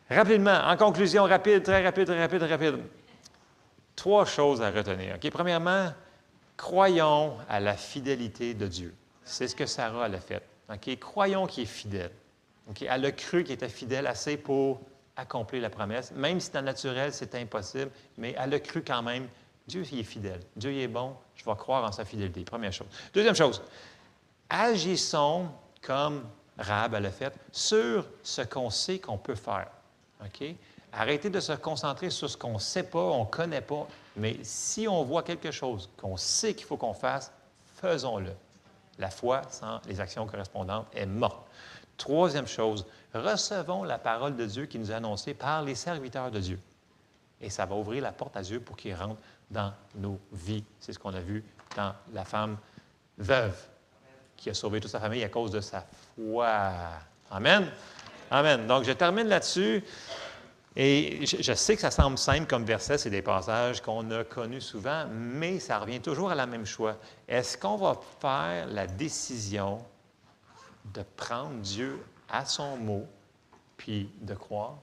Rapidement, 0.08 0.60
en 0.64 0.76
conclusion, 0.76 1.24
rapide, 1.24 1.62
très 1.62 1.82
rapide, 1.82 2.06
très 2.06 2.20
rapide, 2.20 2.42
rapide. 2.42 2.78
Trois 3.96 4.24
choses 4.24 4.62
à 4.62 4.70
retenir. 4.70 5.16
Premièrement, 5.32 5.92
croyons 6.56 7.36
à 7.48 7.60
la 7.60 7.76
fidélité 7.76 8.54
de 8.54 8.66
Dieu. 8.66 8.94
C'est 9.24 9.48
ce 9.48 9.56
que 9.56 9.66
Sarah 9.66 10.04
a 10.04 10.20
fait. 10.20 10.42
Croyons 11.00 11.46
qu'il 11.46 11.64
est 11.64 11.66
fidèle. 11.66 12.12
Elle 12.80 13.04
a 13.04 13.12
cru 13.12 13.44
qu'il 13.44 13.54
était 13.54 13.68
fidèle 13.68 14.06
assez 14.06 14.36
pour 14.36 14.80
accomplir 15.16 15.62
la 15.62 15.70
promesse, 15.70 16.12
même 16.12 16.40
si 16.40 16.50
dans 16.50 16.60
le 16.60 16.66
naturel, 16.66 17.12
c'est 17.12 17.34
impossible, 17.34 17.90
mais 18.18 18.34
elle 18.38 18.54
a 18.54 18.60
cru 18.60 18.82
quand 18.82 19.02
même. 19.02 19.28
Dieu 19.66 19.82
il 19.90 20.00
est 20.00 20.04
fidèle. 20.04 20.40
Dieu 20.54 20.72
est 20.72 20.88
bon. 20.88 21.16
Je 21.34 21.44
vais 21.44 21.56
croire 21.56 21.84
en 21.84 21.90
sa 21.90 22.04
fidélité. 22.04 22.44
Première 22.44 22.72
chose. 22.72 22.86
Deuxième 23.12 23.34
chose, 23.34 23.62
agissons 24.48 25.48
comme 25.82 26.24
Rab 26.58 26.94
a 26.94 27.10
fait 27.10 27.34
sur 27.52 28.06
ce 28.22 28.42
qu'on 28.42 28.70
sait 28.70 28.98
qu'on 28.98 29.18
peut 29.18 29.34
faire. 29.34 29.68
Arrêtez 30.92 31.28
de 31.28 31.40
se 31.40 31.52
concentrer 31.52 32.10
sur 32.10 32.30
ce 32.30 32.36
qu'on 32.36 32.54
ne 32.54 32.58
sait 32.58 32.84
pas, 32.84 32.98
on 32.98 33.24
ne 33.24 33.30
connaît 33.30 33.60
pas. 33.60 33.86
Mais 34.16 34.38
si 34.42 34.88
on 34.88 35.04
voit 35.04 35.22
quelque 35.22 35.50
chose 35.50 35.90
qu'on 35.98 36.16
sait 36.16 36.54
qu'il 36.54 36.66
faut 36.66 36.78
qu'on 36.78 36.94
fasse, 36.94 37.32
faisons-le. 37.76 38.32
La 38.98 39.10
foi 39.10 39.42
sans 39.50 39.80
les 39.86 40.00
actions 40.00 40.26
correspondantes 40.26 40.86
est 40.94 41.04
morte. 41.04 41.46
Troisième 41.98 42.46
chose, 42.46 42.86
recevons 43.12 43.84
la 43.84 43.98
parole 43.98 44.36
de 44.36 44.46
Dieu 44.46 44.66
qui 44.66 44.78
nous 44.78 44.90
est 44.90 44.94
annoncée 44.94 45.34
par 45.34 45.62
les 45.62 45.74
serviteurs 45.74 46.30
de 46.30 46.40
Dieu. 46.40 46.58
Et 47.42 47.50
ça 47.50 47.66
va 47.66 47.74
ouvrir 47.74 48.02
la 48.02 48.12
porte 48.12 48.36
à 48.36 48.42
Dieu 48.42 48.60
pour 48.60 48.76
qu'il 48.76 48.94
rentre 48.94 49.20
dans 49.50 49.72
nos 49.94 50.18
vies. 50.32 50.64
C'est 50.80 50.94
ce 50.94 50.98
qu'on 50.98 51.12
a 51.12 51.20
vu 51.20 51.44
dans 51.76 51.94
la 52.14 52.24
femme 52.24 52.56
veuve 53.18 53.54
qui 54.36 54.50
a 54.50 54.54
sauvé 54.54 54.80
toute 54.80 54.90
sa 54.90 55.00
famille 55.00 55.24
à 55.24 55.28
cause 55.28 55.50
de 55.50 55.60
sa 55.60 55.84
foi. 56.14 56.52
Amen. 57.30 57.70
Amen. 58.30 58.66
Donc, 58.66 58.84
je 58.84 58.92
termine 58.92 59.28
là-dessus. 59.28 59.82
Et 60.78 61.24
je, 61.24 61.52
sais 61.54 61.74
que 61.74 61.80
ça 61.80 61.90
semble 61.90 62.18
simple 62.18 62.46
comme 62.46 62.64
verset, 62.64 62.98
c'est 62.98 63.08
des 63.08 63.22
passages 63.22 63.80
qu'on 63.80 64.10
a 64.10 64.24
connus 64.24 64.60
souvent, 64.60 65.06
mais 65.10 65.58
ça 65.58 65.78
revient 65.78 66.00
toujours 66.00 66.30
à 66.30 66.34
la 66.34 66.46
même 66.46 66.66
choix. 66.66 66.98
Est-ce 67.26 67.56
qu'on 67.56 67.76
va 67.76 67.98
faire 68.20 68.66
la 68.66 68.86
décision 68.86 69.82
de 70.92 71.02
prendre 71.16 71.60
Dieu 71.60 71.98
à 72.28 72.44
son 72.44 72.76
mot, 72.76 73.06
puis 73.78 74.10
de 74.20 74.34
croire? 74.34 74.76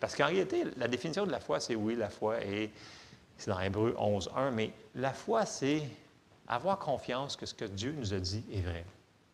Parce 0.00 0.16
qu'en 0.16 0.26
réalité, 0.26 0.64
la 0.76 0.88
définition 0.88 1.24
de 1.24 1.30
la 1.30 1.38
foi, 1.38 1.60
c'est 1.60 1.76
oui, 1.76 1.94
la 1.94 2.10
foi, 2.10 2.42
et 2.44 2.72
c'est 3.38 3.50
dans 3.52 3.60
Hébreu 3.60 3.94
11.1, 3.96 4.50
mais 4.50 4.72
la 4.96 5.12
foi, 5.12 5.46
c'est 5.46 5.82
avoir 6.48 6.80
confiance 6.80 7.36
que 7.36 7.46
ce 7.46 7.54
que 7.54 7.64
Dieu 7.64 7.94
nous 7.96 8.12
a 8.12 8.18
dit 8.18 8.44
est 8.52 8.62
vrai. 8.62 8.84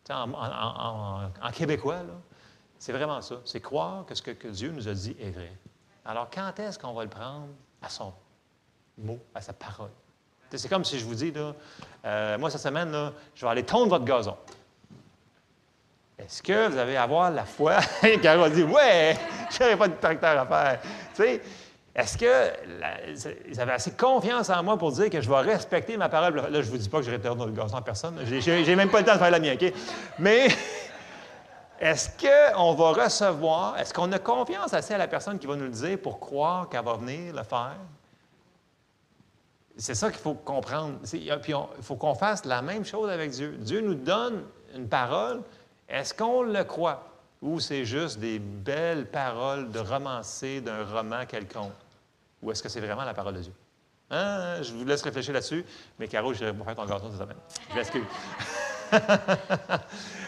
En, 0.09 1.51
québécois, 1.53 2.01
c'est 2.77 2.91
vraiment 2.91 3.21
ça. 3.21 3.35
C'est 3.45 3.61
croire 3.61 4.05
que 4.05 4.15
ce 4.15 4.21
que 4.21 4.47
Dieu 4.49 4.71
nous 4.71 4.87
a 4.87 4.93
dit 4.93 5.15
est 5.19 5.31
vrai. 5.31 5.51
Alors, 6.05 6.29
quand 6.33 6.59
est-ce 6.59 6.77
qu'on 6.77 6.93
va 6.93 7.03
le 7.03 7.09
prendre 7.09 7.47
à 7.81 7.89
son 7.89 8.13
mot, 8.97 9.19
à 9.33 9.41
sa 9.41 9.53
parole? 9.53 9.91
C'est 10.51 10.69
comme 10.69 10.83
si 10.83 10.99
je 10.99 11.05
vous 11.05 11.15
dis, 11.15 11.33
euh, 12.05 12.37
moi, 12.37 12.49
cette 12.49 12.61
semaine, 12.61 13.11
je 13.33 13.45
vais 13.45 13.51
aller 13.51 13.63
tondre 13.63 13.89
votre 13.89 14.05
gazon. 14.05 14.37
Est-ce 16.17 16.43
que 16.43 16.69
vous 16.69 16.77
allez 16.77 16.95
avoir 16.95 17.31
la 17.31 17.45
foi? 17.45 17.79
Carole 18.21 18.51
dit, 18.51 18.63
ouais, 18.63 19.17
je 19.51 19.63
n'aurai 19.63 19.77
pas 19.77 19.87
de 19.87 19.95
tracteur 19.95 20.39
à 20.39 20.45
faire. 20.45 21.39
Est-ce 21.95 22.17
vous 23.49 23.59
avez 23.59 23.71
assez 23.71 23.91
confiance 23.91 24.49
en 24.49 24.63
moi 24.63 24.77
pour 24.77 24.91
dire 24.91 25.11
que 25.11 25.21
je 25.21 25.29
vais 25.29 25.41
respecter 25.41 25.95
ma 25.95 26.09
parole? 26.09 26.35
Là, 26.35 26.47
je 26.49 26.57
ne 26.57 26.71
vous 26.71 26.77
dis 26.77 26.89
pas 26.89 26.97
que 26.97 27.05
je 27.05 27.11
vais 27.11 27.19
tondre 27.19 27.45
le 27.45 27.51
gazon 27.51 27.77
à 27.77 27.81
personne. 27.81 28.17
J'ai 28.25 28.75
même 28.75 28.89
pas 28.89 28.99
le 28.99 29.05
temps 29.05 29.13
de 29.13 29.19
faire 29.19 29.29
la 29.29 29.39
mienne, 29.39 29.57
OK? 29.61 29.71
Mais 30.17 30.47
est-ce 31.79 32.09
qu'on 32.09 32.73
va 32.73 33.03
recevoir, 33.03 33.77
est-ce 33.77 33.93
qu'on 33.93 34.11
a 34.11 34.17
confiance 34.17 34.73
assez 34.73 34.95
à 34.95 34.97
la 34.97 35.07
personne 35.07 35.37
qui 35.37 35.45
va 35.45 35.55
nous 35.55 35.65
le 35.65 35.69
dire 35.69 35.99
pour 35.99 36.19
croire 36.19 36.67
qu'elle 36.67 36.83
va 36.83 36.95
venir 36.95 37.31
le 37.35 37.43
faire? 37.43 37.77
C'est 39.77 39.95
ça 39.95 40.09
qu'il 40.09 40.21
faut 40.21 40.33
comprendre. 40.33 40.97
Puis 41.03 41.29
il 41.29 41.83
faut 41.83 41.95
qu'on 41.95 42.15
fasse 42.15 42.43
la 42.45 42.63
même 42.63 42.85
chose 42.85 43.09
avec 43.09 43.31
Dieu. 43.31 43.55
Dieu 43.59 43.81
nous 43.81 43.95
donne 43.95 44.43
une 44.75 44.87
parole. 44.87 45.43
Est-ce 45.87 46.11
qu'on 46.13 46.41
le 46.41 46.63
croit? 46.63 47.07
Ou 47.43 47.59
c'est 47.59 47.85
juste 47.85 48.19
des 48.19 48.39
belles 48.39 49.05
paroles 49.05 49.69
de 49.69 49.79
romancé 49.79 50.61
d'un 50.61 50.85
roman 50.85 51.25
quelconque? 51.27 51.82
Ou 52.43 52.51
est-ce 52.51 52.61
que 52.61 52.69
c'est 52.69 52.81
vraiment 52.81 53.03
la 53.05 53.13
parole 53.13 53.35
de 53.35 53.41
Dieu? 53.41 53.53
Hein? 54.09 54.61
Je 54.61 54.73
vous 54.73 54.85
laisse 54.85 55.01
réfléchir 55.01 55.33
là-dessus. 55.33 55.65
Mais 55.97 56.07
Caro, 56.07 56.33
je 56.33 56.45
vais 56.45 56.53
faire 56.63 56.75
ton 56.75 56.85
garçon 56.85 57.09
cette 57.09 57.21
semaine. 57.21 57.37
Je 57.71 57.75
m'excuse. 57.75 58.03